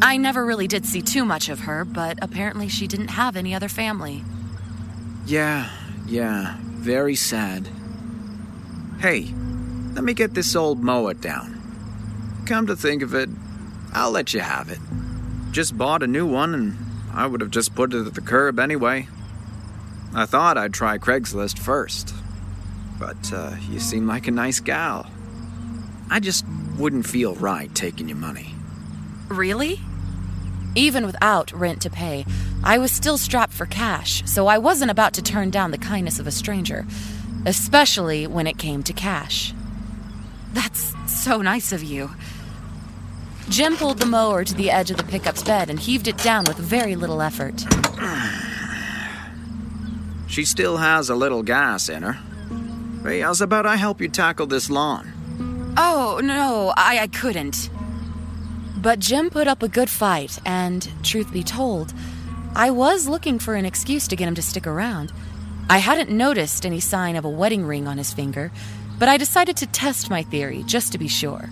I 0.03 0.17
never 0.17 0.47
really 0.47 0.67
did 0.67 0.87
see 0.87 1.03
too 1.03 1.25
much 1.25 1.49
of 1.49 1.61
her, 1.61 1.85
but 1.85 2.19
apparently 2.23 2.69
she 2.69 2.87
didn't 2.87 3.09
have 3.09 3.37
any 3.37 3.55
other 3.55 3.69
family. 3.69 4.25
Yeah, 5.27 5.71
yeah, 6.07 6.57
very 6.61 7.15
sad. 7.15 7.69
Hey, 9.01 9.33
let 9.93 10.03
me 10.03 10.15
get 10.15 10.35
this 10.35 10.57
old 10.57 10.83
mower 10.83 11.15
down. 11.15 11.61
Come 12.47 12.67
to 12.67 12.77
think 12.77 13.03
of 13.03 13.15
it, 13.15 13.29
I'll 13.93 14.11
let 14.11 14.33
you 14.33 14.41
have 14.41 14.71
it. 14.71 14.79
Just 15.51 15.77
bought 15.77 16.03
a 16.03 16.07
new 16.07 16.27
one, 16.27 16.55
and 16.55 16.77
I 17.13 17.27
would 17.27 17.41
have 17.43 17.51
just 17.51 17.75
put 17.75 17.93
it 17.93 18.07
at 18.07 18.15
the 18.15 18.21
curb 18.21 18.59
anyway. 18.59 19.07
I 20.15 20.25
thought 20.27 20.57
I'd 20.57 20.73
try 20.73 20.97
Craigslist 20.99 21.59
first, 21.59 22.15
but 22.99 23.33
uh, 23.33 23.55
you 23.71 23.79
seem 23.79 24.07
like 24.07 24.27
a 24.27 24.33
nice 24.33 24.61
gal. 24.61 25.11
I 26.09 26.21
just 26.21 26.45
wouldn't 26.79 27.07
feel 27.07 27.35
right 27.35 27.73
taking 27.75 28.09
your 28.09 28.17
money. 28.19 28.55
Really? 29.29 29.79
Even 30.75 31.05
without 31.05 31.53
rent 31.53 31.83
to 31.83 31.91
pay, 31.91 32.25
I 32.63 32.79
was 32.79 32.93
still 32.93 33.19
strapped 33.19 33.53
for 33.53 33.67
cash, 33.67 34.23
so 34.27 34.47
I 34.47 34.59
wasn't 34.59 34.91
about 34.91 35.15
to 35.15 35.23
turn 35.23 35.51
down 35.51 35.71
the 35.73 35.79
kindness 35.79 36.19
of 36.19 36.27
a 36.27 36.31
stranger, 36.31 36.87
especially 37.45 38.27
when 38.27 38.47
it 38.47 38.59
came 38.59 38.83
to 38.85 38.93
cash. 38.93 39.53
That's 40.53 40.95
so 41.07 41.43
nice 41.43 41.73
of 41.73 41.83
you. 41.83 42.11
Jim 43.49 43.77
pulled 43.77 43.99
the 43.99 44.07
mower 44.07 44.45
to 44.45 44.55
the 44.55 44.71
edge 44.71 44.93
of 44.93 44.97
the 44.97 45.03
pickup's 45.03 45.43
bed 45.43 45.71
and 45.71 45.81
heaved 45.81 46.07
it 46.07 46.19
down 46.19 46.45
with 46.45 46.57
very 46.57 46.97
little 46.97 47.21
effort. 47.21 47.65
She 50.29 50.45
still 50.45 50.77
has 50.77 51.11
a 51.11 51.17
little 51.17 51.43
gas 51.43 51.89
in 51.89 52.05
her. 52.05 52.17
Hey, 53.03 53.19
how's 53.19 53.41
about 53.41 53.67
I 53.67 53.75
help 53.75 54.01
you 54.01 54.09
tackle 54.09 54.47
this 54.47 54.71
lawn? 54.71 55.75
Oh, 55.77 56.21
no, 56.23 56.73
I, 56.77 57.01
I 57.01 57.07
couldn't. 57.09 57.69
But 58.81 58.99
Jim 58.99 59.29
put 59.29 59.47
up 59.47 59.63
a 59.63 59.69
good 59.69 59.91
fight, 59.91 60.39
and 60.47 60.89
truth 61.03 61.31
be 61.33 61.43
told, 61.43 61.93
I 62.55 62.71
was 62.71 63.07
looking 63.07 63.39
for 63.39 63.55
an 63.55 63.67
excuse 63.67 64.09
to 64.09 64.17
get 64.17 64.27
him 64.27 64.35
to 64.35 64.43
stick 64.43 64.67
around. 64.67 65.13
I 65.69 65.79
hadn't 65.79 66.11
noticed 66.11 66.65
any 66.65 66.81
sign 66.81 67.15
of 67.17 67.25
a 67.25 67.29
wedding 67.29 67.65
ring 67.65 67.87
on 67.87 67.99
his 67.99 68.15
finger, 68.15 68.51
but 68.99 69.09
I 69.09 69.19
decided 69.19 69.59
to 69.59 69.67
test 69.67 70.09
my 70.09 70.23
theory 70.23 70.63
just 70.67 70.93
to 70.93 70.99
be 70.99 71.09
sure. 71.09 71.51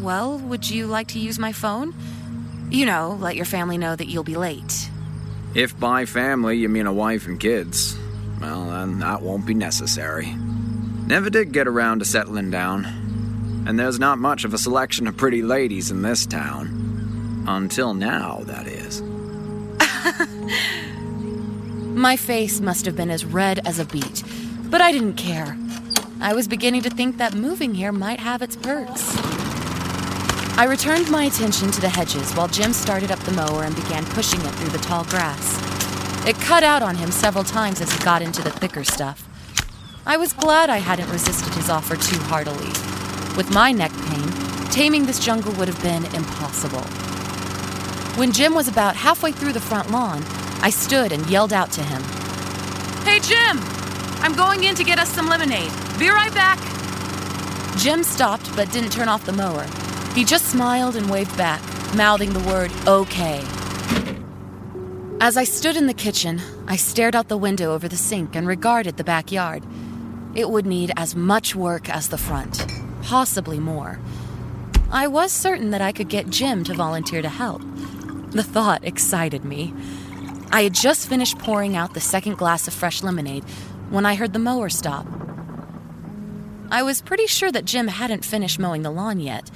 Well, 0.00 0.38
would 0.38 0.68
you 0.68 0.86
like 0.86 1.08
to 1.08 1.18
use 1.18 1.38
my 1.38 1.52
phone? 1.52 1.94
You 2.70 2.86
know, 2.86 3.18
let 3.20 3.36
your 3.36 3.44
family 3.44 3.76
know 3.76 3.94
that 3.94 4.08
you'll 4.08 4.24
be 4.24 4.36
late. 4.36 4.90
If 5.54 5.78
by 5.78 6.06
family 6.06 6.56
you 6.56 6.68
mean 6.68 6.86
a 6.86 6.92
wife 6.92 7.26
and 7.26 7.38
kids, 7.38 7.96
well, 8.40 8.70
then 8.70 8.98
that 9.00 9.22
won't 9.22 9.46
be 9.46 9.54
necessary. 9.54 10.34
Never 11.06 11.28
did 11.28 11.52
get 11.52 11.68
around 11.68 11.98
to 11.98 12.06
settling 12.06 12.50
down. 12.50 13.03
And 13.66 13.78
there's 13.78 13.98
not 13.98 14.18
much 14.18 14.44
of 14.44 14.52
a 14.52 14.58
selection 14.58 15.06
of 15.06 15.16
pretty 15.16 15.42
ladies 15.42 15.90
in 15.90 16.02
this 16.02 16.26
town. 16.26 17.44
Until 17.46 17.94
now, 17.94 18.42
that 18.44 18.66
is. 18.66 19.02
My 21.94 22.16
face 22.16 22.60
must 22.60 22.84
have 22.84 22.96
been 22.96 23.10
as 23.10 23.24
red 23.24 23.66
as 23.66 23.78
a 23.78 23.84
beet, 23.84 24.22
but 24.64 24.80
I 24.80 24.92
didn't 24.92 25.14
care. 25.14 25.56
I 26.20 26.34
was 26.34 26.48
beginning 26.48 26.82
to 26.82 26.90
think 26.90 27.18
that 27.18 27.34
moving 27.34 27.74
here 27.74 27.92
might 27.92 28.20
have 28.20 28.42
its 28.42 28.56
perks. 28.56 29.16
I 30.56 30.66
returned 30.68 31.10
my 31.10 31.24
attention 31.24 31.70
to 31.70 31.80
the 31.80 31.88
hedges 31.88 32.32
while 32.32 32.48
Jim 32.48 32.72
started 32.72 33.10
up 33.10 33.18
the 33.20 33.32
mower 33.32 33.64
and 33.64 33.74
began 33.74 34.04
pushing 34.06 34.40
it 34.40 34.50
through 34.52 34.70
the 34.70 34.78
tall 34.78 35.04
grass. 35.04 35.58
It 36.26 36.36
cut 36.36 36.62
out 36.62 36.82
on 36.82 36.96
him 36.96 37.10
several 37.10 37.44
times 37.44 37.80
as 37.80 37.92
he 37.92 38.04
got 38.04 38.22
into 38.22 38.42
the 38.42 38.50
thicker 38.50 38.84
stuff. 38.84 39.28
I 40.06 40.16
was 40.16 40.32
glad 40.32 40.70
I 40.70 40.78
hadn't 40.78 41.10
resisted 41.10 41.54
his 41.54 41.70
offer 41.70 41.96
too 41.96 42.18
heartily. 42.18 42.93
With 43.36 43.52
my 43.52 43.72
neck 43.72 43.92
pain, 43.92 44.30
taming 44.70 45.06
this 45.06 45.18
jungle 45.18 45.52
would 45.54 45.68
have 45.68 45.82
been 45.82 46.04
impossible. 46.14 46.82
When 48.18 48.32
Jim 48.32 48.54
was 48.54 48.68
about 48.68 48.96
halfway 48.96 49.32
through 49.32 49.52
the 49.52 49.60
front 49.60 49.90
lawn, 49.90 50.22
I 50.62 50.70
stood 50.70 51.12
and 51.12 51.28
yelled 51.28 51.52
out 51.52 51.72
to 51.72 51.82
him 51.82 52.02
Hey, 53.04 53.20
Jim! 53.20 53.58
I'm 54.22 54.34
going 54.34 54.64
in 54.64 54.74
to 54.76 54.84
get 54.84 54.98
us 54.98 55.10
some 55.10 55.28
lemonade. 55.28 55.70
Be 55.98 56.08
right 56.08 56.32
back. 56.32 56.58
Jim 57.76 58.02
stopped 58.02 58.54
but 58.56 58.72
didn't 58.72 58.92
turn 58.92 59.08
off 59.08 59.26
the 59.26 59.32
mower. 59.32 59.66
He 60.14 60.24
just 60.24 60.46
smiled 60.46 60.96
and 60.96 61.10
waved 61.10 61.36
back, 61.36 61.60
mouthing 61.94 62.32
the 62.32 62.48
word 62.48 62.70
okay. 62.86 63.44
As 65.20 65.36
I 65.36 65.44
stood 65.44 65.76
in 65.76 65.86
the 65.86 65.94
kitchen, 65.94 66.40
I 66.66 66.76
stared 66.76 67.14
out 67.14 67.28
the 67.28 67.36
window 67.36 67.74
over 67.74 67.88
the 67.88 67.96
sink 67.96 68.34
and 68.36 68.46
regarded 68.46 68.96
the 68.96 69.04
backyard. 69.04 69.64
It 70.34 70.48
would 70.48 70.66
need 70.66 70.92
as 70.96 71.14
much 71.14 71.54
work 71.54 71.88
as 71.88 72.08
the 72.08 72.18
front, 72.18 72.66
possibly 73.04 73.60
more. 73.60 74.00
I 74.90 75.06
was 75.06 75.30
certain 75.30 75.70
that 75.70 75.80
I 75.80 75.92
could 75.92 76.08
get 76.08 76.30
Jim 76.30 76.64
to 76.64 76.74
volunteer 76.74 77.22
to 77.22 77.28
help. 77.28 77.62
The 78.30 78.42
thought 78.42 78.84
excited 78.84 79.44
me. 79.44 79.72
I 80.50 80.62
had 80.62 80.74
just 80.74 81.08
finished 81.08 81.38
pouring 81.38 81.76
out 81.76 81.94
the 81.94 82.00
second 82.00 82.38
glass 82.38 82.66
of 82.66 82.74
fresh 82.74 83.02
lemonade 83.02 83.44
when 83.90 84.06
I 84.06 84.14
heard 84.14 84.32
the 84.32 84.38
mower 84.38 84.68
stop. 84.68 85.06
I 86.70 86.82
was 86.82 87.02
pretty 87.02 87.26
sure 87.26 87.52
that 87.52 87.64
Jim 87.64 87.88
hadn't 87.88 88.24
finished 88.24 88.58
mowing 88.58 88.82
the 88.82 88.90
lawn 88.90 89.20
yet, 89.20 89.50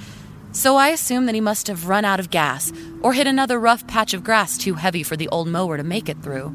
so 0.51 0.77
I 0.77 0.89
assumed 0.89 1.27
that 1.27 1.35
he 1.35 1.41
must 1.41 1.67
have 1.67 1.87
run 1.87 2.05
out 2.05 2.19
of 2.19 2.29
gas 2.29 2.71
or 3.01 3.13
hit 3.13 3.27
another 3.27 3.59
rough 3.59 3.85
patch 3.87 4.13
of 4.13 4.23
grass 4.23 4.57
too 4.57 4.75
heavy 4.75 5.03
for 5.03 5.17
the 5.17 5.27
old 5.29 5.47
mower 5.47 5.77
to 5.77 5.83
make 5.83 6.07
it 6.07 6.21
through. 6.21 6.53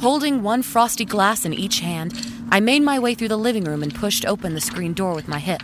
Holding 0.00 0.42
one 0.42 0.62
frosty 0.62 1.04
glass 1.04 1.44
in 1.44 1.54
each 1.54 1.80
hand, 1.80 2.14
I 2.50 2.60
made 2.60 2.82
my 2.82 2.98
way 2.98 3.14
through 3.14 3.28
the 3.28 3.36
living 3.36 3.64
room 3.64 3.82
and 3.82 3.94
pushed 3.94 4.26
open 4.26 4.54
the 4.54 4.60
screen 4.60 4.92
door 4.92 5.14
with 5.14 5.28
my 5.28 5.38
hip. 5.38 5.62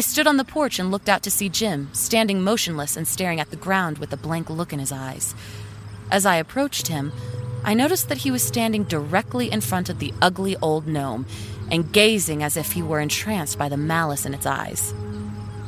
I 0.00 0.02
stood 0.02 0.26
on 0.26 0.38
the 0.38 0.46
porch 0.46 0.78
and 0.78 0.90
looked 0.90 1.10
out 1.10 1.22
to 1.24 1.30
see 1.30 1.50
Jim, 1.50 1.90
standing 1.92 2.42
motionless 2.42 2.96
and 2.96 3.06
staring 3.06 3.38
at 3.38 3.50
the 3.50 3.56
ground 3.56 3.98
with 3.98 4.14
a 4.14 4.16
blank 4.16 4.48
look 4.48 4.72
in 4.72 4.78
his 4.78 4.92
eyes. 4.92 5.34
As 6.10 6.24
I 6.24 6.36
approached 6.36 6.88
him, 6.88 7.12
I 7.64 7.74
noticed 7.74 8.08
that 8.08 8.16
he 8.16 8.30
was 8.30 8.42
standing 8.42 8.84
directly 8.84 9.52
in 9.52 9.60
front 9.60 9.90
of 9.90 9.98
the 9.98 10.14
ugly 10.22 10.56
old 10.62 10.86
gnome 10.86 11.26
and 11.70 11.92
gazing 11.92 12.42
as 12.42 12.56
if 12.56 12.72
he 12.72 12.80
were 12.80 12.98
entranced 12.98 13.58
by 13.58 13.68
the 13.68 13.76
malice 13.76 14.24
in 14.24 14.32
its 14.32 14.46
eyes. 14.46 14.94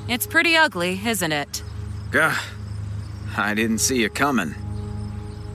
It's 0.08 0.26
pretty 0.26 0.56
ugly, 0.56 0.98
isn't 1.04 1.32
it? 1.32 1.62
Gah, 2.10 2.40
I 3.36 3.52
didn't 3.52 3.80
see 3.80 4.00
you 4.00 4.08
coming. 4.08 4.54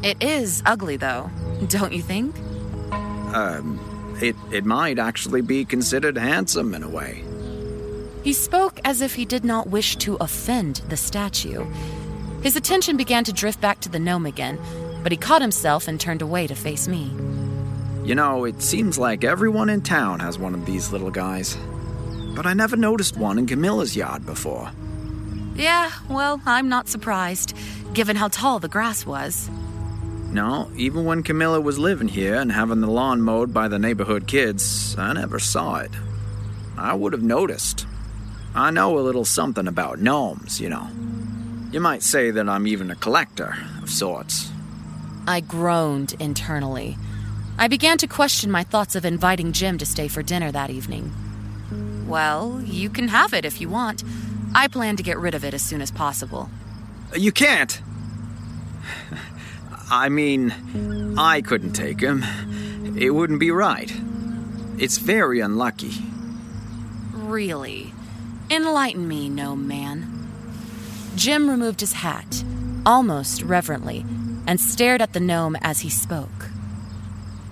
It 0.03 0.21
is 0.21 0.61
ugly, 0.67 0.97
though, 0.97 1.31
don't 1.67 1.93
you 1.93 2.03
think? 2.03 2.37
Um, 3.33 3.79
it, 4.21 4.35
it 4.51 4.65
might 4.65 4.99
actually 4.99 5.41
be 5.41 5.65
considered 5.65 6.15
handsome 6.15 6.75
in 6.75 6.83
a 6.83 6.89
way. 6.89 7.23
He 8.27 8.33
spoke 8.33 8.81
as 8.83 8.99
if 8.99 9.15
he 9.15 9.23
did 9.23 9.45
not 9.45 9.69
wish 9.69 9.95
to 9.99 10.17
offend 10.17 10.81
the 10.89 10.97
statue. 10.97 11.65
His 12.41 12.57
attention 12.57 12.97
began 12.97 13.23
to 13.23 13.31
drift 13.31 13.61
back 13.61 13.79
to 13.79 13.87
the 13.87 13.99
gnome 13.99 14.25
again, 14.25 14.59
but 15.01 15.13
he 15.13 15.17
caught 15.17 15.41
himself 15.41 15.87
and 15.87 15.97
turned 15.97 16.21
away 16.21 16.45
to 16.47 16.53
face 16.53 16.89
me. 16.89 17.09
You 18.03 18.15
know, 18.15 18.43
it 18.43 18.61
seems 18.61 18.97
like 18.97 19.23
everyone 19.23 19.69
in 19.69 19.79
town 19.79 20.19
has 20.19 20.37
one 20.37 20.53
of 20.53 20.65
these 20.65 20.91
little 20.91 21.09
guys. 21.09 21.57
But 22.35 22.45
I 22.45 22.53
never 22.53 22.75
noticed 22.75 23.15
one 23.15 23.39
in 23.39 23.47
Camilla's 23.47 23.95
yard 23.95 24.25
before. 24.25 24.71
Yeah, 25.55 25.89
well, 26.09 26.41
I'm 26.45 26.67
not 26.67 26.89
surprised, 26.89 27.55
given 27.93 28.17
how 28.17 28.27
tall 28.27 28.59
the 28.59 28.67
grass 28.67 29.05
was. 29.05 29.49
No, 30.33 30.69
even 30.75 31.05
when 31.05 31.23
Camilla 31.23 31.61
was 31.61 31.79
living 31.79 32.09
here 32.09 32.35
and 32.35 32.51
having 32.51 32.81
the 32.81 32.91
lawn 32.91 33.21
mowed 33.21 33.53
by 33.53 33.69
the 33.69 33.79
neighborhood 33.79 34.27
kids, 34.27 34.97
I 34.97 35.13
never 35.13 35.39
saw 35.39 35.77
it. 35.77 35.91
I 36.77 36.93
would 36.93 37.13
have 37.13 37.23
noticed. 37.23 37.85
I 38.57 38.71
know 38.71 38.97
a 38.97 39.01
little 39.01 39.23
something 39.23 39.67
about 39.67 39.99
gnomes, 39.99 40.59
you 40.59 40.67
know. 40.67 40.89
You 41.71 41.79
might 41.79 42.01
say 42.01 42.31
that 42.31 42.49
I'm 42.49 42.65
even 42.65 42.89
a 42.89 42.95
collector 42.95 43.55
of 43.83 43.89
sorts. 43.91 44.51
I 45.27 45.41
groaned 45.41 46.15
internally. 46.19 46.97
I 47.59 47.67
began 47.67 47.99
to 47.99 48.07
question 48.07 48.49
my 48.49 48.63
thoughts 48.63 48.95
of 48.95 49.05
inviting 49.05 49.51
Jim 49.51 49.77
to 49.77 49.85
stay 49.85 50.07
for 50.07 50.23
dinner 50.23 50.51
that 50.51 50.71
evening. 50.71 51.13
Well, 52.07 52.59
you 52.63 52.89
can 52.89 53.09
have 53.09 53.31
it 53.31 53.45
if 53.45 53.61
you 53.61 53.69
want. 53.69 54.03
I 54.55 54.67
plan 54.67 54.95
to 54.95 55.03
get 55.03 55.19
rid 55.19 55.35
of 55.35 55.45
it 55.45 55.53
as 55.53 55.61
soon 55.61 55.83
as 55.83 55.91
possible. 55.91 56.49
You 57.15 57.31
can't! 57.31 57.79
I 59.91 60.09
mean, 60.09 61.15
I 61.15 61.41
couldn't 61.41 61.73
take 61.73 62.01
him. 62.01 62.23
It 62.97 63.11
wouldn't 63.11 63.39
be 63.39 63.51
right. 63.51 63.91
It's 64.79 64.97
very 64.97 65.41
unlucky. 65.41 65.91
Really? 67.13 67.86
Enlighten 68.49 69.05
me, 69.07 69.27
gnome 69.27 69.67
man. 69.67 70.29
Jim 71.15 71.49
removed 71.49 71.81
his 71.81 71.93
hat, 71.93 72.43
almost 72.85 73.41
reverently, 73.41 74.05
and 74.47 74.59
stared 74.61 75.01
at 75.01 75.11
the 75.11 75.19
gnome 75.19 75.57
as 75.61 75.81
he 75.81 75.89
spoke. 75.89 76.49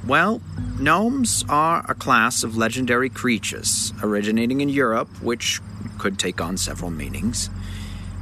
Well, 0.07 0.41
gnomes 0.79 1.43
are 1.49 1.83
a 1.89 1.95
class 1.95 2.43
of 2.43 2.55
legendary 2.55 3.09
creatures 3.09 3.91
originating 4.01 4.61
in 4.61 4.69
Europe, 4.69 5.09
which 5.21 5.59
could 5.97 6.17
take 6.17 6.39
on 6.39 6.55
several 6.55 6.91
meanings. 6.91 7.49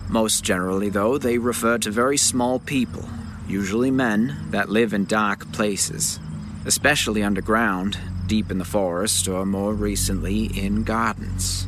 Most 0.10 0.44
generally, 0.44 0.90
though, 0.90 1.20
they 1.20 1.38
refer 1.38 1.78
to 1.78 1.92
very 1.92 2.18
small 2.18 2.58
people, 2.58 3.08
usually 3.48 3.92
men, 3.92 4.48
that 4.50 4.70
live 4.70 4.94
in 4.94 5.06
dark 5.06 5.52
places, 5.52 6.20
especially 6.66 7.22
underground, 7.22 8.00
deep 8.26 8.50
in 8.50 8.58
the 8.58 8.66
forest, 8.66 9.28
or 9.28 9.46
more 9.46 9.74
recently 9.76 10.46
in 10.58 10.84
gardens. 10.84 11.68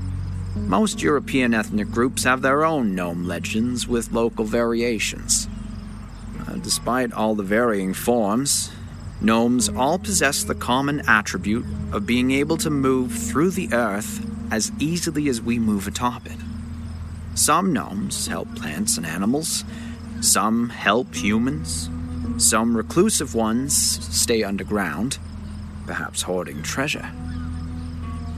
Most 0.55 1.01
European 1.01 1.53
ethnic 1.53 1.91
groups 1.91 2.23
have 2.23 2.41
their 2.41 2.63
own 2.63 2.95
gnome 2.95 3.25
legends 3.25 3.87
with 3.87 4.13
local 4.13 4.45
variations. 4.45 5.47
Uh, 6.47 6.53
despite 6.55 7.11
all 7.11 7.35
the 7.35 7.43
varying 7.43 7.93
forms, 7.93 8.71
gnomes 9.19 9.67
all 9.69 9.99
possess 9.99 10.43
the 10.43 10.55
common 10.55 11.01
attribute 11.07 11.65
of 11.91 12.07
being 12.07 12.31
able 12.31 12.57
to 12.57 12.69
move 12.69 13.11
through 13.11 13.51
the 13.51 13.71
earth 13.73 14.25
as 14.51 14.71
easily 14.79 15.27
as 15.27 15.41
we 15.41 15.59
move 15.59 15.87
atop 15.87 16.25
it. 16.25 16.37
Some 17.35 17.73
gnomes 17.73 18.27
help 18.27 18.55
plants 18.55 18.95
and 18.95 19.05
animals, 19.05 19.65
some 20.21 20.69
help 20.69 21.13
humans, 21.13 21.89
some 22.37 22.75
reclusive 22.75 23.35
ones 23.35 23.75
stay 24.15 24.41
underground, 24.41 25.19
perhaps 25.85 26.21
hoarding 26.21 26.63
treasure. 26.63 27.11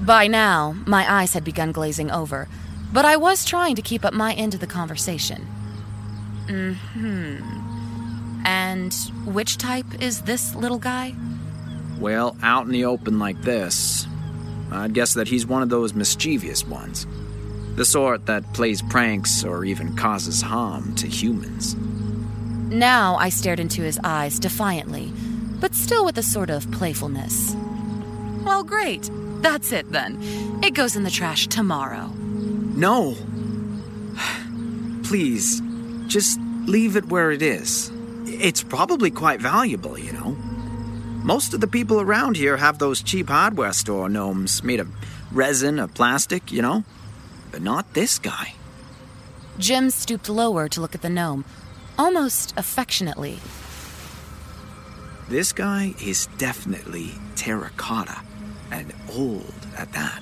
By 0.07 0.27
now, 0.27 0.73
my 0.85 1.19
eyes 1.19 1.33
had 1.33 1.43
begun 1.43 1.73
glazing 1.73 2.11
over, 2.11 2.47
but 2.93 3.03
I 3.03 3.17
was 3.17 3.43
trying 3.43 3.75
to 3.75 3.81
keep 3.81 4.05
up 4.05 4.13
my 4.13 4.33
end 4.35 4.53
of 4.53 4.61
the 4.61 4.65
conversation. 4.65 5.41
Hmm. 6.47 7.41
And 8.45 8.93
which 9.25 9.57
type 9.57 10.01
is 10.01 10.21
this 10.21 10.55
little 10.55 10.77
guy? 10.77 11.13
Well, 11.99 12.37
out 12.41 12.65
in 12.65 12.71
the 12.71 12.85
open 12.85 13.19
like 13.19 13.41
this, 13.41 14.07
I'd 14.71 14.93
guess 14.93 15.13
that 15.15 15.27
he's 15.27 15.45
one 15.45 15.61
of 15.61 15.67
those 15.67 15.93
mischievous 15.93 16.65
ones. 16.65 17.05
The 17.75 17.83
sort 17.83 18.27
that 18.27 18.53
plays 18.53 18.81
pranks 18.81 19.43
or 19.43 19.65
even 19.65 19.93
causes 19.97 20.41
harm 20.41 20.95
to 20.95 21.07
humans. 21.07 21.75
Now 22.71 23.17
I 23.17 23.27
stared 23.27 23.59
into 23.59 23.81
his 23.81 23.99
eyes 24.05 24.39
defiantly, 24.39 25.11
but 25.59 25.75
still 25.75 26.05
with 26.05 26.17
a 26.17 26.23
sort 26.23 26.49
of 26.49 26.71
playfulness. 26.71 27.53
Well, 28.45 28.63
great. 28.63 29.09
That's 29.41 29.71
it 29.71 29.91
then. 29.91 30.19
It 30.63 30.73
goes 30.73 30.95
in 30.95 31.03
the 31.03 31.11
trash 31.11 31.47
tomorrow. 31.47 32.07
No! 32.75 33.15
Please, 35.03 35.61
just 36.07 36.39
leave 36.65 36.95
it 36.95 37.05
where 37.05 37.31
it 37.31 37.41
is. 37.41 37.91
It's 38.25 38.63
probably 38.63 39.11
quite 39.11 39.41
valuable, 39.41 39.97
you 39.97 40.13
know. 40.13 40.35
Most 41.23 41.53
of 41.53 41.61
the 41.61 41.67
people 41.67 41.99
around 41.99 42.37
here 42.37 42.57
have 42.57 42.79
those 42.79 43.01
cheap 43.01 43.29
hardware 43.29 43.73
store 43.73 44.09
gnomes 44.09 44.63
made 44.63 44.79
of 44.79 44.89
resin 45.31 45.79
or 45.79 45.87
plastic, 45.87 46.51
you 46.51 46.61
know? 46.61 46.83
But 47.51 47.61
not 47.61 47.93
this 47.93 48.19
guy. 48.19 48.53
Jim 49.57 49.89
stooped 49.89 50.29
lower 50.29 50.69
to 50.69 50.81
look 50.81 50.93
at 50.93 51.01
the 51.01 51.09
gnome, 51.09 51.43
almost 51.97 52.53
affectionately. 52.57 53.39
This 55.29 55.51
guy 55.51 55.95
is 56.01 56.27
definitely 56.37 57.11
terracotta, 57.35 58.17
and 58.71 58.93
old 59.13 59.53
at 59.77 59.91
that. 59.93 60.21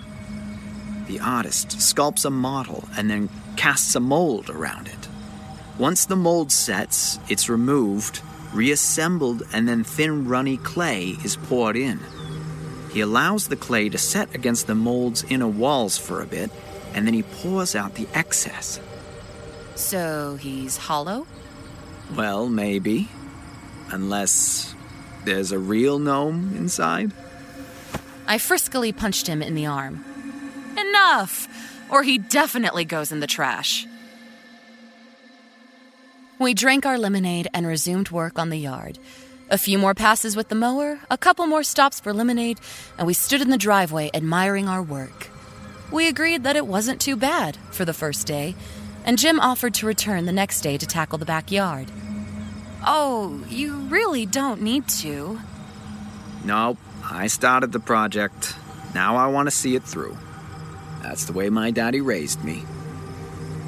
The 1.07 1.19
artist 1.19 1.69
sculpts 1.77 2.25
a 2.25 2.29
model 2.29 2.87
and 2.97 3.09
then 3.09 3.29
casts 3.55 3.95
a 3.95 3.99
mold 3.99 4.49
around 4.49 4.87
it. 4.87 5.07
Once 5.77 6.05
the 6.05 6.15
mold 6.15 6.51
sets, 6.51 7.19
it's 7.29 7.49
removed, 7.49 8.21
reassembled, 8.53 9.43
and 9.53 9.67
then 9.67 9.83
thin, 9.83 10.27
runny 10.27 10.57
clay 10.57 11.15
is 11.23 11.35
poured 11.35 11.75
in. 11.75 11.99
He 12.91 13.01
allows 13.01 13.49
the 13.49 13.57
clay 13.57 13.89
to 13.89 13.97
set 13.97 14.33
against 14.33 14.67
the 14.67 14.75
mold's 14.75 15.25
inner 15.25 15.47
walls 15.47 15.97
for 15.97 16.21
a 16.21 16.25
bit, 16.25 16.49
and 16.93 17.05
then 17.05 17.13
he 17.13 17.23
pours 17.23 17.75
out 17.75 17.95
the 17.95 18.07
excess. 18.13 18.79
So 19.75 20.37
he's 20.37 20.77
hollow? 20.77 21.27
Well, 22.15 22.47
maybe. 22.47 23.09
Unless 23.89 24.73
there's 25.25 25.51
a 25.51 25.59
real 25.59 25.99
gnome 25.99 26.55
inside? 26.55 27.11
I 28.27 28.37
friskily 28.37 28.95
punched 28.95 29.27
him 29.27 29.41
in 29.41 29.55
the 29.55 29.65
arm. 29.65 30.03
Enough! 30.77 31.47
Or 31.89 32.03
he 32.03 32.17
definitely 32.17 32.85
goes 32.85 33.11
in 33.11 33.19
the 33.19 33.27
trash. 33.27 33.85
We 36.39 36.53
drank 36.53 36.85
our 36.85 36.97
lemonade 36.97 37.47
and 37.53 37.65
resumed 37.65 38.11
work 38.11 38.37
on 38.37 38.49
the 38.49 38.57
yard. 38.57 38.99
A 39.49 39.57
few 39.57 39.77
more 39.77 39.93
passes 39.93 40.35
with 40.35 40.49
the 40.49 40.55
mower, 40.55 40.99
a 41.09 41.17
couple 41.17 41.45
more 41.45 41.63
stops 41.63 41.99
for 41.99 42.13
lemonade, 42.13 42.59
and 42.97 43.05
we 43.05 43.13
stood 43.13 43.41
in 43.41 43.51
the 43.51 43.57
driveway 43.57 44.09
admiring 44.13 44.67
our 44.67 44.81
work. 44.81 45.29
We 45.91 46.07
agreed 46.07 46.43
that 46.43 46.55
it 46.55 46.65
wasn't 46.65 46.99
too 46.99 47.15
bad 47.15 47.57
for 47.69 47.85
the 47.85 47.93
first 47.93 48.25
day, 48.25 48.55
and 49.05 49.19
Jim 49.19 49.39
offered 49.39 49.75
to 49.75 49.85
return 49.85 50.25
the 50.25 50.31
next 50.31 50.61
day 50.61 50.77
to 50.77 50.85
tackle 50.85 51.19
the 51.19 51.25
backyard. 51.25 51.91
Oh, 52.85 53.43
you 53.47 53.75
really 53.75 54.25
don't 54.25 54.61
need 54.61 54.87
to. 54.89 55.39
Nope, 56.43 56.79
I 57.09 57.27
started 57.27 57.71
the 57.71 57.79
project. 57.79 58.55
Now 58.93 59.15
I 59.15 59.27
want 59.27 59.47
to 59.47 59.51
see 59.51 59.75
it 59.75 59.83
through. 59.83 60.17
That's 61.01 61.25
the 61.25 61.33
way 61.33 61.49
my 61.49 61.69
daddy 61.69 62.01
raised 62.01 62.43
me. 62.43 62.63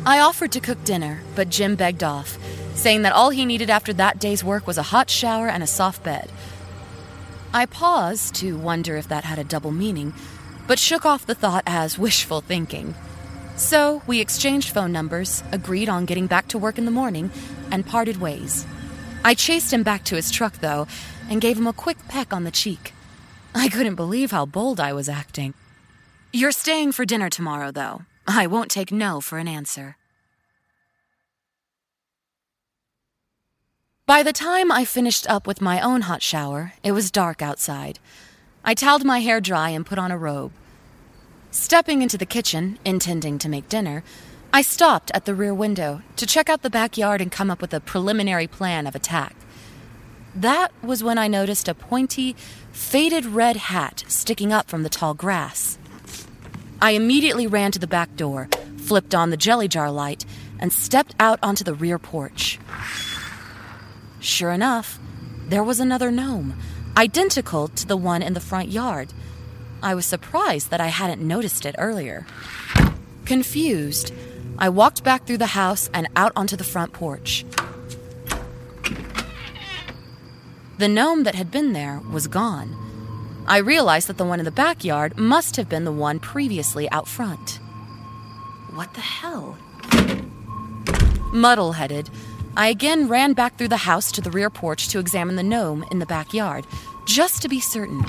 I 0.05 0.19
offered 0.19 0.51
to 0.53 0.59
cook 0.59 0.83
dinner, 0.83 1.21
but 1.35 1.49
Jim 1.49 1.75
begged 1.75 2.03
off, 2.03 2.37
saying 2.73 3.03
that 3.03 3.13
all 3.13 3.29
he 3.29 3.45
needed 3.45 3.69
after 3.69 3.93
that 3.93 4.19
day's 4.19 4.43
work 4.43 4.65
was 4.65 4.77
a 4.77 4.83
hot 4.83 5.09
shower 5.09 5.47
and 5.47 5.61
a 5.61 5.67
soft 5.67 6.03
bed. 6.03 6.31
I 7.53 7.65
paused 7.65 8.35
to 8.35 8.57
wonder 8.57 8.97
if 8.97 9.07
that 9.09 9.23
had 9.23 9.37
a 9.37 9.43
double 9.43 9.71
meaning, 9.71 10.13
but 10.65 10.79
shook 10.79 11.05
off 11.05 11.25
the 11.25 11.35
thought 11.35 11.63
as 11.67 11.99
wishful 11.99 12.41
thinking. 12.41 12.95
So 13.55 14.01
we 14.07 14.19
exchanged 14.19 14.73
phone 14.73 14.91
numbers, 14.91 15.43
agreed 15.51 15.89
on 15.89 16.05
getting 16.05 16.27
back 16.27 16.47
to 16.49 16.57
work 16.57 16.77
in 16.77 16.85
the 16.85 16.91
morning, 16.91 17.31
and 17.71 17.85
parted 17.85 18.19
ways. 18.19 18.65
I 19.23 19.33
chased 19.33 19.71
him 19.73 19.83
back 19.83 20.03
to 20.05 20.15
his 20.15 20.31
truck, 20.31 20.59
though, 20.59 20.87
and 21.29 21.41
gave 21.41 21.57
him 21.57 21.67
a 21.67 21.73
quick 21.73 21.97
peck 22.07 22.33
on 22.33 22.43
the 22.43 22.51
cheek. 22.51 22.93
I 23.55 23.69
couldn't 23.69 23.95
believe 23.95 24.31
how 24.31 24.45
bold 24.45 24.79
I 24.79 24.93
was 24.93 25.09
acting. 25.09 25.53
You're 26.33 26.51
staying 26.51 26.91
for 26.91 27.05
dinner 27.05 27.29
tomorrow, 27.29 27.71
though. 27.71 28.01
I 28.27 28.47
won't 28.47 28.69
take 28.69 28.91
no 28.91 29.21
for 29.21 29.37
an 29.37 29.47
answer. 29.47 29.95
By 34.05 34.23
the 34.23 34.33
time 34.33 34.71
I 34.71 34.85
finished 34.85 35.29
up 35.29 35.45
with 35.45 35.59
my 35.61 35.81
own 35.81 36.01
hot 36.01 36.21
shower, 36.21 36.73
it 36.81 36.93
was 36.93 37.11
dark 37.11 37.41
outside. 37.41 37.99
I 38.63 38.73
toweled 38.73 39.03
my 39.03 39.19
hair 39.19 39.41
dry 39.41 39.69
and 39.69 39.85
put 39.85 39.99
on 39.99 40.11
a 40.11 40.17
robe. 40.17 40.53
Stepping 41.51 42.01
into 42.01 42.17
the 42.17 42.25
kitchen, 42.25 42.79
intending 42.85 43.37
to 43.39 43.49
make 43.49 43.67
dinner, 43.67 44.03
I 44.53 44.61
stopped 44.61 45.11
at 45.13 45.25
the 45.25 45.35
rear 45.35 45.53
window 45.53 46.01
to 46.15 46.25
check 46.25 46.49
out 46.49 46.61
the 46.61 46.69
backyard 46.69 47.19
and 47.19 47.31
come 47.31 47.51
up 47.51 47.61
with 47.61 47.73
a 47.73 47.79
preliminary 47.79 48.47
plan 48.47 48.87
of 48.87 48.95
attack. 48.95 49.35
That 50.37 50.71
was 50.83 51.03
when 51.03 51.17
I 51.17 51.27
noticed 51.27 51.67
a 51.67 51.73
pointy, 51.73 52.35
faded 52.71 53.25
red 53.25 53.57
hat 53.57 54.03
sticking 54.07 54.53
up 54.53 54.69
from 54.69 54.83
the 54.83 54.89
tall 54.89 55.15
grass. 55.15 55.79
I 56.79 56.91
immediately 56.91 57.47
ran 57.47 57.71
to 57.71 57.79
the 57.79 57.87
back 57.87 58.15
door, 58.15 58.47
flipped 58.77 59.15
on 59.15 59.31
the 59.31 59.37
jelly 59.37 59.67
jar 59.67 59.89
light, 59.89 60.25
and 60.59 60.71
stepped 60.71 61.15
out 61.19 61.39
onto 61.41 61.63
the 61.63 61.73
rear 61.73 61.97
porch. 61.97 62.59
Sure 64.19 64.51
enough, 64.51 64.99
there 65.47 65.63
was 65.63 65.79
another 65.79 66.11
gnome, 66.11 66.53
identical 66.95 67.69
to 67.69 67.87
the 67.87 67.97
one 67.97 68.21
in 68.21 68.35
the 68.35 68.39
front 68.39 68.69
yard. 68.69 69.13
I 69.81 69.95
was 69.95 70.05
surprised 70.05 70.69
that 70.69 70.81
I 70.81 70.87
hadn't 70.87 71.27
noticed 71.27 71.65
it 71.65 71.73
earlier. 71.79 72.27
Confused, 73.25 74.13
I 74.59 74.69
walked 74.69 75.03
back 75.03 75.25
through 75.25 75.39
the 75.39 75.57
house 75.57 75.89
and 75.95 76.07
out 76.15 76.31
onto 76.35 76.55
the 76.55 76.63
front 76.63 76.93
porch. 76.93 77.43
The 80.77 80.87
gnome 80.87 81.23
that 81.23 81.33
had 81.33 81.49
been 81.49 81.73
there 81.73 82.01
was 82.11 82.27
gone. 82.27 82.75
I 83.47 83.57
realized 83.57 84.07
that 84.09 84.17
the 84.17 84.25
one 84.25 84.39
in 84.39 84.45
the 84.45 84.51
backyard 84.51 85.17
must 85.17 85.55
have 85.55 85.67
been 85.67 85.85
the 85.85 85.91
one 85.91 86.19
previously 86.19 86.87
out 86.91 87.07
front. 87.07 87.59
What 88.75 88.93
the 88.93 89.01
hell? 89.01 89.57
Muddle 91.33 91.71
headed, 91.71 92.11
I 92.55 92.67
again 92.67 93.07
ran 93.07 93.33
back 93.33 93.57
through 93.57 93.69
the 93.69 93.77
house 93.77 94.11
to 94.11 94.21
the 94.21 94.29
rear 94.29 94.51
porch 94.51 94.89
to 94.89 94.99
examine 94.99 95.35
the 95.35 95.43
gnome 95.43 95.83
in 95.89 95.97
the 95.97 96.05
backyard, 96.05 96.67
just 97.05 97.41
to 97.41 97.49
be 97.49 97.59
certain. 97.59 98.03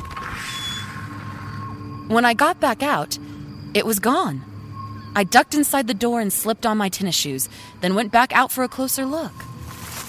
When 2.08 2.26
I 2.26 2.34
got 2.34 2.60
back 2.60 2.82
out, 2.82 3.18
it 3.72 3.86
was 3.86 3.98
gone. 3.98 4.42
I 5.14 5.24
ducked 5.24 5.54
inside 5.54 5.86
the 5.86 5.94
door 5.94 6.20
and 6.20 6.30
slipped 6.30 6.66
on 6.66 6.76
my 6.76 6.90
tennis 6.90 7.14
shoes, 7.14 7.48
then 7.80 7.94
went 7.94 8.12
back 8.12 8.34
out 8.34 8.52
for 8.52 8.62
a 8.62 8.68
closer 8.68 9.06
look. 9.06 9.32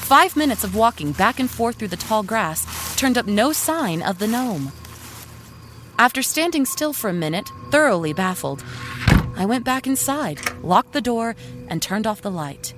Five 0.10 0.36
minutes 0.36 0.64
of 0.64 0.74
walking 0.74 1.12
back 1.12 1.40
and 1.40 1.48
forth 1.48 1.76
through 1.76 1.90
the 1.90 1.96
tall 1.96 2.24
grass 2.24 2.66
turned 2.96 3.16
up 3.16 3.28
no 3.28 3.54
sign 3.54 4.02
of 4.02 4.18
the 4.18 4.26
gnome. 4.26 4.72
After 6.00 6.24
standing 6.24 6.66
still 6.66 6.94
for 6.94 7.12
a 7.12 7.14
minute, 7.14 7.52
thoroughly 7.70 8.12
baffled, 8.12 8.64
I 9.38 9.46
went 9.46 9.66
back 9.66 9.86
inside, 9.86 10.40
locked 10.64 10.94
the 10.94 11.00
door, 11.00 11.36
and 11.68 11.80
turned 11.80 12.08
off 12.08 12.24
the 12.24 12.32
light. 12.32 12.74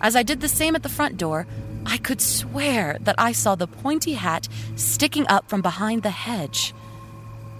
As 0.00 0.16
I 0.16 0.24
did 0.24 0.40
the 0.40 0.48
same 0.48 0.74
at 0.74 0.82
the 0.82 0.88
front 0.88 1.16
door, 1.16 1.46
I 1.86 1.96
could 1.96 2.20
swear 2.20 2.98
that 3.02 3.14
I 3.16 3.30
saw 3.30 3.54
the 3.54 3.68
pointy 3.68 4.14
hat 4.14 4.48
sticking 4.74 5.28
up 5.28 5.48
from 5.48 5.62
behind 5.62 6.02
the 6.02 6.10
hedge. 6.10 6.74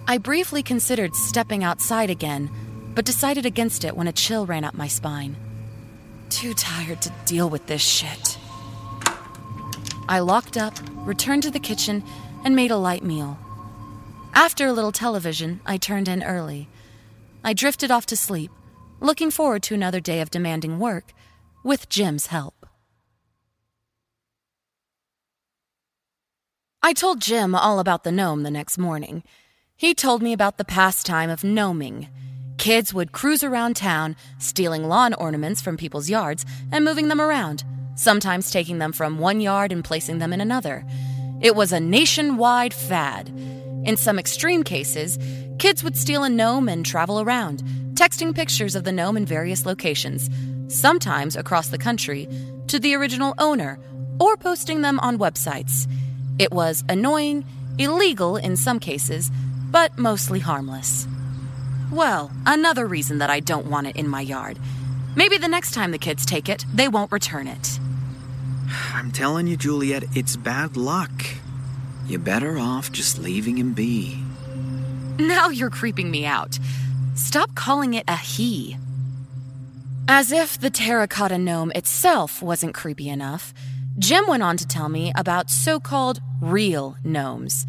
I 0.05 0.17
briefly 0.17 0.63
considered 0.63 1.15
stepping 1.15 1.63
outside 1.63 2.09
again, 2.09 2.51
but 2.93 3.05
decided 3.05 3.45
against 3.45 3.85
it 3.85 3.95
when 3.95 4.09
a 4.09 4.11
chill 4.11 4.45
ran 4.45 4.65
up 4.65 4.73
my 4.73 4.89
spine. 4.89 5.37
Too 6.31 6.53
tired 6.53 7.01
to 7.03 7.11
deal 7.25 7.49
with 7.49 7.67
this 7.67 7.81
shit. 7.81 8.39
I 10.07 10.19
locked 10.19 10.57
up, 10.57 10.73
returned 10.95 11.43
to 11.43 11.51
the 11.51 11.59
kitchen, 11.59 12.03
and 12.43 12.55
made 12.55 12.71
a 12.71 12.77
light 12.77 13.03
meal. 13.03 13.37
After 14.33 14.65
a 14.65 14.71
little 14.71 14.93
television, 14.93 15.59
I 15.65 15.75
turned 15.75 16.07
in 16.07 16.23
early. 16.23 16.69
I 17.43 17.51
drifted 17.53 17.91
off 17.91 18.05
to 18.07 18.15
sleep, 18.15 18.49
looking 19.01 19.29
forward 19.29 19.61
to 19.63 19.75
another 19.75 19.99
day 19.99 20.21
of 20.21 20.31
demanding 20.31 20.79
work 20.79 21.13
with 21.63 21.89
Jim's 21.89 22.27
help. 22.27 22.65
I 26.81 26.93
told 26.93 27.21
Jim 27.21 27.53
all 27.53 27.79
about 27.79 28.03
the 28.03 28.11
gnome 28.11 28.43
the 28.43 28.49
next 28.49 28.77
morning. 28.77 29.21
He 29.75 29.93
told 29.93 30.21
me 30.21 30.31
about 30.33 30.57
the 30.57 30.65
pastime 30.65 31.29
of 31.29 31.43
gnoming. 31.43 32.07
Kids 32.61 32.93
would 32.93 33.11
cruise 33.11 33.43
around 33.43 33.75
town, 33.75 34.15
stealing 34.37 34.87
lawn 34.87 35.15
ornaments 35.15 35.61
from 35.61 35.77
people's 35.77 36.11
yards 36.11 36.45
and 36.71 36.85
moving 36.85 37.07
them 37.07 37.19
around, 37.19 37.63
sometimes 37.95 38.51
taking 38.51 38.77
them 38.77 38.93
from 38.93 39.17
one 39.17 39.41
yard 39.41 39.71
and 39.71 39.83
placing 39.83 40.19
them 40.19 40.31
in 40.31 40.39
another. 40.39 40.85
It 41.41 41.55
was 41.55 41.71
a 41.71 41.79
nationwide 41.79 42.71
fad. 42.71 43.29
In 43.83 43.97
some 43.97 44.19
extreme 44.19 44.63
cases, 44.63 45.17
kids 45.57 45.83
would 45.83 45.97
steal 45.97 46.23
a 46.23 46.29
gnome 46.29 46.69
and 46.69 46.85
travel 46.85 47.19
around, 47.19 47.63
texting 47.95 48.35
pictures 48.35 48.75
of 48.75 48.83
the 48.83 48.91
gnome 48.91 49.17
in 49.17 49.25
various 49.25 49.65
locations, 49.65 50.29
sometimes 50.67 51.35
across 51.35 51.69
the 51.69 51.79
country, 51.79 52.29
to 52.67 52.77
the 52.77 52.93
original 52.93 53.33
owner 53.39 53.79
or 54.19 54.37
posting 54.37 54.83
them 54.83 54.99
on 54.99 55.17
websites. 55.17 55.91
It 56.37 56.51
was 56.51 56.83
annoying, 56.87 57.43
illegal 57.79 58.37
in 58.37 58.55
some 58.55 58.79
cases, 58.79 59.31
but 59.71 59.97
mostly 59.97 60.37
harmless. 60.37 61.07
Well, 61.91 62.31
another 62.45 62.87
reason 62.87 63.17
that 63.17 63.29
I 63.29 63.41
don't 63.41 63.65
want 63.65 63.87
it 63.87 63.97
in 63.97 64.07
my 64.07 64.21
yard. 64.21 64.57
Maybe 65.15 65.37
the 65.37 65.49
next 65.49 65.73
time 65.73 65.91
the 65.91 65.97
kids 65.97 66.25
take 66.25 66.47
it, 66.47 66.65
they 66.73 66.87
won't 66.87 67.11
return 67.11 67.47
it. 67.47 67.79
I'm 68.93 69.11
telling 69.11 69.47
you, 69.47 69.57
Juliet, 69.57 70.05
it's 70.15 70.37
bad 70.37 70.77
luck. 70.77 71.11
You're 72.07 72.19
better 72.19 72.57
off 72.57 72.91
just 72.93 73.19
leaving 73.19 73.57
him 73.57 73.73
be. 73.73 74.17
Now 75.19 75.49
you're 75.49 75.69
creeping 75.69 76.09
me 76.09 76.25
out. 76.25 76.57
Stop 77.15 77.53
calling 77.55 77.93
it 77.93 78.05
a 78.07 78.15
he. 78.15 78.77
As 80.07 80.31
if 80.31 80.57
the 80.57 80.69
terracotta 80.69 81.37
gnome 81.37 81.71
itself 81.75 82.41
wasn't 82.41 82.73
creepy 82.73 83.09
enough, 83.09 83.53
Jim 83.99 84.25
went 84.27 84.43
on 84.43 84.55
to 84.57 84.67
tell 84.67 84.87
me 84.87 85.11
about 85.15 85.49
so 85.49 85.79
called 85.79 86.21
real 86.39 86.95
gnomes. 87.03 87.67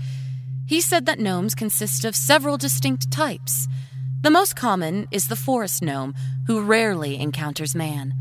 He 0.67 0.81
said 0.81 1.07
that 1.07 1.19
gnomes 1.19 1.57
consist 1.57 2.05
of 2.05 2.15
several 2.15 2.57
distinct 2.57 3.11
types. 3.11 3.67
The 4.23 4.31
most 4.31 4.55
common 4.55 5.09
is 5.11 5.27
the 5.27 5.35
forest 5.35 5.83
gnome, 5.83 6.15
who 6.47 6.63
rarely 6.63 7.19
encounters 7.19 7.75
man. 7.75 8.15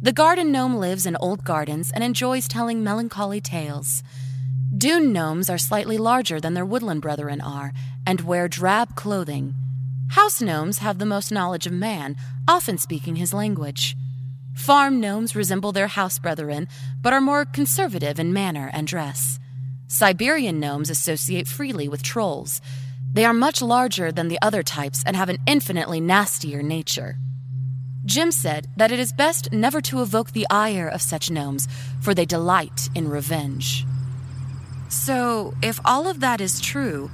The 0.00 0.12
garden 0.12 0.52
gnome 0.52 0.76
lives 0.76 1.06
in 1.06 1.16
old 1.16 1.42
gardens 1.42 1.90
and 1.90 2.04
enjoys 2.04 2.46
telling 2.46 2.84
melancholy 2.84 3.40
tales. 3.40 4.04
Dune 4.78 5.12
gnomes 5.12 5.50
are 5.50 5.58
slightly 5.58 5.98
larger 5.98 6.40
than 6.40 6.54
their 6.54 6.64
woodland 6.64 7.02
brethren 7.02 7.40
are 7.40 7.72
and 8.06 8.20
wear 8.20 8.46
drab 8.46 8.94
clothing. 8.94 9.56
House 10.10 10.40
gnomes 10.40 10.78
have 10.78 11.00
the 11.00 11.04
most 11.04 11.32
knowledge 11.32 11.66
of 11.66 11.72
man, 11.72 12.14
often 12.46 12.78
speaking 12.78 13.16
his 13.16 13.34
language. 13.34 13.96
Farm 14.54 15.00
gnomes 15.00 15.34
resemble 15.34 15.72
their 15.72 15.88
house 15.88 16.20
brethren, 16.20 16.68
but 17.02 17.12
are 17.12 17.20
more 17.20 17.44
conservative 17.44 18.20
in 18.20 18.32
manner 18.32 18.70
and 18.72 18.86
dress. 18.86 19.40
Siberian 19.88 20.60
gnomes 20.60 20.90
associate 20.90 21.48
freely 21.48 21.88
with 21.88 22.04
trolls. 22.04 22.60
They 23.12 23.24
are 23.24 23.34
much 23.34 23.60
larger 23.60 24.12
than 24.12 24.28
the 24.28 24.38
other 24.40 24.62
types 24.62 25.02
and 25.04 25.16
have 25.16 25.28
an 25.28 25.38
infinitely 25.46 26.00
nastier 26.00 26.62
nature. 26.62 27.18
Jim 28.04 28.30
said 28.30 28.68
that 28.76 28.92
it 28.92 29.00
is 29.00 29.12
best 29.12 29.52
never 29.52 29.80
to 29.82 30.00
evoke 30.00 30.30
the 30.30 30.46
ire 30.48 30.88
of 30.88 31.02
such 31.02 31.30
gnomes, 31.30 31.68
for 32.00 32.14
they 32.14 32.24
delight 32.24 32.88
in 32.94 33.08
revenge. 33.08 33.84
So, 34.88 35.54
if 35.62 35.78
all 35.84 36.08
of 36.08 36.20
that 36.20 36.40
is 36.40 36.60
true, 36.60 37.10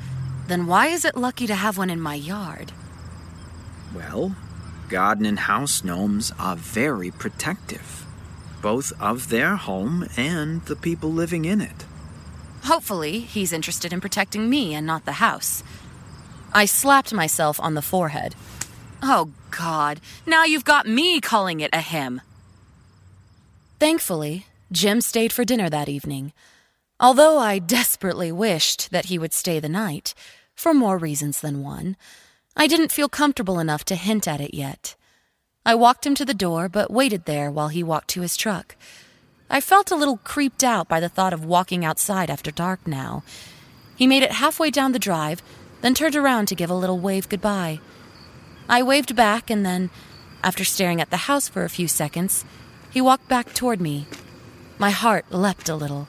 then 0.47 0.67
why 0.67 0.89
is 0.89 1.05
it 1.05 1.17
lucky 1.17 1.47
to 1.47 1.55
have 1.55 1.77
one 1.77 1.91
in 1.91 2.01
my 2.01 2.15
yard? 2.15 2.73
Well, 3.95 4.37
garden 4.89 5.27
and 5.27 5.39
house 5.41 5.83
gnomes 5.83 6.33
are 6.39 6.57
very 6.57 7.11
protective, 7.11 8.07
both 8.63 8.93
of 9.01 9.29
their 9.29 9.57
home 9.57 10.07
and 10.17 10.63
the 10.67 10.77
people 10.77 11.11
living 11.11 11.45
in 11.45 11.61
it. 11.61 11.85
Hopefully, 12.65 13.21
he's 13.21 13.53
interested 13.53 13.93
in 13.93 14.01
protecting 14.01 14.49
me 14.49 14.75
and 14.75 14.87
not 14.87 15.05
the 15.05 15.13
house. 15.13 15.63
I 16.57 16.65
slapped 16.65 17.13
myself 17.13 17.61
on 17.61 17.75
the 17.75 17.83
forehead. 17.83 18.35
Oh, 19.03 19.31
God, 19.51 20.01
now 20.25 20.45
you've 20.45 20.65
got 20.65 20.87
me 20.87 21.21
calling 21.21 21.61
it 21.61 21.69
a 21.75 21.83
him. 21.83 22.23
Thankfully, 23.79 24.47
Jim 24.73 25.03
stayed 25.03 25.35
for 25.35 25.45
dinner 25.45 25.69
that 25.69 25.91
evening, 25.91 26.33
although 26.99 27.39
I 27.39 27.59
desperately 27.59 28.33
wished 28.33 28.91
that 28.91 29.05
he 29.05 29.19
would 29.19 29.35
stay 29.35 29.61
the 29.61 29.69
night, 29.69 30.15
for 30.55 30.73
more 30.73 30.97
reasons 30.97 31.43
than 31.43 31.63
one. 31.63 31.95
I 32.57 32.67
didn't 32.67 32.91
feel 32.91 33.11
comfortable 33.11 33.59
enough 33.59 33.85
to 33.85 33.95
hint 33.95 34.27
at 34.27 34.41
it 34.41 34.55
yet. 34.55 34.97
I 35.67 35.75
walked 35.75 36.07
him 36.07 36.15
to 36.15 36.25
the 36.25 36.33
door, 36.33 36.71
but 36.71 36.91
waited 36.91 37.27
there 37.27 37.51
while 37.51 37.69
he 37.69 37.83
walked 37.83 38.09
to 38.13 38.23
his 38.23 38.35
truck. 38.35 38.77
I 39.51 39.61
felt 39.61 39.91
a 39.91 39.97
little 39.97 40.17
creeped 40.25 40.65
out 40.65 40.89
by 40.89 41.01
the 41.01 41.11
thought 41.11 41.35
of 41.35 41.45
walking 41.45 41.85
outside 41.85 42.31
after 42.31 42.51
dark 42.51 42.87
now. 42.87 43.25
He 43.95 44.07
made 44.07 44.23
it 44.23 44.33
halfway 44.33 44.71
down 44.71 44.93
the 44.93 44.99
drive, 44.99 45.43
then 45.81 45.95
turned 45.95 46.17
around 46.17 46.47
to 46.47 46.55
give 46.55 46.71
a 46.71 46.75
little 46.75 46.99
wave 46.99 47.29
goodbye. 47.29 47.81
I 48.69 48.83
waved 48.83 49.15
back, 49.15 49.51
and 49.51 49.65
then, 49.65 49.91
after 50.43 50.65
staring 50.65 51.01
at 51.01 51.11
the 51.11 51.29
house 51.29 51.49
for 51.49 51.65
a 51.65 51.71
few 51.71 51.89
seconds, 51.89 52.45
he 52.91 53.01
walked 53.01 53.29
back 53.29 53.55
toward 53.55 53.81
me. 53.81 54.07
My 54.79 54.91
heart 54.91 55.27
leapt 55.31 55.69
a 55.69 55.77
little. 55.77 56.09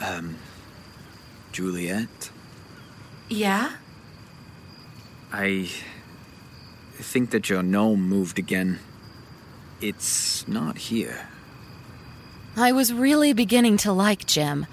Um, 0.00 0.36
Juliet? 1.52 2.30
Yeah? 3.28 3.72
I 5.32 5.70
think 6.98 7.30
that 7.30 7.48
your 7.48 7.62
gnome 7.62 8.08
moved 8.08 8.38
again. 8.38 8.78
It's 9.80 10.46
not 10.48 10.78
here. 10.78 11.28
I 12.56 12.72
was 12.72 12.92
really 12.92 13.32
beginning 13.34 13.76
to 13.78 13.92
like 13.92 14.26
Jim, 14.26 14.66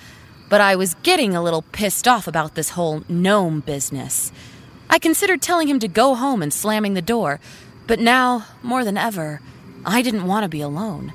but 0.54 0.62
I 0.62 0.76
was 0.76 0.94
getting 1.02 1.36
a 1.36 1.42
little 1.42 1.64
pissed 1.72 2.08
off 2.08 2.28
about 2.28 2.54
this 2.54 2.70
whole 2.70 3.02
gnome 3.10 3.62
business. 3.62 4.32
I 4.88 5.00
considered 5.00 5.42
telling 5.42 5.68
him 5.68 5.80
to 5.80 5.88
go 5.88 6.14
home 6.14 6.44
and 6.44 6.54
slamming 6.54 6.94
the 6.94 7.02
door, 7.02 7.40
but 7.88 8.00
now, 8.00 8.46
more 8.62 8.86
than 8.86 8.96
ever, 8.96 9.42
I 9.84 10.04
didn't 10.04 10.28
want 10.28 10.44
to 10.44 10.50
be 10.50 10.62
alone. 10.62 11.12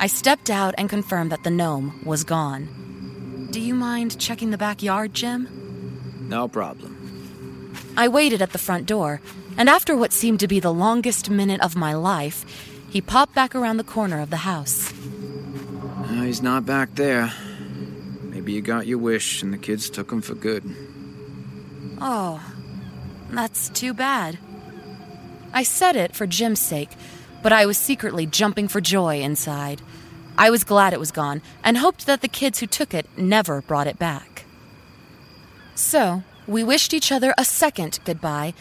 I 0.00 0.08
stepped 0.08 0.50
out 0.50 0.74
and 0.76 0.90
confirmed 0.90 1.30
that 1.30 1.44
the 1.44 1.52
gnome 1.52 2.00
was 2.04 2.24
gone. 2.24 3.48
Do 3.52 3.60
you 3.60 3.76
mind 3.76 4.18
checking 4.18 4.50
the 4.50 4.58
backyard, 4.58 5.14
Jim? 5.14 5.46
No 6.28 6.48
problem. 6.48 7.76
I 7.96 8.08
waited 8.08 8.42
at 8.42 8.50
the 8.50 8.58
front 8.58 8.86
door, 8.86 9.20
and 9.56 9.68
after 9.68 9.96
what 9.96 10.12
seemed 10.12 10.40
to 10.40 10.48
be 10.48 10.58
the 10.58 10.74
longest 10.74 11.30
minute 11.30 11.60
of 11.60 11.76
my 11.76 11.94
life, 11.94 12.44
he 12.90 13.00
popped 13.00 13.36
back 13.36 13.54
around 13.54 13.76
the 13.76 13.84
corner 13.84 14.20
of 14.20 14.30
the 14.30 14.38
house. 14.38 14.92
Uh, 16.16 16.22
he's 16.22 16.40
not 16.40 16.64
back 16.64 16.94
there. 16.94 17.30
Maybe 18.22 18.52
you 18.52 18.62
got 18.62 18.86
your 18.86 18.96
wish 18.96 19.42
and 19.42 19.52
the 19.52 19.58
kids 19.58 19.90
took 19.90 20.10
him 20.10 20.22
for 20.22 20.34
good. 20.34 20.64
Oh, 22.00 22.42
that's 23.30 23.68
too 23.68 23.92
bad. 23.92 24.38
I 25.52 25.62
said 25.62 25.94
it 25.94 26.16
for 26.16 26.26
Jim's 26.26 26.60
sake, 26.60 26.90
but 27.42 27.52
I 27.52 27.66
was 27.66 27.76
secretly 27.76 28.24
jumping 28.24 28.66
for 28.66 28.80
joy 28.80 29.20
inside. 29.20 29.82
I 30.38 30.48
was 30.48 30.64
glad 30.64 30.92
it 30.92 31.00
was 31.00 31.10
gone 31.10 31.42
and 31.62 31.76
hoped 31.76 32.06
that 32.06 32.22
the 32.22 32.28
kids 32.28 32.60
who 32.60 32.66
took 32.66 32.94
it 32.94 33.06
never 33.18 33.60
brought 33.62 33.86
it 33.86 33.98
back. 33.98 34.44
So, 35.74 36.22
we 36.46 36.64
wished 36.64 36.94
each 36.94 37.12
other 37.12 37.34
a 37.36 37.44
second 37.44 37.98
goodbye 38.04 38.54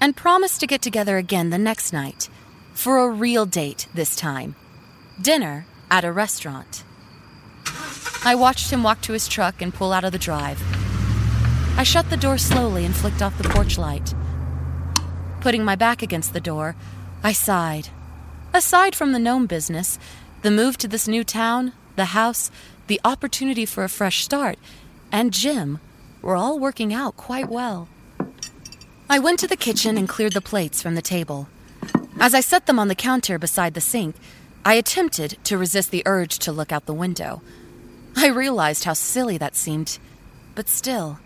and 0.00 0.16
promised 0.16 0.60
to 0.60 0.66
get 0.66 0.80
together 0.80 1.18
again 1.18 1.50
the 1.50 1.58
next 1.58 1.92
night 1.92 2.30
for 2.72 2.98
a 2.98 3.10
real 3.10 3.44
date 3.44 3.86
this 3.92 4.16
time 4.16 4.54
dinner 5.20 5.66
at 5.90 6.04
a 6.04 6.12
restaurant. 6.12 6.84
I 8.24 8.34
watched 8.34 8.70
him 8.70 8.82
walk 8.82 9.00
to 9.02 9.12
his 9.12 9.28
truck 9.28 9.60
and 9.60 9.74
pull 9.74 9.92
out 9.92 10.04
of 10.04 10.12
the 10.12 10.18
drive. 10.18 10.62
I 11.76 11.82
shut 11.82 12.10
the 12.10 12.16
door 12.16 12.38
slowly 12.38 12.84
and 12.84 12.94
flicked 12.94 13.22
off 13.22 13.38
the 13.38 13.48
porch 13.48 13.78
light. 13.78 14.14
Putting 15.40 15.64
my 15.64 15.74
back 15.74 16.02
against 16.02 16.32
the 16.32 16.40
door, 16.40 16.76
I 17.24 17.32
sighed. 17.32 17.88
Aside 18.54 18.94
from 18.94 19.12
the 19.12 19.18
gnome 19.18 19.46
business, 19.46 19.98
the 20.42 20.50
move 20.50 20.76
to 20.78 20.88
this 20.88 21.08
new 21.08 21.24
town, 21.24 21.72
the 21.96 22.06
house, 22.06 22.50
the 22.86 23.00
opportunity 23.04 23.64
for 23.64 23.82
a 23.82 23.88
fresh 23.88 24.22
start, 24.22 24.58
and 25.10 25.32
Jim 25.32 25.80
were 26.20 26.36
all 26.36 26.58
working 26.58 26.92
out 26.92 27.16
quite 27.16 27.48
well. 27.48 27.88
I 29.08 29.18
went 29.18 29.40
to 29.40 29.48
the 29.48 29.56
kitchen 29.56 29.98
and 29.98 30.08
cleared 30.08 30.32
the 30.32 30.40
plates 30.40 30.80
from 30.80 30.94
the 30.94 31.02
table. 31.02 31.48
As 32.20 32.34
I 32.34 32.40
set 32.40 32.66
them 32.66 32.78
on 32.78 32.88
the 32.88 32.94
counter 32.94 33.38
beside 33.38 33.74
the 33.74 33.80
sink, 33.80 34.14
I 34.64 34.74
attempted 34.74 35.38
to 35.44 35.58
resist 35.58 35.90
the 35.90 36.04
urge 36.06 36.38
to 36.40 36.52
look 36.52 36.70
out 36.70 36.86
the 36.86 36.94
window. 36.94 37.42
I 38.16 38.28
realized 38.28 38.84
how 38.84 38.92
silly 38.92 39.36
that 39.38 39.56
seemed, 39.56 39.98
but 40.54 40.68
still. 40.68 41.18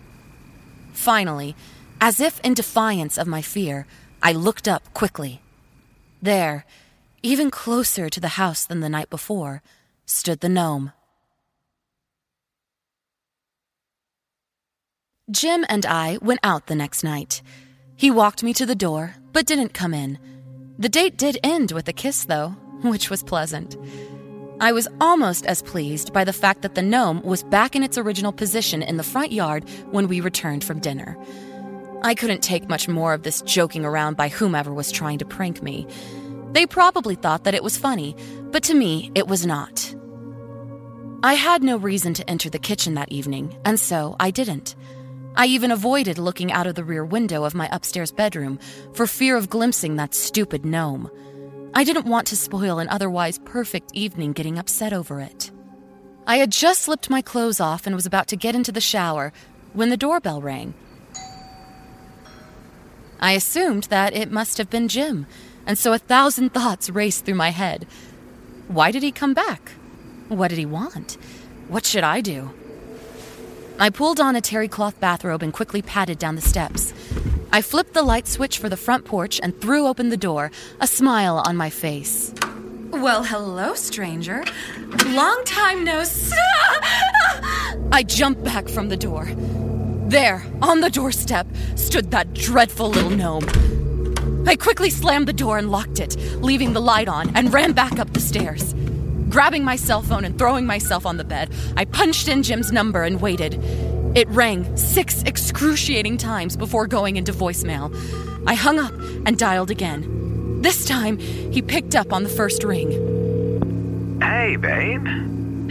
Finally, 0.92 1.54
as 2.00 2.20
if 2.20 2.40
in 2.40 2.54
defiance 2.54 3.18
of 3.18 3.26
my 3.26 3.42
fear, 3.42 3.86
I 4.22 4.32
looked 4.32 4.66
up 4.66 4.92
quickly. 4.94 5.42
There, 6.22 6.64
even 7.22 7.50
closer 7.50 8.08
to 8.08 8.20
the 8.20 8.36
house 8.40 8.64
than 8.64 8.80
the 8.80 8.88
night 8.88 9.10
before, 9.10 9.62
stood 10.06 10.40
the 10.40 10.48
gnome. 10.48 10.92
Jim 15.30 15.64
and 15.68 15.84
I 15.84 16.18
went 16.22 16.40
out 16.42 16.68
the 16.68 16.74
next 16.74 17.02
night. 17.02 17.42
He 17.96 18.10
walked 18.10 18.42
me 18.42 18.54
to 18.54 18.64
the 18.64 18.74
door, 18.74 19.16
but 19.32 19.44
didn't 19.44 19.74
come 19.74 19.92
in. 19.92 20.18
The 20.78 20.88
date 20.88 21.16
did 21.16 21.38
end 21.42 21.72
with 21.72 21.88
a 21.88 21.92
kiss, 21.92 22.24
though, 22.24 22.54
which 22.90 23.10
was 23.10 23.22
pleasant. 23.22 23.76
I 24.58 24.72
was 24.72 24.88
almost 25.00 25.44
as 25.44 25.62
pleased 25.62 26.14
by 26.14 26.24
the 26.24 26.32
fact 26.32 26.62
that 26.62 26.74
the 26.74 26.82
gnome 26.82 27.22
was 27.22 27.42
back 27.42 27.76
in 27.76 27.82
its 27.82 27.98
original 27.98 28.32
position 28.32 28.82
in 28.82 28.96
the 28.96 29.02
front 29.02 29.30
yard 29.30 29.68
when 29.90 30.08
we 30.08 30.20
returned 30.20 30.64
from 30.64 30.80
dinner. 30.80 31.18
I 32.02 32.14
couldn't 32.14 32.42
take 32.42 32.68
much 32.68 32.88
more 32.88 33.12
of 33.12 33.22
this 33.22 33.42
joking 33.42 33.84
around 33.84 34.16
by 34.16 34.28
whomever 34.28 34.72
was 34.72 34.90
trying 34.90 35.18
to 35.18 35.26
prank 35.26 35.62
me. 35.62 35.86
They 36.52 36.64
probably 36.64 37.16
thought 37.16 37.44
that 37.44 37.54
it 37.54 37.62
was 37.62 37.76
funny, 37.76 38.16
but 38.50 38.62
to 38.64 38.74
me, 38.74 39.10
it 39.14 39.26
was 39.26 39.44
not. 39.44 39.94
I 41.22 41.34
had 41.34 41.62
no 41.62 41.76
reason 41.76 42.14
to 42.14 42.30
enter 42.30 42.48
the 42.48 42.58
kitchen 42.58 42.94
that 42.94 43.12
evening, 43.12 43.58
and 43.64 43.78
so 43.78 44.16
I 44.20 44.30
didn't. 44.30 44.74
I 45.34 45.46
even 45.46 45.70
avoided 45.70 46.16
looking 46.16 46.50
out 46.50 46.66
of 46.66 46.76
the 46.76 46.84
rear 46.84 47.04
window 47.04 47.44
of 47.44 47.54
my 47.54 47.68
upstairs 47.70 48.10
bedroom 48.10 48.58
for 48.94 49.06
fear 49.06 49.36
of 49.36 49.50
glimpsing 49.50 49.96
that 49.96 50.14
stupid 50.14 50.64
gnome. 50.64 51.10
I 51.74 51.84
didn't 51.84 52.06
want 52.06 52.26
to 52.28 52.36
spoil 52.36 52.78
an 52.78 52.88
otherwise 52.88 53.38
perfect 53.44 53.90
evening 53.92 54.32
getting 54.32 54.58
upset 54.58 54.92
over 54.92 55.20
it. 55.20 55.50
I 56.26 56.38
had 56.38 56.50
just 56.50 56.82
slipped 56.82 57.10
my 57.10 57.22
clothes 57.22 57.60
off 57.60 57.86
and 57.86 57.94
was 57.94 58.06
about 58.06 58.28
to 58.28 58.36
get 58.36 58.54
into 58.54 58.72
the 58.72 58.80
shower 58.80 59.32
when 59.72 59.90
the 59.90 59.96
doorbell 59.96 60.40
rang. 60.40 60.74
I 63.20 63.32
assumed 63.32 63.84
that 63.84 64.14
it 64.14 64.30
must 64.30 64.58
have 64.58 64.70
been 64.70 64.88
Jim, 64.88 65.26
and 65.66 65.78
so 65.78 65.92
a 65.92 65.98
thousand 65.98 66.52
thoughts 66.52 66.90
raced 66.90 67.24
through 67.24 67.34
my 67.34 67.50
head. 67.50 67.86
Why 68.68 68.90
did 68.90 69.02
he 69.02 69.12
come 69.12 69.34
back? 69.34 69.72
What 70.28 70.48
did 70.48 70.58
he 70.58 70.66
want? 70.66 71.16
What 71.68 71.84
should 71.84 72.04
I 72.04 72.20
do? 72.20 72.50
I 73.78 73.90
pulled 73.90 74.20
on 74.20 74.36
a 74.36 74.40
terry 74.40 74.68
cloth 74.68 74.98
bathrobe 75.00 75.42
and 75.42 75.52
quickly 75.52 75.82
padded 75.82 76.18
down 76.18 76.34
the 76.34 76.42
steps. 76.42 76.94
I 77.52 77.62
flipped 77.62 77.94
the 77.94 78.02
light 78.02 78.26
switch 78.26 78.58
for 78.58 78.68
the 78.68 78.76
front 78.76 79.04
porch 79.04 79.40
and 79.42 79.58
threw 79.60 79.86
open 79.86 80.10
the 80.10 80.16
door, 80.16 80.50
a 80.80 80.86
smile 80.86 81.42
on 81.46 81.56
my 81.56 81.70
face. 81.70 82.34
Well, 82.90 83.24
hello, 83.24 83.74
stranger. 83.74 84.44
Long 85.06 85.42
time 85.44 85.84
no 85.84 86.04
see. 86.04 86.36
I 87.92 88.02
jumped 88.06 88.44
back 88.44 88.68
from 88.68 88.88
the 88.88 88.96
door. 88.96 89.26
There, 90.08 90.44
on 90.62 90.80
the 90.80 90.90
doorstep, 90.90 91.46
stood 91.74 92.10
that 92.10 92.32
dreadful 92.34 92.90
little 92.90 93.10
gnome. 93.10 94.44
I 94.46 94.56
quickly 94.56 94.90
slammed 94.90 95.26
the 95.26 95.32
door 95.32 95.58
and 95.58 95.70
locked 95.70 95.98
it, 95.98 96.16
leaving 96.40 96.72
the 96.72 96.80
light 96.80 97.08
on, 97.08 97.34
and 97.34 97.52
ran 97.52 97.72
back 97.72 97.98
up 97.98 98.12
the 98.12 98.20
stairs. 98.20 98.74
Grabbing 99.28 99.64
my 99.64 99.76
cell 99.76 100.02
phone 100.02 100.24
and 100.24 100.38
throwing 100.38 100.66
myself 100.66 101.04
on 101.04 101.16
the 101.16 101.24
bed, 101.24 101.52
I 101.76 101.84
punched 101.84 102.28
in 102.28 102.44
Jim's 102.44 102.70
number 102.70 103.02
and 103.02 103.20
waited. 103.20 103.60
It 104.16 104.26
rang 104.30 104.74
six 104.78 105.22
excruciating 105.24 106.16
times 106.16 106.56
before 106.56 106.86
going 106.86 107.16
into 107.16 107.34
voicemail. 107.34 107.94
I 108.46 108.54
hung 108.54 108.78
up 108.78 108.94
and 109.26 109.36
dialed 109.36 109.70
again. 109.70 110.62
This 110.62 110.86
time, 110.86 111.18
he 111.18 111.60
picked 111.60 111.94
up 111.94 112.14
on 112.14 112.22
the 112.22 112.30
first 112.30 112.64
ring. 112.64 112.92
Hey, 114.22 114.56
babe. 114.56 115.06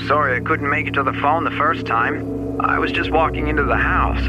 Sorry 0.07 0.37
I 0.37 0.41
couldn't 0.41 0.69
make 0.69 0.85
it 0.85 0.93
to 0.93 1.01
the 1.01 1.13
phone 1.13 1.43
the 1.43 1.57
first 1.57 1.87
time. 1.87 2.61
I 2.61 2.77
was 2.77 2.91
just 2.91 3.09
walking 3.09 3.47
into 3.47 3.63
the 3.63 3.77
house. 3.77 4.21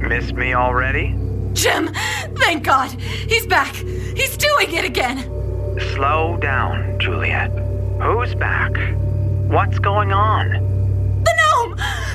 Missed 0.00 0.34
me 0.34 0.54
already? 0.54 1.16
Jim! 1.52 1.92
Thank 2.36 2.62
God! 2.62 2.92
He's 2.92 3.48
back! 3.48 3.74
He's 3.74 4.36
doing 4.36 4.72
it 4.72 4.84
again! 4.84 5.24
Slow 5.96 6.36
down, 6.36 7.00
Juliet. 7.00 7.50
Who's 8.00 8.32
back? 8.36 8.70
What's 9.48 9.80
going 9.80 10.12
on? 10.12 10.79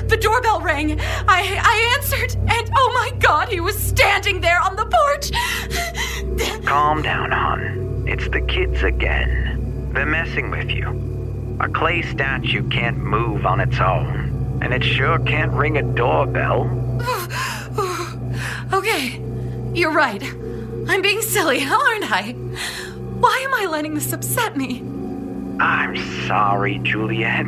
The 0.08 0.16
doorbell 0.16 0.60
rang. 0.60 1.00
I 1.00 1.58
I 1.62 1.94
answered, 1.96 2.36
and 2.36 2.70
oh 2.76 2.92
my 2.94 3.18
god, 3.18 3.48
he 3.48 3.60
was 3.60 3.76
standing 3.76 4.40
there 4.40 4.60
on 4.60 4.76
the 4.76 4.86
porch. 4.86 5.32
Calm 6.66 7.02
down, 7.02 7.32
hon. 7.32 8.04
It's 8.06 8.28
the 8.28 8.40
kids 8.40 8.82
again. 8.82 9.90
They're 9.92 10.06
messing 10.06 10.50
with 10.50 10.70
you. 10.70 11.56
A 11.60 11.68
clay 11.68 12.02
statue 12.02 12.68
can't 12.68 12.98
move 12.98 13.46
on 13.46 13.60
its 13.60 13.80
own, 13.80 14.58
and 14.62 14.72
it 14.72 14.84
sure 14.84 15.18
can't 15.20 15.52
ring 15.52 15.78
a 15.78 15.82
doorbell. 15.82 16.64
okay, 18.72 19.20
you're 19.74 19.92
right. 19.92 20.22
I'm 20.88 21.02
being 21.02 21.20
silly, 21.22 21.64
aren't 21.64 22.10
I? 22.12 22.32
Why 23.18 23.42
am 23.44 23.54
I 23.54 23.66
letting 23.66 23.94
this 23.94 24.12
upset 24.12 24.56
me? 24.56 24.82
I'm 25.58 25.96
sorry, 26.26 26.78
Juliet. 26.80 27.46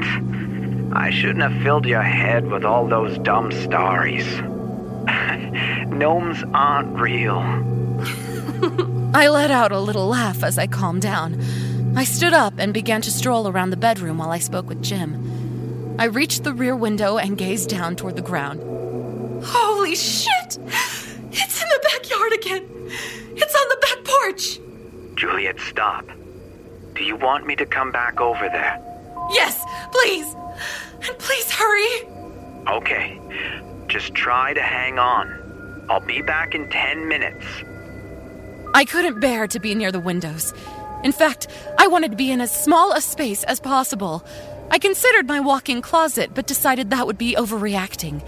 I 0.99 1.11
shouldn't 1.11 1.49
have 1.49 1.63
filled 1.63 1.87
your 1.87 2.03
head 2.03 2.49
with 2.49 2.65
all 2.65 2.89
those 2.89 3.17
dumb 3.19 3.53
stories. 3.53 4.27
Gnomes 5.87 6.43
aren't 6.53 6.99
real. 6.99 7.39
I 9.15 9.29
let 9.29 9.53
out 9.53 9.71
a 9.71 9.79
little 9.79 10.09
laugh 10.09 10.43
as 10.43 10.59
I 10.59 10.67
calmed 10.67 11.03
down. 11.03 11.41
I 11.97 12.03
stood 12.03 12.33
up 12.33 12.55
and 12.59 12.75
began 12.75 13.01
to 13.03 13.13
stroll 13.13 13.47
around 13.47 13.71
the 13.71 13.77
bedroom 13.77 14.19
while 14.19 14.33
I 14.33 14.41
spoke 14.41 14.69
with 14.69 14.83
Jim. 14.83 15.95
I 16.01 16.07
reached 16.07 16.43
the 16.43 16.53
rear 16.53 16.75
window 16.75 17.17
and 17.17 17.39
gazed 17.39 17.71
down 17.71 17.95
toward 17.95 18.17
the 18.17 18.23
ground. 18.23 18.61
Holy 19.45 19.95
shit! 19.95 20.59
It's 21.31 21.63
in 21.63 21.69
the 21.69 21.91
backyard 21.93 22.33
again! 22.33 22.69
It's 23.37 23.55
on 23.55 23.69
the 23.69 23.79
back 23.83 24.05
porch! 24.05 24.59
Juliet, 25.15 25.61
stop. 25.61 26.07
Do 26.97 27.05
you 27.05 27.15
want 27.15 27.47
me 27.47 27.55
to 27.55 27.67
come 27.67 27.93
back 27.93 28.21
over 28.21 28.49
there? 28.49 28.83
Yes, 29.31 29.63
please! 29.93 30.35
And 31.07 31.19
please 31.19 31.51
hurry! 31.51 32.09
Okay. 32.69 33.21
Just 33.87 34.15
try 34.15 34.53
to 34.53 34.63
hang 34.63 34.99
on. 34.99 35.87
I'll 35.89 36.01
be 36.01 36.23
back 36.23 36.55
in 36.55 36.69
ten 36.71 37.09
minutes. 37.09 37.45
I 38.75 38.85
couldn't 38.85 39.21
bear 39.21 39.47
to 39.47 39.59
be 39.59 39.75
near 39.75 39.91
the 39.91 40.01
windows. 40.01 40.53
In 41.03 41.13
fact, 41.13 41.49
I 41.79 41.87
wanted 41.87 42.11
to 42.11 42.17
be 42.17 42.31
in 42.31 42.41
as 42.41 42.51
small 42.51 42.93
a 42.93 43.01
space 43.01 43.45
as 43.45 43.61
possible. 43.61 44.25
I 44.71 44.79
considered 44.79 45.27
my 45.27 45.41
walk 45.41 45.69
in 45.69 45.81
closet, 45.81 46.33
but 46.35 46.47
decided 46.47 46.91
that 46.91 47.07
would 47.07 47.17
be 47.17 47.35
overreacting. 47.35 48.23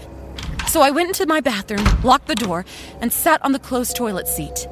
So 0.67 0.81
I 0.81 0.89
went 0.89 1.09
into 1.09 1.27
my 1.27 1.41
bathroom, 1.41 1.85
locked 2.03 2.27
the 2.27 2.35
door, 2.35 2.65
and 3.01 3.13
sat 3.13 3.43
on 3.45 3.51
the 3.51 3.59
closed 3.59 3.95
toilet 3.95 4.27
seat. 4.27 4.67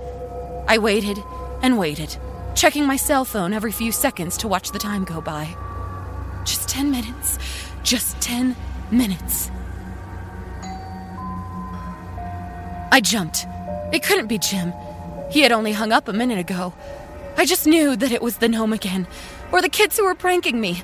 I 0.68 0.78
waited 0.78 1.20
and 1.62 1.78
waited 1.78 2.18
checking 2.60 2.86
my 2.86 2.97
cell 2.97 3.24
phone 3.24 3.54
every 3.54 3.72
few 3.72 3.89
seconds 3.89 4.36
to 4.36 4.45
watch 4.45 4.72
the 4.72 4.80
time 4.80 5.06
go 5.06 5.22
by. 5.22 5.56
Just 6.43 6.68
10 6.68 6.91
minutes. 6.91 7.39
Just 7.90 8.22
10 8.22 8.56
minutes. 8.92 9.50
I 12.92 13.02
jumped. 13.02 13.48
It 13.92 14.04
couldn't 14.04 14.28
be 14.28 14.38
Jim. 14.38 14.74
He 15.32 15.40
had 15.40 15.52
only 15.52 15.72
hung 15.72 15.92
up 15.92 16.08
a 16.08 16.14
minute 16.14 16.38
ago. 16.38 16.76
I 17.36 17.46
just 17.46 17.66
knew 17.66 17.96
that 17.96 18.12
it 18.12 18.22
was 18.22 18.38
the 18.38 18.48
gnome 18.48 18.74
again, 18.74 19.08
or 19.52 19.64
the 19.64 19.70
kids 19.70 19.98
who 19.98 20.06
were 20.06 20.14
pranking 20.14 20.62
me. 20.62 20.84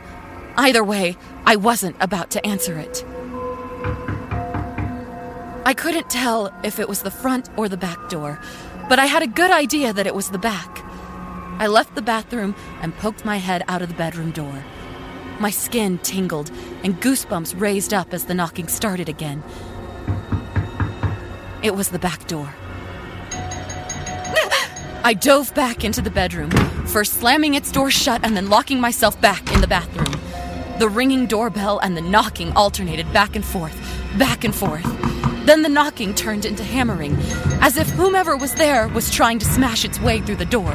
Either 0.57 0.83
way, 0.83 1.15
I 1.45 1.57
wasn't 1.57 1.95
about 1.99 2.31
to 2.31 2.43
answer 2.43 2.75
it. 2.79 3.05
I 5.63 5.75
couldn't 5.77 6.09
tell 6.09 6.51
if 6.63 6.79
it 6.79 6.89
was 6.89 7.03
the 7.03 7.11
front 7.11 7.51
or 7.55 7.69
the 7.69 7.77
back 7.77 8.09
door, 8.09 8.39
but 8.89 8.97
I 8.97 9.05
had 9.05 9.21
a 9.21 9.27
good 9.27 9.51
idea 9.51 9.93
that 9.93 10.07
it 10.07 10.15
was 10.15 10.31
the 10.31 10.39
back. 10.39 10.83
I 11.59 11.67
left 11.67 11.93
the 11.93 12.01
bathroom 12.01 12.55
and 12.81 12.97
poked 12.97 13.23
my 13.23 13.37
head 13.37 13.61
out 13.67 13.83
of 13.83 13.89
the 13.89 13.93
bedroom 13.93 14.31
door. 14.31 14.63
My 15.39 15.49
skin 15.49 15.97
tingled 15.99 16.49
and 16.83 16.99
goosebumps 17.01 17.59
raised 17.59 17.93
up 17.93 18.13
as 18.13 18.25
the 18.25 18.33
knocking 18.33 18.67
started 18.67 19.09
again. 19.09 19.43
It 21.61 21.75
was 21.75 21.89
the 21.89 21.99
back 21.99 22.27
door. 22.27 22.53
I 25.03 25.13
dove 25.13 25.53
back 25.53 25.83
into 25.83 26.01
the 26.01 26.09
bedroom, 26.09 26.49
first 26.87 27.15
slamming 27.15 27.53
its 27.53 27.71
door 27.71 27.91
shut 27.91 28.21
and 28.23 28.35
then 28.35 28.49
locking 28.49 28.79
myself 28.79 29.19
back 29.21 29.53
in 29.53 29.61
the 29.61 29.67
bathroom. 29.67 30.19
The 30.79 30.89
ringing 30.89 31.27
doorbell 31.27 31.79
and 31.79 31.95
the 31.95 32.01
knocking 32.01 32.51
alternated 32.53 33.13
back 33.13 33.35
and 33.35 33.45
forth, 33.45 33.75
back 34.17 34.43
and 34.43 34.55
forth. 34.55 34.83
Then 35.45 35.61
the 35.61 35.69
knocking 35.69 36.15
turned 36.15 36.43
into 36.43 36.63
hammering, 36.63 37.15
as 37.61 37.77
if 37.77 37.87
whomever 37.91 38.35
was 38.35 38.55
there 38.55 38.87
was 38.87 39.11
trying 39.11 39.37
to 39.37 39.45
smash 39.45 39.85
its 39.85 39.99
way 39.99 40.19
through 40.19 40.37
the 40.37 40.45
door. 40.45 40.73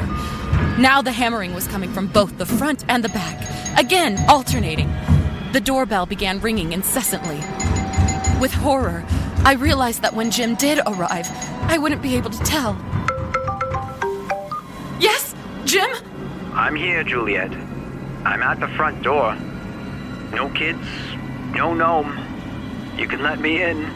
Now 0.79 1.01
the 1.01 1.11
hammering 1.11 1.53
was 1.53 1.67
coming 1.67 1.91
from 1.91 2.07
both 2.07 2.37
the 2.37 2.45
front 2.45 2.85
and 2.87 3.03
the 3.03 3.09
back, 3.09 3.37
again 3.77 4.17
alternating. 4.29 4.89
The 5.51 5.59
doorbell 5.59 6.05
began 6.05 6.39
ringing 6.39 6.71
incessantly. 6.71 7.35
With 8.39 8.53
horror, 8.53 9.03
I 9.43 9.55
realized 9.59 10.03
that 10.03 10.13
when 10.13 10.31
Jim 10.31 10.55
did 10.55 10.79
arrive, 10.87 11.27
I 11.63 11.77
wouldn't 11.77 12.01
be 12.01 12.15
able 12.15 12.29
to 12.29 12.43
tell. 12.45 12.73
Yes, 15.01 15.35
Jim? 15.65 15.89
I'm 16.53 16.75
here, 16.75 17.03
Juliet. 17.03 17.51
I'm 18.23 18.41
at 18.41 18.61
the 18.61 18.69
front 18.69 19.03
door. 19.03 19.35
No 20.31 20.49
kids, 20.51 20.87
no 21.53 21.73
gnome. 21.73 22.17
You 22.97 23.07
can 23.07 23.21
let 23.21 23.41
me 23.41 23.61
in. 23.61 23.91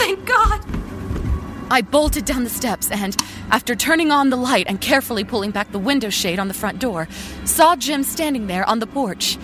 Thank 0.00 0.24
God! 0.24 0.64
I 1.70 1.82
bolted 1.82 2.24
down 2.24 2.44
the 2.44 2.48
steps 2.48 2.90
and, 2.90 3.14
after 3.50 3.74
turning 3.74 4.10
on 4.10 4.30
the 4.30 4.36
light 4.36 4.64
and 4.66 4.80
carefully 4.80 5.24
pulling 5.24 5.50
back 5.50 5.70
the 5.72 5.78
window 5.78 6.08
shade 6.08 6.38
on 6.38 6.48
the 6.48 6.54
front 6.54 6.78
door, 6.78 7.06
saw 7.44 7.76
Jim 7.76 8.02
standing 8.02 8.46
there 8.46 8.66
on 8.66 8.78
the 8.78 8.86
porch. 8.86 9.36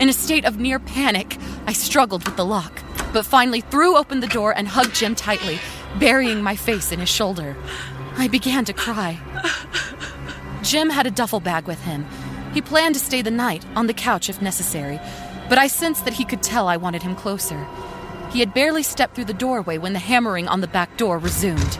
In 0.00 0.08
a 0.08 0.12
state 0.12 0.44
of 0.44 0.58
near 0.58 0.80
panic, 0.80 1.38
I 1.68 1.72
struggled 1.72 2.24
with 2.24 2.34
the 2.36 2.44
lock, 2.44 2.82
but 3.12 3.24
finally 3.24 3.60
threw 3.60 3.96
open 3.96 4.18
the 4.18 4.26
door 4.26 4.52
and 4.52 4.66
hugged 4.66 4.96
Jim 4.96 5.14
tightly, 5.14 5.60
burying 6.00 6.42
my 6.42 6.56
face 6.56 6.90
in 6.90 6.98
his 6.98 7.08
shoulder. 7.08 7.56
I 8.16 8.26
began 8.26 8.64
to 8.64 8.72
cry. 8.72 9.20
Jim 10.62 10.90
had 10.90 11.06
a 11.06 11.10
duffel 11.12 11.38
bag 11.38 11.68
with 11.68 11.80
him. 11.84 12.04
He 12.52 12.60
planned 12.60 12.96
to 12.96 13.00
stay 13.00 13.22
the 13.22 13.30
night, 13.30 13.64
on 13.76 13.86
the 13.86 13.94
couch 13.94 14.28
if 14.28 14.42
necessary, 14.42 14.98
but 15.48 15.56
I 15.56 15.68
sensed 15.68 16.04
that 16.04 16.14
he 16.14 16.24
could 16.24 16.42
tell 16.42 16.66
I 16.66 16.78
wanted 16.78 17.04
him 17.04 17.14
closer. 17.14 17.64
He 18.30 18.40
had 18.40 18.54
barely 18.54 18.82
stepped 18.82 19.14
through 19.14 19.24
the 19.24 19.34
doorway 19.34 19.78
when 19.78 19.92
the 19.92 19.98
hammering 19.98 20.46
on 20.46 20.60
the 20.60 20.68
back 20.68 20.96
door 20.96 21.18
resumed. 21.18 21.78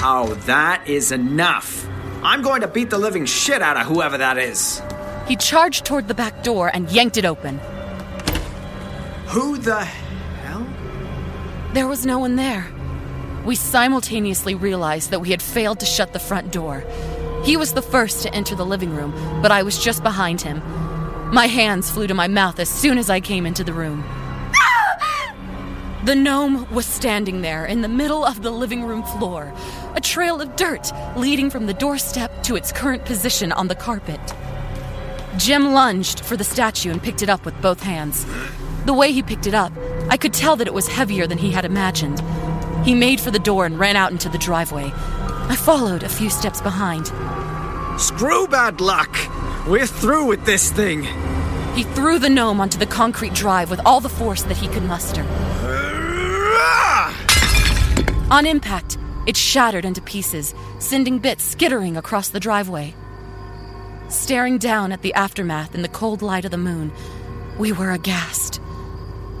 Oh, 0.00 0.34
that 0.46 0.86
is 0.88 1.12
enough. 1.12 1.86
I'm 2.22 2.40
going 2.40 2.62
to 2.62 2.68
beat 2.68 2.90
the 2.90 2.98
living 2.98 3.26
shit 3.26 3.60
out 3.60 3.76
of 3.76 3.86
whoever 3.86 4.16
that 4.18 4.38
is. 4.38 4.80
He 5.26 5.36
charged 5.36 5.84
toward 5.84 6.08
the 6.08 6.14
back 6.14 6.42
door 6.42 6.70
and 6.72 6.90
yanked 6.90 7.18
it 7.18 7.26
open. 7.26 7.58
Who 9.26 9.58
the 9.58 9.84
hell? 9.84 10.66
There 11.74 11.86
was 11.86 12.06
no 12.06 12.18
one 12.18 12.36
there. 12.36 12.66
We 13.44 13.54
simultaneously 13.54 14.54
realized 14.54 15.10
that 15.10 15.20
we 15.20 15.30
had 15.30 15.42
failed 15.42 15.80
to 15.80 15.86
shut 15.86 16.12
the 16.12 16.18
front 16.18 16.50
door. 16.50 16.84
He 17.44 17.56
was 17.56 17.74
the 17.74 17.82
first 17.82 18.22
to 18.22 18.34
enter 18.34 18.54
the 18.54 18.64
living 18.66 18.94
room, 18.94 19.12
but 19.42 19.52
I 19.52 19.62
was 19.62 19.82
just 19.82 20.02
behind 20.02 20.40
him. 20.40 20.62
My 21.32 21.46
hands 21.46 21.90
flew 21.90 22.06
to 22.06 22.14
my 22.14 22.28
mouth 22.28 22.58
as 22.58 22.68
soon 22.68 22.96
as 22.96 23.10
I 23.10 23.20
came 23.20 23.44
into 23.44 23.62
the 23.62 23.74
room. 23.74 24.02
The 26.08 26.14
gnome 26.14 26.66
was 26.72 26.86
standing 26.86 27.42
there 27.42 27.66
in 27.66 27.82
the 27.82 27.86
middle 27.86 28.24
of 28.24 28.40
the 28.40 28.50
living 28.50 28.82
room 28.82 29.02
floor, 29.02 29.52
a 29.94 30.00
trail 30.00 30.40
of 30.40 30.56
dirt 30.56 30.90
leading 31.18 31.50
from 31.50 31.66
the 31.66 31.74
doorstep 31.74 32.42
to 32.44 32.56
its 32.56 32.72
current 32.72 33.04
position 33.04 33.52
on 33.52 33.68
the 33.68 33.74
carpet. 33.74 34.18
Jim 35.36 35.74
lunged 35.74 36.20
for 36.20 36.34
the 36.34 36.44
statue 36.44 36.90
and 36.90 37.02
picked 37.02 37.20
it 37.20 37.28
up 37.28 37.44
with 37.44 37.60
both 37.60 37.82
hands. 37.82 38.24
The 38.86 38.94
way 38.94 39.12
he 39.12 39.22
picked 39.22 39.46
it 39.46 39.52
up, 39.52 39.70
I 40.08 40.16
could 40.16 40.32
tell 40.32 40.56
that 40.56 40.66
it 40.66 40.72
was 40.72 40.88
heavier 40.88 41.26
than 41.26 41.36
he 41.36 41.50
had 41.50 41.66
imagined. 41.66 42.22
He 42.86 42.94
made 42.94 43.20
for 43.20 43.30
the 43.30 43.38
door 43.38 43.66
and 43.66 43.78
ran 43.78 43.94
out 43.94 44.10
into 44.10 44.30
the 44.30 44.38
driveway. 44.38 44.90
I 44.94 45.56
followed 45.56 46.04
a 46.04 46.08
few 46.08 46.30
steps 46.30 46.62
behind. 46.62 47.08
Screw 48.00 48.48
bad 48.48 48.80
luck! 48.80 49.14
We're 49.68 49.86
through 49.86 50.24
with 50.24 50.46
this 50.46 50.72
thing! 50.72 51.02
He 51.74 51.82
threw 51.82 52.18
the 52.18 52.30
gnome 52.30 52.62
onto 52.62 52.78
the 52.78 52.86
concrete 52.86 53.34
drive 53.34 53.68
with 53.68 53.82
all 53.84 54.00
the 54.00 54.08
force 54.08 54.44
that 54.44 54.56
he 54.56 54.68
could 54.68 54.84
muster. 54.84 55.26
On 58.30 58.44
impact, 58.44 58.98
it 59.26 59.38
shattered 59.38 59.86
into 59.86 60.02
pieces, 60.02 60.54
sending 60.78 61.18
bits 61.18 61.42
skittering 61.42 61.96
across 61.96 62.28
the 62.28 62.40
driveway. 62.40 62.94
Staring 64.10 64.58
down 64.58 64.92
at 64.92 65.00
the 65.00 65.14
aftermath 65.14 65.74
in 65.74 65.80
the 65.80 65.88
cold 65.88 66.20
light 66.20 66.44
of 66.44 66.50
the 66.50 66.58
moon, 66.58 66.92
we 67.58 67.72
were 67.72 67.90
aghast. 67.90 68.60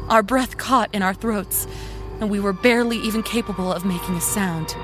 Our 0.08 0.22
breath 0.22 0.56
caught 0.56 0.94
in 0.94 1.02
our 1.02 1.12
throats, 1.12 1.66
and 2.18 2.30
we 2.30 2.40
were 2.40 2.54
barely 2.54 2.96
even 2.98 3.22
capable 3.22 3.70
of 3.70 3.84
making 3.84 4.14
a 4.14 4.22
sound. 4.22 4.74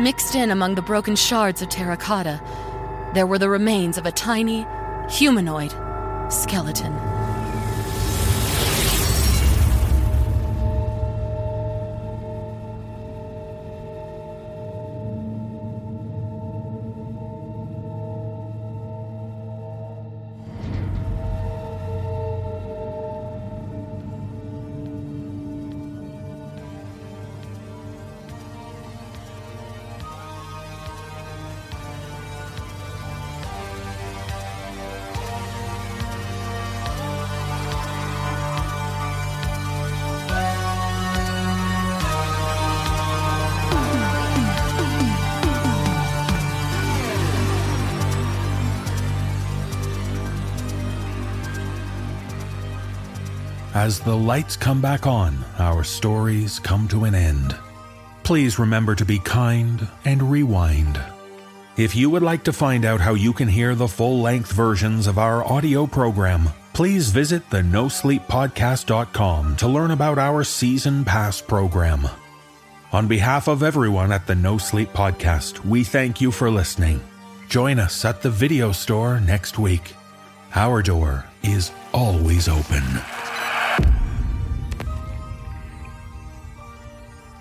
Mixed 0.00 0.36
in 0.36 0.52
among 0.52 0.76
the 0.76 0.82
broken 0.82 1.16
shards 1.16 1.60
of 1.60 1.68
terracotta, 1.68 2.40
there 3.12 3.26
were 3.26 3.38
the 3.38 3.48
remains 3.48 3.98
of 3.98 4.06
a 4.06 4.12
tiny, 4.12 4.64
humanoid 5.10 5.72
skeleton. 6.32 7.17
As 53.78 54.00
the 54.00 54.16
lights 54.16 54.56
come 54.56 54.80
back 54.80 55.06
on, 55.06 55.38
our 55.56 55.84
stories 55.84 56.58
come 56.58 56.88
to 56.88 57.04
an 57.04 57.14
end. 57.14 57.56
Please 58.24 58.58
remember 58.58 58.96
to 58.96 59.04
be 59.04 59.20
kind 59.20 59.86
and 60.04 60.20
rewind. 60.32 61.00
If 61.76 61.94
you 61.94 62.10
would 62.10 62.24
like 62.24 62.42
to 62.44 62.52
find 62.52 62.84
out 62.84 63.00
how 63.00 63.14
you 63.14 63.32
can 63.32 63.46
hear 63.46 63.76
the 63.76 63.86
full 63.86 64.20
length 64.20 64.50
versions 64.50 65.06
of 65.06 65.16
our 65.16 65.44
audio 65.44 65.86
program, 65.86 66.48
please 66.72 67.10
visit 67.10 67.48
the 67.50 67.62
nosleeppodcast.com 67.62 69.56
to 69.58 69.68
learn 69.68 69.92
about 69.92 70.18
our 70.18 70.42
season 70.42 71.04
pass 71.04 71.40
program. 71.40 72.08
On 72.90 73.06
behalf 73.06 73.46
of 73.46 73.62
everyone 73.62 74.10
at 74.10 74.26
the 74.26 74.34
No 74.34 74.58
Sleep 74.58 74.88
Podcast, 74.88 75.64
we 75.64 75.84
thank 75.84 76.20
you 76.20 76.32
for 76.32 76.50
listening. 76.50 77.00
Join 77.48 77.78
us 77.78 78.04
at 78.04 78.22
the 78.22 78.30
video 78.30 78.72
store 78.72 79.20
next 79.20 79.56
week. 79.56 79.94
Our 80.56 80.82
door 80.82 81.26
is 81.44 81.70
always 81.94 82.48
open. 82.48 82.82